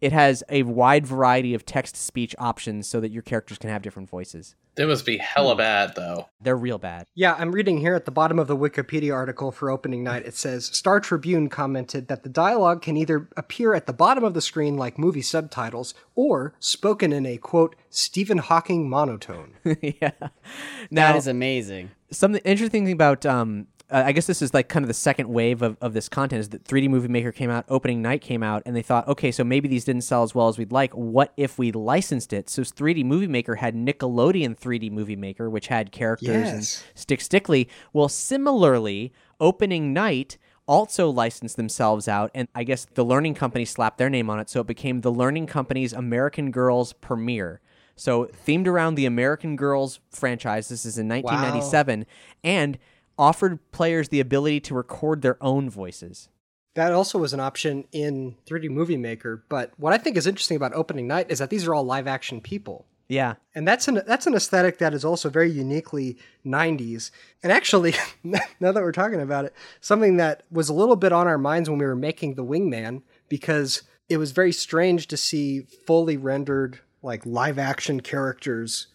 It 0.00 0.12
has 0.12 0.42
a 0.48 0.62
wide 0.62 1.06
variety 1.06 1.54
of 1.54 1.64
text 1.64 1.94
to 1.94 2.00
speech 2.00 2.34
options 2.38 2.86
so 2.86 3.00
that 3.00 3.10
your 3.10 3.22
characters 3.22 3.58
can 3.58 3.70
have 3.70 3.82
different 3.82 4.10
voices. 4.10 4.54
They 4.76 4.84
must 4.84 5.06
be 5.06 5.18
hella 5.18 5.56
bad 5.56 5.94
though. 5.94 6.28
They're 6.40 6.56
real 6.56 6.78
bad. 6.78 7.06
Yeah, 7.14 7.34
I'm 7.38 7.52
reading 7.52 7.78
here 7.78 7.94
at 7.94 8.04
the 8.04 8.10
bottom 8.10 8.38
of 8.38 8.48
the 8.48 8.56
Wikipedia 8.56 9.14
article 9.14 9.52
for 9.52 9.70
opening 9.70 10.02
night. 10.02 10.26
It 10.26 10.34
says 10.34 10.66
Star 10.66 11.00
Tribune 11.00 11.48
commented 11.48 12.08
that 12.08 12.24
the 12.24 12.28
dialogue 12.28 12.82
can 12.82 12.96
either 12.96 13.28
appear 13.36 13.74
at 13.74 13.86
the 13.86 13.92
bottom 13.92 14.24
of 14.24 14.34
the 14.34 14.40
screen 14.40 14.76
like 14.76 14.98
movie 14.98 15.22
subtitles 15.22 15.94
or 16.14 16.54
spoken 16.58 17.12
in 17.12 17.24
a 17.24 17.38
quote 17.38 17.76
Stephen 17.88 18.38
Hawking 18.38 18.88
monotone. 18.88 19.54
yeah. 19.64 20.10
that 20.20 20.32
Now, 20.90 21.16
is 21.16 21.26
amazing 21.26 21.90
something 22.14 22.42
interesting 22.44 22.90
about 22.90 23.26
um, 23.26 23.66
uh, 23.90 24.02
I 24.06 24.12
guess 24.12 24.26
this 24.26 24.40
is 24.42 24.54
like 24.54 24.68
kind 24.68 24.82
of 24.82 24.88
the 24.88 24.94
second 24.94 25.28
wave 25.28 25.60
of, 25.62 25.76
of 25.80 25.92
this 25.92 26.08
content 26.08 26.40
is 26.40 26.48
that 26.50 26.64
3D 26.64 26.88
Movie 26.88 27.08
Maker 27.08 27.32
came 27.32 27.50
out, 27.50 27.64
opening 27.68 28.00
night 28.02 28.20
came 28.22 28.42
out, 28.42 28.62
and 28.64 28.74
they 28.74 28.82
thought, 28.82 29.06
okay, 29.08 29.30
so 29.30 29.44
maybe 29.44 29.68
these 29.68 29.84
didn't 29.84 30.02
sell 30.02 30.22
as 30.22 30.34
well 30.34 30.48
as 30.48 30.56
we'd 30.58 30.72
like. 30.72 30.92
What 30.94 31.32
if 31.36 31.58
we 31.58 31.70
licensed 31.72 32.32
it? 32.32 32.48
So 32.48 32.62
3D 32.62 33.04
Movie 33.04 33.26
Maker 33.26 33.56
had 33.56 33.74
Nickelodeon 33.74 34.58
3D 34.58 34.90
Movie 34.90 35.16
Maker, 35.16 35.50
which 35.50 35.68
had 35.68 35.92
characters 35.92 36.28
Yes. 36.28 36.52
and 36.54 36.98
Stick 36.98 37.20
Stickly. 37.20 37.68
Well, 37.92 38.08
similarly, 38.08 39.12
opening 39.40 39.92
night 39.92 40.38
also 40.66 41.10
licensed 41.10 41.56
themselves 41.56 42.08
out, 42.08 42.30
and 42.34 42.48
I 42.54 42.64
guess 42.64 42.86
the 42.94 43.04
Learning 43.04 43.34
Company 43.34 43.64
slapped 43.66 43.98
their 43.98 44.08
name 44.08 44.30
on 44.30 44.40
it, 44.40 44.48
so 44.48 44.60
it 44.60 44.66
became 44.66 45.02
the 45.02 45.12
Learning 45.12 45.46
Company's 45.46 45.92
American 45.92 46.50
Girls 46.50 46.94
premiere. 46.94 47.60
So 47.96 48.24
themed 48.46 48.66
around 48.66 48.94
the 48.94 49.06
American 49.06 49.56
Girls 49.56 50.00
franchise. 50.10 50.68
This 50.68 50.84
is 50.86 50.96
in 50.98 51.06
1997, 51.06 52.06
and 52.42 52.78
offered 53.18 53.58
players 53.72 54.08
the 54.08 54.20
ability 54.20 54.60
to 54.60 54.74
record 54.74 55.22
their 55.22 55.42
own 55.42 55.70
voices. 55.70 56.28
That 56.74 56.92
also 56.92 57.18
was 57.18 57.32
an 57.32 57.40
option 57.40 57.84
in 57.92 58.36
3D 58.46 58.68
Movie 58.68 58.96
Maker. 58.96 59.44
But 59.48 59.72
what 59.76 59.92
I 59.92 59.98
think 59.98 60.16
is 60.16 60.26
interesting 60.26 60.56
about 60.56 60.74
opening 60.74 61.06
night 61.06 61.30
is 61.30 61.38
that 61.38 61.50
these 61.50 61.66
are 61.66 61.74
all 61.74 61.84
live 61.84 62.08
action 62.08 62.40
people. 62.40 62.86
Yeah, 63.06 63.34
And 63.54 63.68
that's 63.68 63.86
an 63.86 64.00
that's 64.06 64.26
an 64.26 64.34
aesthetic 64.34 64.78
that 64.78 64.94
is 64.94 65.04
also 65.04 65.28
very 65.28 65.50
uniquely 65.50 66.16
90s. 66.44 67.10
And 67.42 67.52
actually, 67.52 67.94
now 68.24 68.72
that 68.72 68.82
we're 68.82 68.92
talking 68.92 69.20
about 69.20 69.44
it, 69.44 69.54
something 69.82 70.16
that 70.16 70.44
was 70.50 70.70
a 70.70 70.74
little 70.74 70.96
bit 70.96 71.12
on 71.12 71.26
our 71.26 71.36
minds 71.36 71.68
when 71.68 71.78
we 71.78 71.84
were 71.84 71.94
making 71.94 72.34
the 72.34 72.44
Wingman 72.44 73.02
because 73.28 73.82
it 74.08 74.16
was 74.16 74.32
very 74.32 74.52
strange 74.52 75.06
to 75.08 75.18
see 75.18 75.60
fully 75.86 76.16
rendered 76.16 76.80
like 77.02 77.26
live 77.26 77.58
action 77.58 78.00
characters 78.00 78.86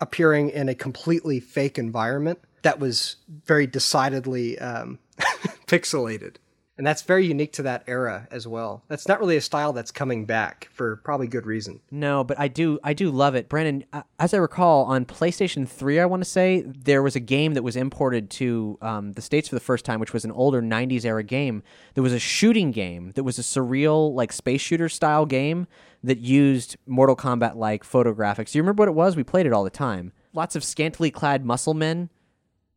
appearing 0.00 0.50
in 0.50 0.68
a 0.68 0.74
completely 0.74 1.38
fake 1.38 1.78
environment 1.78 2.40
that 2.62 2.78
was 2.78 3.16
very 3.44 3.66
decidedly 3.66 4.58
um, 4.58 4.98
pixelated. 5.66 6.36
And 6.78 6.86
that's 6.86 7.02
very 7.02 7.26
unique 7.26 7.52
to 7.54 7.62
that 7.64 7.84
era 7.86 8.26
as 8.30 8.48
well. 8.48 8.82
That's 8.88 9.06
not 9.06 9.20
really 9.20 9.36
a 9.36 9.42
style 9.42 9.74
that's 9.74 9.90
coming 9.90 10.24
back 10.24 10.68
for 10.72 10.96
probably 10.96 11.26
good 11.26 11.44
reason. 11.44 11.80
No, 11.90 12.24
but 12.24 12.40
I 12.40 12.48
do 12.48 12.78
I 12.82 12.94
do 12.94 13.10
love 13.10 13.34
it. 13.34 13.48
Brandon, 13.48 13.84
as 14.18 14.32
I 14.32 14.38
recall, 14.38 14.84
on 14.86 15.04
PlayStation 15.04 15.68
3, 15.68 16.00
I 16.00 16.06
want 16.06 16.24
to 16.24 16.28
say, 16.28 16.62
there 16.66 17.02
was 17.02 17.14
a 17.14 17.20
game 17.20 17.54
that 17.54 17.62
was 17.62 17.76
imported 17.76 18.30
to 18.30 18.78
um, 18.80 19.12
the 19.12 19.22
States 19.22 19.48
for 19.48 19.54
the 19.54 19.60
first 19.60 19.84
time, 19.84 20.00
which 20.00 20.14
was 20.14 20.24
an 20.24 20.32
older 20.32 20.62
90s 20.62 21.04
era 21.04 21.22
game. 21.22 21.62
There 21.94 22.02
was 22.02 22.14
a 22.14 22.18
shooting 22.18 22.70
game 22.70 23.12
that 23.16 23.22
was 23.22 23.38
a 23.38 23.42
surreal, 23.42 24.14
like, 24.14 24.32
space 24.32 24.62
shooter 24.62 24.88
style 24.88 25.26
game 25.26 25.66
that 26.02 26.18
used 26.18 26.76
Mortal 26.86 27.16
Kombat 27.16 27.54
like 27.54 27.84
photographics. 27.84 28.52
Do 28.52 28.58
you 28.58 28.62
remember 28.62 28.80
what 28.80 28.88
it 28.88 28.94
was? 28.94 29.14
We 29.14 29.24
played 29.24 29.46
it 29.46 29.52
all 29.52 29.62
the 29.62 29.70
time. 29.70 30.12
Lots 30.32 30.56
of 30.56 30.64
scantily 30.64 31.10
clad 31.10 31.44
muscle 31.44 31.74
men 31.74 32.08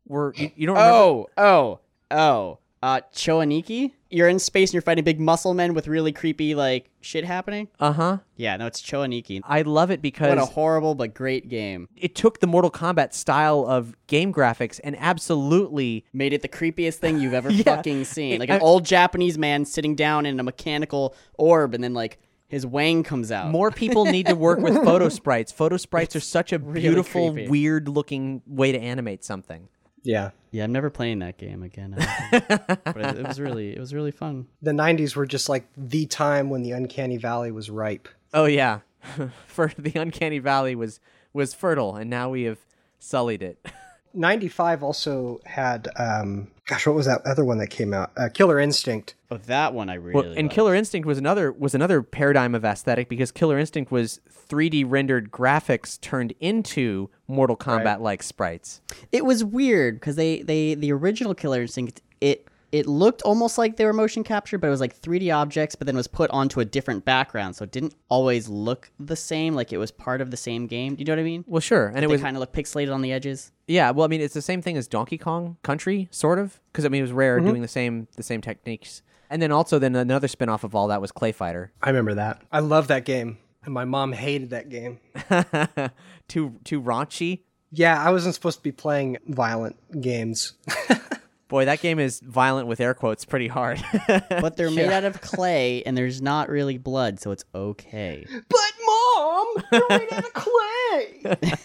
were. 0.06 0.32
You, 0.36 0.50
you 0.56 0.66
don't 0.66 0.76
remember? 0.76 0.94
Oh, 0.96 1.26
oh, 1.36 1.80
oh. 2.10 2.58
Uh, 2.82 3.00
Cho 3.12 3.38
Aniki? 3.38 3.92
You're 4.10 4.28
in 4.28 4.38
space 4.38 4.68
and 4.68 4.74
you're 4.74 4.82
fighting 4.82 5.02
big 5.02 5.18
muscle 5.18 5.54
men 5.54 5.74
with 5.74 5.88
really 5.88 6.12
creepy, 6.12 6.54
like, 6.54 6.88
shit 7.00 7.24
happening? 7.24 7.66
Uh 7.80 7.90
huh. 7.92 8.18
Yeah, 8.36 8.56
no, 8.58 8.66
it's 8.66 8.80
Cho 8.80 9.00
Aniki. 9.00 9.40
I 9.42 9.62
love 9.62 9.90
it 9.90 10.00
because. 10.00 10.28
What 10.28 10.38
a 10.38 10.44
horrible 10.44 10.94
but 10.94 11.12
great 11.14 11.48
game. 11.48 11.88
it 11.96 12.14
took 12.14 12.38
the 12.38 12.46
Mortal 12.46 12.70
Kombat 12.70 13.12
style 13.14 13.64
of 13.66 13.94
game 14.06 14.32
graphics 14.32 14.78
and 14.84 14.94
absolutely 15.00 16.04
Made 16.12 16.32
it 16.32 16.42
the 16.42 16.48
creepiest 16.48 16.96
thing 16.96 17.18
you've 17.18 17.34
ever 17.34 17.50
Yeah. 17.52 17.64
fucking 17.64 18.04
seen. 18.04 18.38
Like 18.38 18.50
an 18.50 18.56
I- 18.56 18.60
old 18.60 18.84
Japanese 18.84 19.38
man 19.38 19.64
sitting 19.64 19.96
down 19.96 20.24
in 20.26 20.38
a 20.38 20.42
mechanical 20.44 21.14
orb 21.38 21.74
and 21.74 21.82
then, 21.82 21.94
like, 21.94 22.18
his 22.48 22.64
wang 22.64 23.02
comes 23.02 23.32
out. 23.32 23.50
more 23.50 23.72
people 23.72 24.04
need 24.04 24.26
to 24.26 24.36
work 24.36 24.60
with 24.60 24.74
photo 24.84 25.08
sprites. 25.08 25.50
Photo 25.50 25.76
sprites 25.76 26.14
are 26.14 26.20
such 26.20 26.52
a 26.52 26.58
really 26.60 26.82
beautiful, 26.82 27.32
creepy. 27.32 27.48
weird 27.48 27.88
looking 27.88 28.42
way 28.46 28.70
to 28.70 28.78
animate 28.78 29.24
something. 29.24 29.68
Yeah. 30.06 30.30
Yeah, 30.52 30.64
I'm 30.64 30.72
never 30.72 30.88
playing 30.88 31.18
that 31.18 31.36
game 31.36 31.62
again. 31.62 31.96
I 31.98 32.30
don't 32.30 32.46
think. 32.48 32.84
but 32.84 32.96
it, 32.96 33.18
it 33.18 33.26
was 33.26 33.40
really, 33.40 33.74
it 33.74 33.80
was 33.80 33.92
really 33.92 34.12
fun. 34.12 34.46
The 34.62 34.70
90s 34.70 35.16
were 35.16 35.26
just 35.26 35.48
like 35.48 35.66
the 35.76 36.06
time 36.06 36.48
when 36.48 36.62
the 36.62 36.72
Uncanny 36.72 37.16
Valley 37.16 37.50
was 37.50 37.68
ripe. 37.68 38.08
Oh 38.32 38.44
yeah, 38.44 38.80
for 39.46 39.72
the 39.78 39.98
uncanny 39.98 40.38
valley 40.38 40.74
was 40.74 41.00
was 41.32 41.54
fertile, 41.54 41.96
and 41.96 42.10
now 42.10 42.30
we 42.30 42.42
have 42.42 42.58
sullied 42.98 43.42
it. 43.42 43.66
95 44.14 44.82
also 44.82 45.40
had, 45.44 45.88
um, 45.96 46.48
gosh, 46.66 46.86
what 46.86 46.94
was 46.94 47.06
that 47.06 47.22
other 47.24 47.44
one 47.44 47.58
that 47.58 47.68
came 47.68 47.94
out? 47.94 48.10
Uh, 48.16 48.28
Killer 48.28 48.58
Instinct. 48.60 49.14
Oh, 49.30 49.38
that 49.38 49.72
one 49.72 49.88
I 49.88 49.94
really. 49.94 50.14
Well, 50.14 50.24
and 50.24 50.46
liked. 50.46 50.54
Killer 50.54 50.74
Instinct 50.74 51.06
was 51.06 51.18
another 51.18 51.52
was 51.52 51.74
another 51.74 52.02
paradigm 52.02 52.54
of 52.54 52.64
aesthetic 52.64 53.08
because 53.08 53.32
Killer 53.32 53.58
Instinct 53.58 53.90
was 53.90 54.20
3D 54.48 54.84
rendered 54.86 55.30
graphics 55.30 56.00
turned 56.00 56.34
into 56.40 57.08
Mortal 57.28 57.56
Kombat 57.56 58.00
like 58.00 58.22
sprites. 58.22 58.80
It 59.12 59.24
was 59.24 59.44
weird 59.44 59.96
because 59.96 60.16
they 60.16 60.42
they 60.42 60.74
the 60.74 60.92
original 60.92 61.34
Killer 61.34 61.62
Instinct 61.62 62.02
it 62.20 62.46
it 62.72 62.86
looked 62.86 63.22
almost 63.22 63.58
like 63.58 63.76
they 63.76 63.84
were 63.84 63.92
motion 63.92 64.24
captured, 64.24 64.58
but 64.58 64.66
it 64.66 64.70
was 64.70 64.80
like 64.80 65.00
3D 65.00 65.34
objects, 65.34 65.74
but 65.74 65.86
then 65.86 65.96
was 65.96 66.06
put 66.06 66.30
onto 66.30 66.60
a 66.60 66.64
different 66.64 67.04
background, 67.04 67.56
so 67.56 67.64
it 67.64 67.70
didn't 67.70 67.94
always 68.08 68.48
look 68.48 68.90
the 68.98 69.16
same. 69.16 69.54
Like 69.54 69.72
it 69.72 69.78
was 69.78 69.90
part 69.90 70.20
of 70.20 70.30
the 70.30 70.36
same 70.36 70.66
game. 70.66 70.94
Do 70.94 71.00
you 71.00 71.04
know 71.04 71.12
what 71.12 71.20
I 71.20 71.24
mean? 71.24 71.44
Well, 71.46 71.60
sure, 71.60 71.88
and 71.88 71.98
it 71.98 72.00
they 72.02 72.06
was 72.06 72.20
kind 72.20 72.36
of 72.36 72.40
look 72.40 72.52
pixelated 72.52 72.92
on 72.92 73.02
the 73.02 73.12
edges. 73.12 73.52
yeah. 73.66 73.90
Well, 73.90 74.04
I 74.04 74.08
mean, 74.08 74.20
it's 74.20 74.34
the 74.34 74.42
same 74.42 74.62
thing 74.62 74.76
as 74.76 74.88
Donkey 74.88 75.18
Kong 75.18 75.56
Country, 75.62 76.08
sort 76.10 76.38
of, 76.38 76.60
because 76.72 76.84
I 76.84 76.88
mean, 76.88 77.00
it 77.00 77.02
was 77.02 77.12
rare 77.12 77.38
mm-hmm. 77.38 77.48
doing 77.48 77.62
the 77.62 77.68
same 77.68 78.08
the 78.16 78.22
same 78.22 78.40
techniques. 78.40 79.02
And 79.28 79.42
then 79.42 79.50
also, 79.50 79.78
then 79.78 79.96
another 79.96 80.28
spin 80.28 80.48
off 80.48 80.64
of 80.64 80.74
all 80.74 80.88
that 80.88 81.00
was 81.00 81.10
Clay 81.10 81.32
Fighter. 81.32 81.72
I 81.82 81.88
remember 81.88 82.14
that. 82.14 82.42
I 82.52 82.60
love 82.60 82.88
that 82.88 83.04
game. 83.04 83.38
And 83.64 83.74
my 83.74 83.84
mom 83.84 84.12
hated 84.12 84.50
that 84.50 84.68
game. 84.68 85.00
too 86.28 86.54
too 86.64 86.80
raunchy. 86.80 87.40
Yeah, 87.72 88.00
I 88.02 88.10
wasn't 88.10 88.34
supposed 88.34 88.58
to 88.58 88.62
be 88.62 88.72
playing 88.72 89.18
violent 89.26 90.00
games. 90.00 90.52
Boy, 91.48 91.64
that 91.66 91.80
game 91.80 91.98
is 91.98 92.20
violent 92.20 92.66
with 92.66 92.80
air 92.80 92.94
quotes 92.94 93.24
pretty 93.24 93.48
hard. 93.48 93.82
But 94.28 94.56
they're 94.56 94.70
made 94.70 94.90
out 94.90 95.04
of 95.04 95.20
clay, 95.20 95.82
and 95.84 95.96
there's 95.96 96.20
not 96.20 96.48
really 96.48 96.78
blood, 96.78 97.20
so 97.20 97.30
it's 97.30 97.44
okay. 97.54 98.26
but 98.48 98.70
mom, 98.86 99.46
you're 99.72 99.88
made 99.88 100.12
out 100.12 100.24
of 100.24 100.32
clay. 100.32 101.56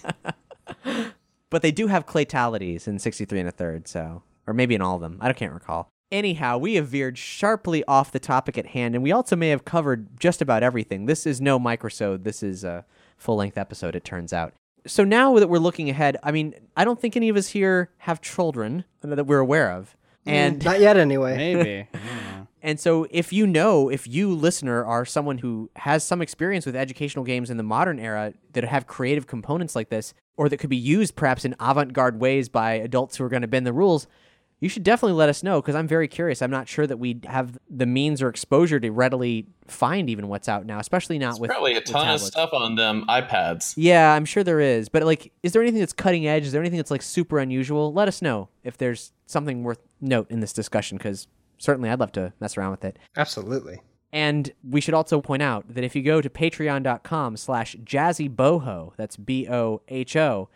but 1.50 1.62
they 1.62 1.72
do 1.72 1.88
have 1.88 2.06
claytalities 2.06 2.88
in 2.88 3.00
63 3.00 3.40
and 3.40 3.50
a 3.50 3.52
third, 3.52 3.88
so 3.88 4.24
or 4.48 4.54
maybe 4.54 4.76
in 4.76 4.82
all 4.82 4.96
of 4.96 5.02
them. 5.02 5.18
I 5.22 5.34
can't 5.34 5.54
recall. 5.54 5.90
Anyhow, 6.12 6.58
we 6.58 6.76
have 6.76 6.88
veered 6.88 7.18
sharply 7.18 7.84
off 7.86 8.12
the 8.12 8.20
topic 8.20 8.58
at 8.58 8.68
hand, 8.68 8.96
and 8.96 9.04
we 9.04 9.12
also 9.12 9.36
may 9.36 9.50
have 9.50 9.64
covered 9.64 10.20
just 10.20 10.42
about 10.42 10.62
everything. 10.62 11.06
This 11.06 11.26
is 11.26 11.40
no 11.40 11.58
microsode. 11.58 12.24
This 12.24 12.44
is 12.44 12.64
a 12.64 12.86
full-length 13.18 13.58
episode. 13.58 13.96
It 13.96 14.04
turns 14.04 14.34
out. 14.34 14.54
So 14.88 15.04
now 15.04 15.38
that 15.38 15.48
we're 15.48 15.60
looking 15.60 15.90
ahead, 15.90 16.18
I 16.24 16.32
mean, 16.32 16.56
I 16.76 16.84
don't 16.86 17.00
think 17.00 17.16
any 17.16 17.30
of 17.30 17.36
us 17.38 17.50
here 17.50 17.92
have 18.00 18.22
children 18.22 18.86
that 19.02 19.26
we're 19.28 19.40
aware 19.40 19.72
of, 19.72 19.96
mm, 20.26 20.32
and 20.32 20.66
Not 20.66 20.80
yet, 20.80 20.98
anyway. 20.98 21.38
Maybe. 21.38 21.88
I 21.94 21.98
don't 21.98 22.38
know. 22.38 22.48
And 22.64 22.80
so, 22.80 23.08
if 23.10 23.34
you 23.34 23.48
know, 23.48 23.90
if 23.90 24.08
you 24.08 24.34
listener 24.34 24.86
are 24.86 25.04
someone 25.04 25.40
who 25.40 25.72
has 25.78 26.04
some 26.04 26.22
experience 26.22 26.66
with 26.66 26.76
educational 26.76 27.26
games 27.26 27.50
in 27.50 27.58
the 27.58 27.64
modern 27.64 28.00
era 28.00 28.34
that 28.54 28.64
have 28.64 28.86
creative 28.86 29.26
components 29.26 29.76
like 29.76 29.90
this, 29.90 30.14
or 30.38 30.48
that 30.50 30.58
could 30.58 30.70
be 30.70 30.78
used 30.78 31.16
perhaps 31.16 31.44
in 31.44 31.56
avant 31.60 31.94
garde 31.94 32.20
ways 32.20 32.50
by 32.50 32.74
adults 32.74 33.18
who 33.18 33.24
are 33.24 33.30
going 33.30 33.42
to 33.42 33.48
bend 33.48 33.66
the 33.66 33.74
rules, 33.74 34.06
you 34.62 34.70
should 34.70 34.84
definitely 34.84 35.18
let 35.18 35.28
us 35.28 35.44
know 35.44 35.60
because 35.62 35.76
I'm 35.76 35.88
very 35.88 36.08
curious. 36.08 36.42
I'm 36.42 36.52
not 36.52 36.70
sure 36.70 36.88
that 36.88 36.98
we 36.98 37.20
have 37.26 37.58
the 37.70 37.86
means 37.86 38.22
or 38.22 38.30
exposure 38.30 38.80
to 38.80 38.90
readily 38.92 39.48
find 39.68 40.10
even 40.10 40.28
what's 40.28 40.48
out 40.48 40.66
now, 40.66 40.80
especially 40.80 41.18
not 41.20 41.40
with 41.40 41.50
Probably 41.50 41.72
a 41.74 41.76
with 41.76 41.86
ton 41.86 42.02
of 42.02 42.06
tablets. 42.06 42.28
stuff 42.28 42.54
on 42.54 42.76
them 42.76 43.04
iPads. 43.10 43.74
Yeah, 43.76 44.14
I'm 44.14 44.24
sure 44.26 44.44
there 44.44 44.60
is. 44.62 44.88
But 44.88 45.04
like, 45.04 45.34
is 45.44 45.52
there 45.52 45.62
anything 45.62 45.80
that's 45.82 45.94
cutting 45.94 46.28
edge? 46.28 46.46
Is 46.46 46.52
there 46.54 46.62
anything 46.62 46.78
that's 46.78 46.92
like 46.92 47.02
super 47.02 47.40
unusual? 47.40 47.92
Let 47.92 48.08
us 48.08 48.22
know 48.22 48.48
if 48.64 48.78
there's 48.78 49.12
something 49.26 49.64
worth 49.64 49.80
note 50.00 50.30
in 50.30 50.40
this 50.40 50.54
discussion 50.54 50.98
because 50.98 51.28
certainly 51.58 51.90
I'd 51.90 52.00
love 52.00 52.12
to 52.14 52.32
mess 52.40 52.56
around 52.58 52.72
with 52.72 52.86
it. 52.86 52.98
Absolutely. 53.18 53.82
And 54.14 54.52
we 54.70 54.82
should 54.82 54.94
also 54.94 55.22
point 55.22 55.42
out 55.42 55.74
that 55.74 55.84
if 55.86 55.96
you 55.96 56.04
go 56.04 56.20
to 56.22 56.30
patreon.com 56.30 57.38
slash 57.38 57.78
jazzyboho, 57.78 58.92
that's 58.98 59.16
B-O-H-O, 59.16 60.50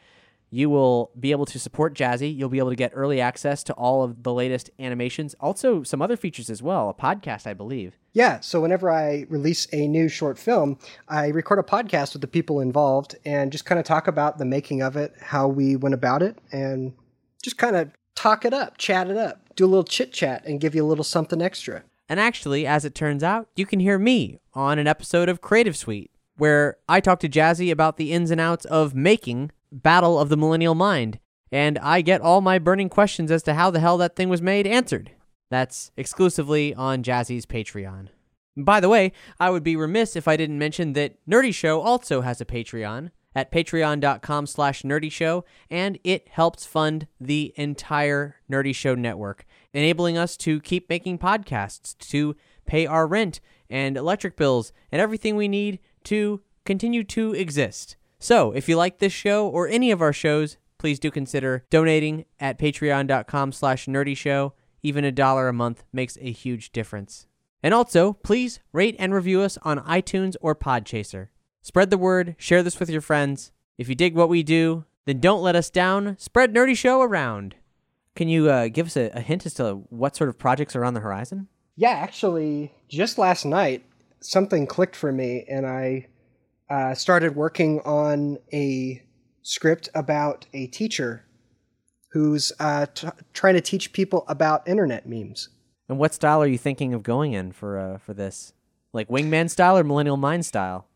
you 0.50 0.70
will 0.70 1.12
be 1.20 1.32
able 1.32 1.46
to 1.46 1.60
support 1.60 1.94
Jazzy. 1.94 2.36
You'll 2.36 2.50
be 2.50 2.60
able 2.60 2.70
to 2.70 2.76
get 2.76 2.92
early 2.94 3.20
access 3.20 3.64
to 3.64 3.74
all 3.74 4.04
of 4.04 4.24
the 4.24 4.34
latest 4.34 4.70
animations. 4.80 5.36
Also, 5.40 5.84
some 5.84 6.02
other 6.02 6.16
features 6.16 6.50
as 6.50 6.64
well, 6.64 6.90
a 6.90 6.94
podcast, 6.94 7.46
I 7.48 7.54
believe. 7.54 7.98
Yeah, 8.14 8.40
so 8.40 8.62
whenever 8.62 8.90
I 8.90 9.26
release 9.30 9.68
a 9.74 9.88
new 9.88 10.08
short 10.08 10.38
film, 10.38 10.80
I 11.10 11.28
record 11.28 11.60
a 11.60 11.64
podcast 11.64 12.14
with 12.14 12.22
the 12.22 12.28
people 12.28 12.62
involved 12.62 13.16
and 13.26 13.52
just 13.52 13.66
kind 13.66 13.80
of 13.80 13.86
talk 13.86 14.08
about 14.08 14.38
the 14.38 14.46
making 14.46 14.82
of 14.82 14.96
it, 14.96 15.14
how 15.20 15.48
we 15.48 15.76
went 15.76 15.96
about 15.96 16.22
it, 16.22 16.38
and 16.52 16.94
just 17.44 17.58
kind 17.58 17.76
of 17.76 17.92
talk 18.16 18.46
it 18.46 18.54
up, 18.54 18.78
chat 18.78 19.10
it 19.10 19.18
up, 19.18 19.42
do 19.56 19.66
a 19.66 19.68
little 19.68 19.84
chit 19.84 20.14
chat, 20.14 20.46
and 20.46 20.62
give 20.62 20.74
you 20.74 20.86
a 20.86 20.88
little 20.88 21.04
something 21.04 21.42
extra. 21.42 21.84
And 22.08 22.20
actually, 22.20 22.66
as 22.66 22.86
it 22.86 22.96
turns 22.96 23.24
out, 23.24 23.50
you 23.56 23.66
can 23.66 23.80
hear 23.80 23.98
me 23.98 24.40
on 24.54 24.80
an 24.80 24.88
episode 24.88 25.28
of 25.28 25.42
Creative 25.42 25.76
Suite, 25.76 26.12
where 26.38 26.78
I 26.88 27.00
talk 27.00 27.20
to 27.22 27.30
Jazzy 27.30 27.72
about 27.72 27.98
the 27.98 28.14
ins 28.14 28.32
and 28.32 28.40
outs 28.40 28.66
of 28.66 28.94
making 28.96 29.52
Battle 29.76 30.18
of 30.18 30.30
the 30.30 30.38
Millennial 30.38 30.74
Mind, 30.74 31.20
and 31.52 31.78
I 31.80 32.02
get 32.02 32.22
all 32.22 32.42
my 32.42 32.60
burning 32.60 32.90
questions 32.90 33.30
as 33.30 33.44
to 33.44 33.54
how 33.54 33.70
the 33.70 33.80
hell 33.80 33.98
that 33.98 34.16
thing 34.16 34.30
was 34.30 34.42
made 34.42 34.66
answered. 34.66 35.12
That's 35.52 35.92
exclusively 35.98 36.74
on 36.74 37.04
Jazzy's 37.04 37.46
Patreon. 37.46 38.08
By 38.58 38.80
the 38.80 38.90
way, 38.90 39.12
I 39.40 39.50
would 39.50 39.64
be 39.64 39.76
remiss 39.76 40.16
if 40.16 40.28
I 40.28 40.38
didn't 40.38 40.60
mention 40.60 40.94
that 40.94 41.18
Nerdy 41.30 41.54
Show 41.54 41.82
also 41.82 42.22
has 42.22 42.40
a 42.40 42.46
Patreon, 42.46 43.12
at 43.36 43.52
patreon.com 43.52 44.48
slash 44.48 44.84
nerdy 44.84 45.12
show, 45.12 45.44
and 45.70 46.00
it 46.04 46.30
helps 46.30 46.66
fund 46.66 47.08
the 47.20 47.54
entire 47.58 48.38
Nerdy 48.50 48.74
Show 48.74 48.96
network, 48.96 49.46
enabling 49.74 50.18
us 50.18 50.38
to 50.38 50.62
keep 50.62 50.90
making 50.90 51.20
podcasts, 51.20 51.98
to 51.98 52.36
pay 52.66 52.88
our 52.88 53.06
rent 53.06 53.42
and 53.70 53.98
electric 53.98 54.38
bills, 54.38 54.72
and 54.92 55.02
everything 55.02 55.36
we 55.36 55.50
need 55.50 55.80
to 56.06 56.42
continue 56.64 57.04
to 57.04 57.34
exist. 57.34 57.98
So, 58.20 58.52
if 58.52 58.68
you 58.70 58.78
like 58.78 59.00
this 59.00 59.14
show 59.14 59.48
or 59.48 59.68
any 59.68 59.92
of 59.92 60.02
our 60.02 60.14
shows, 60.14 60.58
please 60.78 61.00
do 61.00 61.12
consider 61.12 61.66
donating 61.70 62.26
at 62.40 62.60
patreon.com 62.60 63.52
slash 63.52 63.86
nerdy 63.86 64.16
show. 64.16 64.54
Even 64.84 65.04
a 65.04 65.12
dollar 65.12 65.48
a 65.48 65.54
month 65.54 65.84
makes 65.92 66.18
a 66.22 66.32
huge 66.32 66.72
difference. 66.72 67.28
And 67.64 67.74
also, 67.74 68.14
please 68.14 68.60
rate 68.72 68.96
and 69.00 69.14
review 69.14 69.42
us 69.42 69.58
on 69.64 69.80
iTunes 69.80 70.36
or 70.42 70.56
Podchaser. 70.56 71.30
Spread 71.64 71.90
the 71.90 71.98
word, 71.98 72.36
share 72.38 72.62
this 72.62 72.80
with 72.80 72.92
your 72.92 73.02
friends. 73.02 73.52
If 73.78 73.90
you 73.90 73.96
dig 73.96 74.14
what 74.14 74.30
we 74.30 74.44
do, 74.44 74.86
then 75.06 75.20
don't 75.20 75.42
let 75.42 75.56
us 75.56 75.72
down. 75.72 76.16
Spread 76.20 76.54
Nerdy 76.54 76.78
Show 76.78 77.02
around. 77.02 77.56
Can 78.16 78.30
you 78.30 78.50
uh, 78.50 78.68
give 78.68 78.88
us 78.88 78.96
a, 78.96 79.10
a 79.10 79.20
hint 79.20 79.46
as 79.46 79.56
to 79.56 79.84
what 79.90 80.16
sort 80.16 80.30
of 80.30 80.38
projects 80.38 80.76
are 80.76 80.86
on 80.86 80.94
the 80.94 81.00
horizon? 81.00 81.48
Yeah, 81.76 81.90
actually, 81.90 82.72
just 82.88 83.18
last 83.18 83.46
night, 83.46 83.84
something 84.22 84.68
clicked 84.68 84.96
for 84.96 85.12
me, 85.12 85.44
and 85.50 85.66
I 85.66 86.08
uh, 86.70 86.94
started 86.94 87.36
working 87.36 87.80
on 87.82 88.38
a 88.54 89.02
script 89.42 89.90
about 89.94 90.46
a 90.54 90.68
teacher 90.68 91.26
who's 92.12 92.52
uh, 92.60 92.86
t- 92.94 93.08
trying 93.34 93.54
to 93.56 93.62
teach 93.62 93.94
people 93.94 94.26
about 94.28 94.68
internet 94.68 95.08
memes. 95.08 95.50
And 95.88 96.00
what 96.00 96.14
style 96.14 96.42
are 96.42 96.48
you 96.48 96.58
thinking 96.58 96.94
of 96.94 97.04
going 97.04 97.34
in 97.34 97.52
for 97.52 97.78
uh, 97.78 97.98
for 97.98 98.14
this? 98.14 98.54
Like 98.94 99.10
Wingman 99.10 99.50
style 99.50 99.78
or 99.78 99.84
Millennial 99.84 100.18
Mind 100.18 100.46
style? 100.46 100.88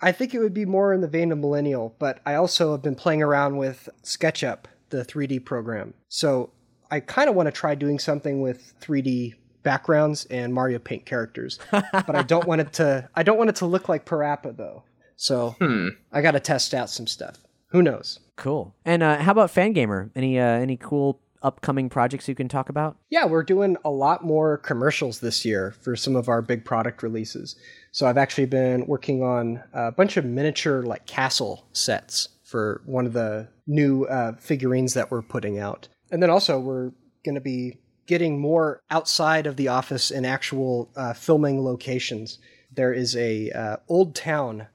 I 0.00 0.12
think 0.12 0.34
it 0.34 0.38
would 0.38 0.54
be 0.54 0.66
more 0.66 0.92
in 0.92 1.00
the 1.00 1.08
vein 1.08 1.32
of 1.32 1.38
Millennial, 1.38 1.96
but 1.98 2.20
I 2.24 2.34
also 2.34 2.72
have 2.72 2.82
been 2.82 2.94
playing 2.94 3.22
around 3.22 3.56
with 3.56 3.88
SketchUp, 4.04 4.66
the 4.90 5.04
3D 5.04 5.44
program. 5.44 5.94
So 6.08 6.50
I 6.90 7.00
kind 7.00 7.28
of 7.28 7.34
want 7.34 7.48
to 7.48 7.52
try 7.52 7.74
doing 7.74 7.98
something 7.98 8.40
with 8.40 8.74
3D 8.80 9.34
backgrounds 9.62 10.24
and 10.26 10.54
Mario 10.54 10.78
Paint 10.78 11.04
characters, 11.04 11.58
but 11.70 12.14
I 12.14 12.22
don't 12.22 12.46
want 12.46 12.60
it 12.60 12.72
to. 12.74 13.08
I 13.14 13.22
don't 13.22 13.38
want 13.38 13.50
it 13.50 13.56
to 13.56 13.66
look 13.66 13.88
like 13.88 14.04
Parappa 14.06 14.56
though. 14.56 14.84
So 15.18 15.56
hmm. 15.60 15.88
I 16.12 16.22
got 16.22 16.30
to 16.30 16.40
test 16.40 16.72
out 16.72 16.88
some 16.88 17.06
stuff. 17.06 17.38
Who 17.70 17.82
knows? 17.82 18.20
Cool. 18.36 18.74
And 18.84 19.02
uh, 19.02 19.18
how 19.18 19.32
about 19.32 19.52
Fangamer? 19.52 20.10
Any 20.16 20.38
uh, 20.38 20.44
any 20.44 20.76
cool 20.76 21.20
upcoming 21.42 21.88
projects 21.88 22.28
you 22.28 22.34
can 22.34 22.48
talk 22.48 22.68
about? 22.68 22.96
Yeah, 23.10 23.26
we're 23.26 23.42
doing 23.42 23.76
a 23.84 23.90
lot 23.90 24.24
more 24.24 24.58
commercials 24.58 25.20
this 25.20 25.44
year 25.44 25.74
for 25.82 25.96
some 25.96 26.16
of 26.16 26.28
our 26.28 26.40
big 26.40 26.64
product 26.64 27.02
releases. 27.02 27.56
So 27.92 28.06
I've 28.06 28.16
actually 28.16 28.46
been 28.46 28.86
working 28.86 29.22
on 29.22 29.62
a 29.72 29.92
bunch 29.92 30.16
of 30.16 30.24
miniature 30.24 30.82
like 30.82 31.06
castle 31.06 31.66
sets 31.72 32.28
for 32.44 32.80
one 32.86 33.04
of 33.04 33.12
the 33.12 33.48
new 33.66 34.04
uh, 34.04 34.36
figurines 34.36 34.94
that 34.94 35.10
we're 35.10 35.22
putting 35.22 35.58
out. 35.58 35.88
And 36.10 36.22
then 36.22 36.30
also 36.30 36.58
we're 36.58 36.92
going 37.24 37.34
to 37.34 37.40
be 37.40 37.78
getting 38.06 38.40
more 38.40 38.80
outside 38.90 39.46
of 39.46 39.56
the 39.56 39.68
office 39.68 40.10
in 40.10 40.24
actual 40.24 40.90
uh, 40.96 41.12
filming 41.12 41.62
locations. 41.62 42.38
There 42.72 42.92
is 42.92 43.14
a 43.16 43.50
uh, 43.50 43.76
old 43.88 44.14
town 44.14 44.68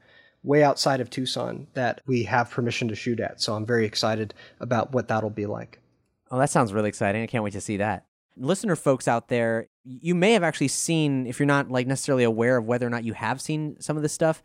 way 0.43 0.63
outside 0.63 1.01
of 1.01 1.09
Tucson 1.09 1.67
that 1.73 2.01
we 2.05 2.23
have 2.23 2.51
permission 2.51 2.87
to 2.89 2.95
shoot 2.95 3.19
at. 3.19 3.41
So 3.41 3.53
I'm 3.53 3.65
very 3.65 3.85
excited 3.85 4.33
about 4.59 4.91
what 4.91 5.07
that'll 5.07 5.29
be 5.29 5.45
like. 5.45 5.79
Oh, 6.29 6.37
that 6.37 6.49
sounds 6.49 6.73
really 6.73 6.89
exciting. 6.89 7.23
I 7.23 7.27
can't 7.27 7.43
wait 7.43 7.53
to 7.53 7.61
see 7.61 7.77
that. 7.77 8.05
Listener 8.35 8.75
folks 8.75 9.07
out 9.07 9.27
there, 9.27 9.67
you 9.83 10.15
may 10.15 10.33
have 10.33 10.43
actually 10.43 10.69
seen, 10.69 11.27
if 11.27 11.39
you're 11.39 11.45
not 11.45 11.69
like 11.69 11.87
necessarily 11.87 12.23
aware 12.23 12.57
of 12.57 12.65
whether 12.65 12.87
or 12.87 12.89
not 12.89 13.03
you 13.03 13.13
have 13.13 13.39
seen 13.39 13.79
some 13.79 13.95
of 13.95 14.03
this 14.03 14.13
stuff, 14.13 14.41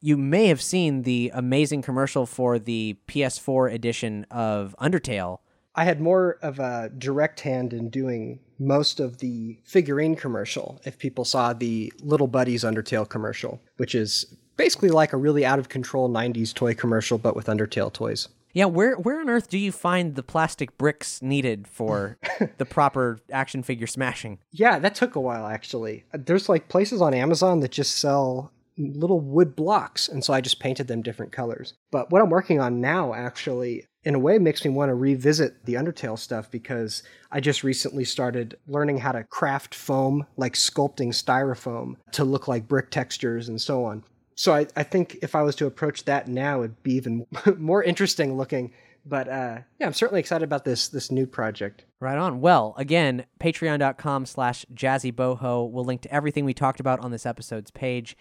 you 0.00 0.16
may 0.16 0.46
have 0.46 0.62
seen 0.62 1.02
the 1.02 1.30
amazing 1.34 1.82
commercial 1.82 2.26
for 2.26 2.58
the 2.58 2.96
PS4 3.08 3.72
edition 3.72 4.26
of 4.30 4.74
Undertale. 4.80 5.38
I 5.74 5.84
had 5.84 6.00
more 6.00 6.38
of 6.42 6.58
a 6.58 6.90
direct 6.98 7.40
hand 7.40 7.72
in 7.72 7.90
doing 7.90 8.40
most 8.58 9.00
of 9.00 9.18
the 9.18 9.58
figurine 9.64 10.16
commercial. 10.16 10.80
If 10.84 10.98
people 10.98 11.24
saw 11.24 11.52
the 11.52 11.92
Little 12.00 12.26
Buddies 12.26 12.64
Undertale 12.64 13.08
commercial, 13.08 13.60
which 13.76 13.94
is 13.94 14.36
basically 14.60 14.90
like 14.90 15.14
a 15.14 15.16
really 15.16 15.44
out 15.44 15.58
of 15.58 15.70
control 15.70 16.10
90s 16.10 16.52
toy 16.52 16.74
commercial, 16.74 17.16
but 17.16 17.34
with 17.34 17.46
Undertale 17.46 17.90
toys. 17.90 18.28
Yeah, 18.52 18.66
where 18.66 18.96
where 18.96 19.20
on 19.20 19.30
earth 19.30 19.48
do 19.48 19.56
you 19.56 19.72
find 19.72 20.16
the 20.16 20.22
plastic 20.22 20.76
bricks 20.76 21.22
needed 21.22 21.66
for 21.66 22.18
the 22.58 22.66
proper 22.66 23.20
action 23.32 23.62
figure 23.62 23.86
smashing? 23.86 24.38
Yeah, 24.50 24.78
that 24.80 24.94
took 24.94 25.14
a 25.14 25.20
while 25.20 25.46
actually. 25.46 26.04
There's 26.12 26.48
like 26.48 26.68
places 26.68 27.00
on 27.00 27.14
Amazon 27.14 27.60
that 27.60 27.70
just 27.70 27.96
sell 27.96 28.52
little 28.76 29.20
wood 29.20 29.56
blocks, 29.56 30.08
and 30.08 30.24
so 30.24 30.34
I 30.34 30.40
just 30.40 30.60
painted 30.60 30.88
them 30.88 31.00
different 31.00 31.32
colors. 31.32 31.74
But 31.90 32.10
what 32.10 32.20
I'm 32.20 32.30
working 32.30 32.60
on 32.60 32.80
now 32.80 33.14
actually 33.14 33.86
in 34.04 34.14
a 34.14 34.18
way 34.18 34.38
makes 34.38 34.64
me 34.64 34.70
want 34.70 34.88
to 34.90 34.94
revisit 34.94 35.64
the 35.64 35.74
Undertale 35.74 36.18
stuff 36.18 36.50
because 36.50 37.02
I 37.30 37.40
just 37.40 37.62
recently 37.62 38.04
started 38.04 38.56
learning 38.66 38.98
how 38.98 39.12
to 39.12 39.24
craft 39.24 39.74
foam, 39.74 40.26
like 40.36 40.54
sculpting 40.54 41.08
styrofoam 41.08 41.96
to 42.12 42.24
look 42.24 42.48
like 42.48 42.68
brick 42.68 42.90
textures 42.90 43.48
and 43.48 43.60
so 43.60 43.84
on. 43.84 44.02
So 44.40 44.54
I, 44.54 44.66
I 44.74 44.84
think 44.84 45.18
if 45.20 45.34
I 45.34 45.42
was 45.42 45.54
to 45.56 45.66
approach 45.66 46.06
that 46.06 46.26
now, 46.26 46.60
it'd 46.60 46.82
be 46.82 46.94
even 46.94 47.26
more 47.58 47.82
interesting 47.82 48.38
looking. 48.38 48.72
But 49.04 49.28
uh, 49.28 49.58
yeah, 49.78 49.86
I'm 49.86 49.92
certainly 49.92 50.20
excited 50.20 50.44
about 50.44 50.64
this 50.64 50.88
this 50.88 51.10
new 51.10 51.26
project. 51.26 51.84
Right 52.00 52.16
on. 52.16 52.40
Well, 52.40 52.72
again, 52.78 53.26
patreon.com 53.38 54.24
slash 54.24 54.64
jazzyboho. 54.72 55.70
We'll 55.70 55.84
link 55.84 56.00
to 56.02 56.14
everything 56.14 56.46
we 56.46 56.54
talked 56.54 56.80
about 56.80 57.00
on 57.00 57.10
this 57.10 57.26
episode's 57.26 57.70
page. 57.70 58.16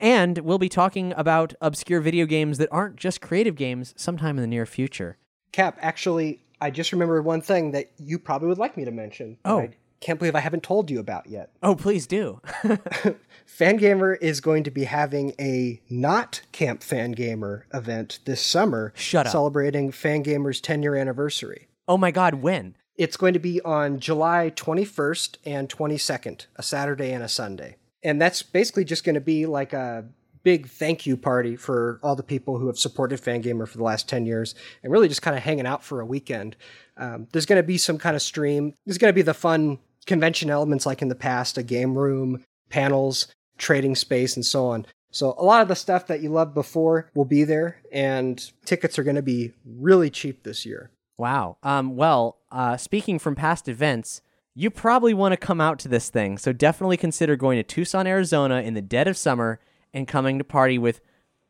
And 0.00 0.38
we'll 0.38 0.56
be 0.56 0.70
talking 0.70 1.12
about 1.18 1.52
obscure 1.60 2.00
video 2.00 2.24
games 2.24 2.56
that 2.56 2.70
aren't 2.72 2.96
just 2.96 3.20
creative 3.20 3.54
games 3.54 3.92
sometime 3.94 4.38
in 4.38 4.40
the 4.40 4.48
near 4.48 4.64
future. 4.64 5.18
Cap, 5.52 5.76
actually, 5.82 6.40
I 6.62 6.70
just 6.70 6.92
remembered 6.92 7.26
one 7.26 7.42
thing 7.42 7.72
that 7.72 7.90
you 7.98 8.18
probably 8.18 8.48
would 8.48 8.56
like 8.56 8.78
me 8.78 8.86
to 8.86 8.90
mention. 8.90 9.36
Oh. 9.44 9.58
I 9.58 9.70
can't 10.00 10.18
believe 10.18 10.34
I 10.34 10.40
haven't 10.40 10.62
told 10.62 10.90
you 10.90 11.00
about 11.00 11.26
yet. 11.28 11.50
Oh, 11.62 11.74
please 11.74 12.06
do. 12.06 12.40
Fangamer 13.46 14.16
is 14.20 14.40
going 14.40 14.64
to 14.64 14.70
be 14.70 14.84
having 14.84 15.34
a 15.40 15.80
not 15.88 16.42
Camp 16.52 16.80
Fangamer 16.80 17.62
event 17.72 18.20
this 18.24 18.40
summer. 18.40 18.92
Shut 18.96 19.26
up. 19.26 19.32
Celebrating 19.32 19.90
Fangamer's 19.90 20.60
10 20.60 20.82
year 20.82 20.94
anniversary. 20.94 21.68
oh 21.88 21.96
my 21.98 22.10
God, 22.10 22.34
when? 22.36 22.76
It's 22.96 23.16
going 23.16 23.32
to 23.34 23.38
be 23.38 23.60
on 23.62 24.00
July 24.00 24.52
21st 24.56 25.36
and 25.46 25.68
22nd, 25.68 26.46
a 26.56 26.62
Saturday 26.62 27.12
and 27.12 27.22
a 27.22 27.28
Sunday. 27.28 27.76
And 28.02 28.20
that's 28.20 28.42
basically 28.42 28.84
just 28.84 29.04
going 29.04 29.14
to 29.14 29.20
be 29.20 29.46
like 29.46 29.72
a 29.72 30.04
big 30.42 30.68
thank 30.68 31.06
you 31.06 31.16
party 31.16 31.56
for 31.56 32.00
all 32.02 32.16
the 32.16 32.22
people 32.22 32.58
who 32.58 32.66
have 32.66 32.78
supported 32.78 33.20
Fangamer 33.20 33.68
for 33.68 33.78
the 33.78 33.84
last 33.84 34.08
10 34.08 34.26
years 34.26 34.54
and 34.82 34.92
really 34.92 35.08
just 35.08 35.22
kind 35.22 35.36
of 35.36 35.42
hanging 35.42 35.66
out 35.66 35.82
for 35.84 36.00
a 36.00 36.06
weekend. 36.06 36.56
Um, 36.96 37.28
there's 37.32 37.46
going 37.46 37.60
to 37.60 37.66
be 37.66 37.78
some 37.78 37.98
kind 37.98 38.16
of 38.16 38.22
stream. 38.22 38.74
There's 38.84 38.98
going 38.98 39.10
to 39.10 39.14
be 39.14 39.22
the 39.22 39.34
fun 39.34 39.78
convention 40.08 40.50
elements 40.50 40.86
like 40.86 41.02
in 41.02 41.08
the 41.08 41.14
past 41.14 41.56
a 41.56 41.62
game 41.62 41.96
room, 41.96 42.44
panels, 42.70 43.28
trading 43.58 43.94
space, 43.94 44.34
and 44.34 44.44
so 44.44 44.66
on. 44.66 44.86
So 45.10 45.34
a 45.38 45.44
lot 45.44 45.62
of 45.62 45.68
the 45.68 45.76
stuff 45.76 46.08
that 46.08 46.20
you 46.20 46.30
loved 46.30 46.54
before 46.54 47.10
will 47.14 47.24
be 47.24 47.44
there, 47.44 47.80
and 47.92 48.50
tickets 48.64 48.98
are 48.98 49.04
going 49.04 49.16
to 49.16 49.22
be 49.22 49.52
really 49.64 50.10
cheap 50.10 50.42
this 50.42 50.66
year. 50.66 50.90
Wow. 51.16 51.56
Um, 51.62 51.96
well, 51.96 52.38
uh, 52.50 52.76
speaking 52.76 53.18
from 53.18 53.34
past 53.34 53.68
events, 53.68 54.20
you 54.54 54.70
probably 54.70 55.14
want 55.14 55.32
to 55.32 55.36
come 55.36 55.60
out 55.60 55.78
to 55.80 55.88
this 55.88 56.10
thing. 56.10 56.36
So 56.36 56.52
definitely 56.52 56.96
consider 56.96 57.36
going 57.36 57.58
to 57.58 57.62
Tucson, 57.62 58.06
Arizona 58.06 58.60
in 58.60 58.74
the 58.74 58.82
dead 58.82 59.08
of 59.08 59.16
summer 59.16 59.60
and 59.94 60.06
coming 60.06 60.38
to 60.38 60.44
party 60.44 60.78
with. 60.78 61.00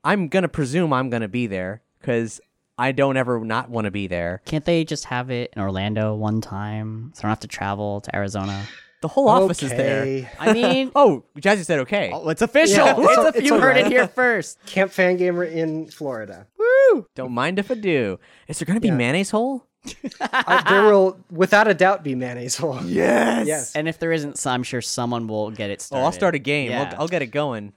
I'm 0.05 0.29
going 0.29 0.43
to 0.43 0.49
presume 0.49 0.93
I'm 0.93 1.11
going 1.11 1.23
to 1.23 1.29
be 1.29 1.47
there 1.47 1.83
because 2.01 2.41
I 2.79 2.93
don't 2.93 3.17
ever 3.17 3.41
not 3.45 3.69
want 3.71 3.87
to 3.87 3.91
be 3.91 4.07
there. 4.07 4.41
Can't 4.45 4.65
they 4.65 4.85
just 4.85 5.05
have 5.07 5.31
it 5.31 5.53
in 5.57 5.63
Orlando 5.63 6.15
one 6.15 6.41
time 6.41 7.13
so 7.15 7.21
I 7.21 7.23
don't 7.23 7.31
have 7.31 7.41
to 7.41 7.49
travel 7.49 8.01
to 8.03 8.15
Arizona? 8.15 8.65
The 9.01 9.09
whole 9.09 9.29
office 9.29 9.63
is 9.63 9.71
there. 9.71 10.29
I 10.41 10.53
mean, 10.53 10.91
Oh, 10.97 11.23
Jazzy 11.39 11.65
said 11.65 11.81
okay. 11.81 12.11
oh, 12.13 12.29
it's 12.31 12.43
official. 12.43 12.85
Yeah, 12.85 12.97
it's 12.99 13.09
It's 13.09 13.17
a- 13.19 13.21
a- 13.21 13.29
it's 13.29 13.43
you 13.43 13.61
heard 13.61 13.77
right. 13.77 13.87
it 13.87 13.93
here 13.93 14.09
first. 14.09 14.65
Camp 14.67 14.91
Fangamer 14.93 15.49
in 15.51 15.89
Florida. 15.89 16.47
Woo! 16.59 17.07
Don't 17.15 17.33
mind 17.33 17.59
if 17.59 17.71
I 17.71 17.75
do. 17.75 18.19
Is 18.49 18.59
there 18.59 18.67
going 18.67 18.75
to 18.75 18.81
be 18.81 18.91
mayonnaise 18.91 19.31
hole? 19.31 19.65
I, 20.21 20.65
there 20.69 20.83
will, 20.83 21.19
without 21.31 21.69
a 21.69 21.75
doubt, 21.75 22.03
be 22.03 22.15
mayonnaise 22.17 22.57
hole. 22.57 22.81
Yes. 22.85 23.47
Yes. 23.47 23.77
And 23.77 23.89
if 23.89 23.99
there 24.01 24.11
isn't, 24.13 24.37
so 24.39 24.51
I'm 24.51 24.65
sure 24.65 24.81
someone 24.83 25.29
will 25.29 25.51
get 25.53 25.71
it 25.71 25.79
Oh, 25.81 25.83
started. 25.85 26.05
I'll 26.05 26.13
start 26.13 26.35
a 26.35 26.39
game. 26.41 26.71
Yeah. 26.73 26.91
I'll, 26.95 27.03
I'll 27.03 27.09
get 27.09 27.23
it 27.23 27.29
going. 27.29 27.73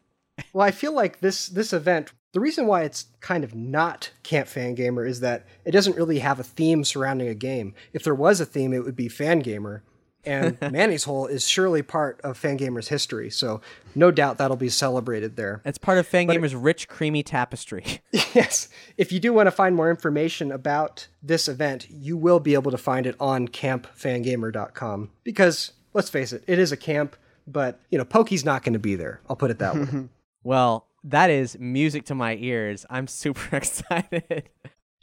Well, 0.54 0.66
I 0.66 0.72
feel 0.72 0.94
like 0.94 1.20
this 1.20 1.48
this 1.50 1.72
event. 1.72 2.12
The 2.34 2.40
reason 2.40 2.66
why 2.66 2.84
it's 2.84 3.08
kind 3.20 3.44
of 3.44 3.54
not 3.54 4.12
Camp 4.24 4.48
Fangamer 4.48 5.08
is 5.08 5.20
that 5.20 5.46
it 5.66 5.72
doesn't 5.72 5.98
really 5.98 6.20
have 6.20 6.40
a 6.40 6.44
theme 6.44 6.84
surrounding 6.84 7.28
a 7.28 7.34
game. 7.34 7.74
If 7.92 8.04
there 8.04 8.16
was 8.16 8.40
a 8.40 8.46
theme, 8.46 8.74
it 8.74 8.86
would 8.86 8.96
be 8.96 9.10
Fangamer, 9.10 9.82
and 10.24 10.58
Manny's 10.72 11.04
Hole 11.04 11.28
is 11.28 11.48
surely 11.48 11.82
part 11.82 12.22
of 12.22 12.40
Fangamer's 12.40 12.88
history. 12.88 13.30
So 13.30 13.62
no 13.96 14.12
doubt 14.12 14.38
that'll 14.38 14.58
be 14.58 14.70
celebrated 14.70 15.36
there. 15.36 15.62
It's 15.66 15.78
part 15.78 15.98
of 15.98 16.08
Fangamer's 16.08 16.56
rich, 16.56 16.88
creamy 16.88 17.24
tapestry. 17.24 18.02
yes. 18.12 18.70
If 18.98 19.12
you 19.12 19.20
do 19.20 19.34
want 19.34 19.48
to 19.48 19.52
find 19.52 19.76
more 19.76 19.90
information 19.90 20.52
about 20.52 21.08
this 21.22 21.48
event, 21.48 21.88
you 21.90 22.16
will 22.18 22.40
be 22.40 22.54
able 22.54 22.72
to 22.72 22.78
find 22.78 23.06
it 23.06 23.16
on 23.20 23.48
campfangamer.com. 23.48 25.10
Because 25.24 25.74
let's 25.94 26.10
face 26.10 26.34
it, 26.34 26.44
it 26.48 26.60
is 26.60 26.72
a 26.72 26.78
camp, 26.78 27.16
but 27.48 27.80
you 27.90 27.98
know, 27.98 28.06
Pokey's 28.06 28.46
not 28.46 28.64
going 28.64 28.74
to 28.74 28.80
be 28.80 28.96
there. 28.96 29.22
I'll 29.30 29.36
put 29.36 29.52
it 29.52 29.60
that 29.60 29.76
way. 29.76 29.88
Well, 30.44 30.88
That 31.04 31.30
is 31.30 31.58
music 31.60 32.06
to 32.06 32.16
my 32.16 32.36
ears. 32.36 32.86
I'm 32.90 33.08
super 33.08 33.56
excited. 33.56 34.50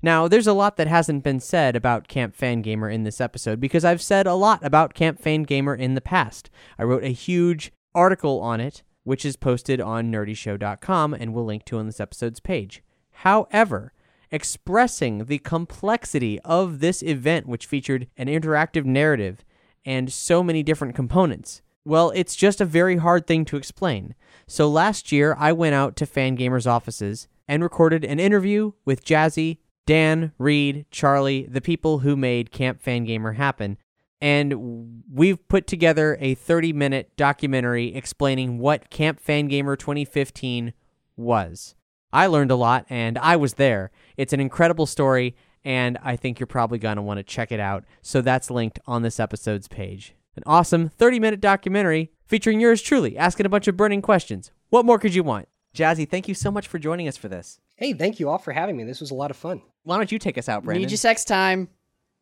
Now, 0.00 0.28
there's 0.28 0.46
a 0.46 0.52
lot 0.52 0.76
that 0.76 0.86
hasn't 0.86 1.24
been 1.24 1.40
said 1.40 1.74
about 1.74 2.06
Camp 2.06 2.36
Fangamer 2.36 2.92
in 2.92 3.02
this 3.02 3.20
episode 3.20 3.58
because 3.58 3.84
I've 3.84 4.02
said 4.02 4.28
a 4.28 4.34
lot 4.34 4.64
about 4.64 4.94
Camp 4.94 5.20
Fangamer 5.20 5.76
in 5.76 5.94
the 5.94 6.00
past. 6.00 6.50
I 6.78 6.84
wrote 6.84 7.02
a 7.02 7.08
huge 7.08 7.72
article 7.96 8.40
on 8.40 8.60
it, 8.60 8.84
which 9.02 9.24
is 9.24 9.36
posted 9.36 9.80
on 9.80 10.12
nerdyshow.com 10.12 11.14
and 11.14 11.34
we'll 11.34 11.44
link 11.44 11.64
to 11.64 11.78
on 11.78 11.86
this 11.86 11.98
episode's 11.98 12.38
page. 12.38 12.80
However, 13.10 13.92
expressing 14.30 15.24
the 15.24 15.38
complexity 15.38 16.38
of 16.40 16.78
this 16.78 17.02
event, 17.02 17.48
which 17.48 17.66
featured 17.66 18.06
an 18.16 18.28
interactive 18.28 18.84
narrative 18.84 19.44
and 19.84 20.12
so 20.12 20.44
many 20.44 20.62
different 20.62 20.94
components, 20.94 21.62
well, 21.84 22.10
it's 22.14 22.36
just 22.36 22.60
a 22.60 22.66
very 22.66 22.96
hard 22.96 23.26
thing 23.26 23.44
to 23.46 23.56
explain. 23.56 24.14
So 24.46 24.68
last 24.68 25.12
year, 25.12 25.36
I 25.38 25.52
went 25.52 25.74
out 25.74 25.96
to 25.96 26.06
Fangamer's 26.06 26.66
offices 26.66 27.28
and 27.46 27.62
recorded 27.62 28.04
an 28.04 28.20
interview 28.20 28.72
with 28.84 29.04
Jazzy, 29.04 29.58
Dan, 29.86 30.32
Reed, 30.38 30.86
Charlie, 30.90 31.46
the 31.48 31.60
people 31.60 32.00
who 32.00 32.14
made 32.14 32.50
Camp 32.50 32.82
Fangamer 32.82 33.36
happen. 33.36 33.78
And 34.20 35.02
we've 35.10 35.46
put 35.48 35.66
together 35.66 36.18
a 36.20 36.34
30 36.34 36.72
minute 36.72 37.16
documentary 37.16 37.94
explaining 37.94 38.58
what 38.58 38.90
Camp 38.90 39.20
Fangamer 39.24 39.78
2015 39.78 40.72
was. 41.16 41.74
I 42.12 42.26
learned 42.26 42.50
a 42.50 42.56
lot 42.56 42.86
and 42.88 43.16
I 43.18 43.36
was 43.36 43.54
there. 43.54 43.90
It's 44.16 44.32
an 44.32 44.40
incredible 44.40 44.86
story, 44.86 45.36
and 45.64 45.98
I 46.02 46.16
think 46.16 46.40
you're 46.40 46.46
probably 46.46 46.78
going 46.78 46.96
to 46.96 47.02
want 47.02 47.18
to 47.18 47.24
check 47.24 47.52
it 47.52 47.60
out. 47.60 47.84
So 48.02 48.20
that's 48.20 48.50
linked 48.50 48.78
on 48.86 49.02
this 49.02 49.20
episode's 49.20 49.68
page. 49.68 50.14
An 50.38 50.44
awesome 50.46 50.88
30 50.90 51.18
minute 51.18 51.40
documentary 51.40 52.12
featuring 52.24 52.60
yours 52.60 52.80
truly 52.80 53.18
asking 53.18 53.44
a 53.44 53.48
bunch 53.48 53.66
of 53.66 53.76
burning 53.76 54.00
questions. 54.00 54.52
What 54.70 54.84
more 54.86 54.96
could 54.96 55.12
you 55.12 55.24
want? 55.24 55.48
Jazzy, 55.74 56.08
thank 56.08 56.28
you 56.28 56.34
so 56.34 56.52
much 56.52 56.68
for 56.68 56.78
joining 56.78 57.08
us 57.08 57.16
for 57.16 57.26
this. 57.26 57.58
Hey, 57.74 57.92
thank 57.92 58.20
you 58.20 58.28
all 58.28 58.38
for 58.38 58.52
having 58.52 58.76
me. 58.76 58.84
This 58.84 59.00
was 59.00 59.10
a 59.10 59.14
lot 59.16 59.32
of 59.32 59.36
fun. 59.36 59.62
Why 59.82 59.96
don't 59.96 60.12
you 60.12 60.18
take 60.20 60.38
us 60.38 60.48
out, 60.48 60.62
Brandon? 60.62 60.82
Need 60.82 60.92
your 60.92 60.98
sex 60.98 61.24
time. 61.24 61.66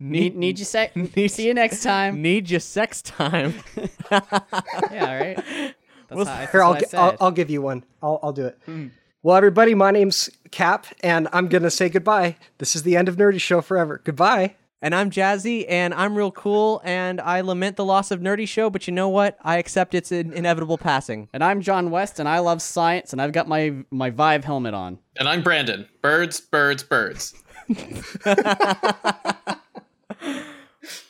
Need 0.01 0.35
need 0.35 0.59
your 0.59 0.65
sex. 0.65 0.97
Need- 1.15 1.29
See 1.31 1.47
you 1.47 1.53
next 1.53 1.83
time. 1.83 2.23
Need 2.23 2.49
your 2.49 2.61
sex 2.61 3.03
time. 3.03 3.53
yeah, 4.11 4.21
all 4.23 4.91
right. 4.91 5.37
That's, 5.37 5.75
Well, 6.11 6.25
how, 6.25 6.47
Here, 6.47 6.63
I'll, 6.63 6.69
what 6.71 6.77
I 6.77 6.81
gi- 6.81 6.87
said. 6.87 6.99
I'll, 6.99 7.17
I'll 7.21 7.31
give 7.33 7.51
you 7.51 7.61
one. 7.61 7.85
I'll, 8.03 8.19
I'll 8.23 8.33
do 8.33 8.47
it. 8.47 8.59
Hmm. 8.65 8.87
Well, 9.23 9.37
everybody, 9.37 9.75
my 9.75 9.91
name's 9.91 10.31
Cap, 10.53 10.87
and 11.01 11.29
I'm 11.35 11.49
going 11.49 11.65
to 11.65 11.71
say 11.71 11.91
goodbye. 11.91 12.37
This 12.57 12.75
is 12.77 12.83
the 12.83 12.97
end 12.97 13.09
of 13.11 13.17
Nerdy 13.17 13.41
Show 13.41 13.61
forever. 13.61 14.01
Goodbye. 14.05 14.57
And 14.83 14.95
I'm 14.95 15.11
Jazzy, 15.11 15.65
and 15.69 15.93
I'm 15.95 16.15
real 16.17 16.31
cool, 16.31 16.81
and 16.85 17.21
I 17.21 17.41
lament 17.41 17.77
the 17.77 17.85
loss 17.85 18.11
of 18.11 18.21
Nerdy 18.21 18.47
Show, 18.47 18.69
but 18.71 18.87
you 18.87 18.93
know 18.93 19.09
what? 19.09 19.39
I 19.43 19.57
accept 19.57 19.95
its 19.95 20.13
in- 20.13 20.33
inevitable 20.33 20.79
passing. 20.79 21.29
and 21.33 21.43
I'm 21.43 21.61
John 21.63 21.91
West, 21.91 22.19
and 22.21 22.29
I 22.29 22.39
love 22.41 22.61
science, 22.63 23.13
and 23.13 23.21
I've 23.23 23.33
got 23.33 23.49
my 23.49 23.75
my 23.91 24.11
Vive 24.11 24.45
helmet 24.45 24.75
on. 24.75 24.99
And 25.19 25.29
I'm 25.29 25.43
Brandon. 25.43 25.89
Birds, 26.03 26.41
birds, 26.41 26.83
birds. 26.83 27.35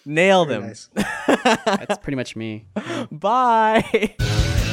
Nail 0.07 0.45
them. 0.47 0.62
Nice. 0.69 0.89
That's 1.27 1.99
pretty 1.99 2.17
much 2.17 2.37
me. 2.37 2.67
Bye. 3.11 4.14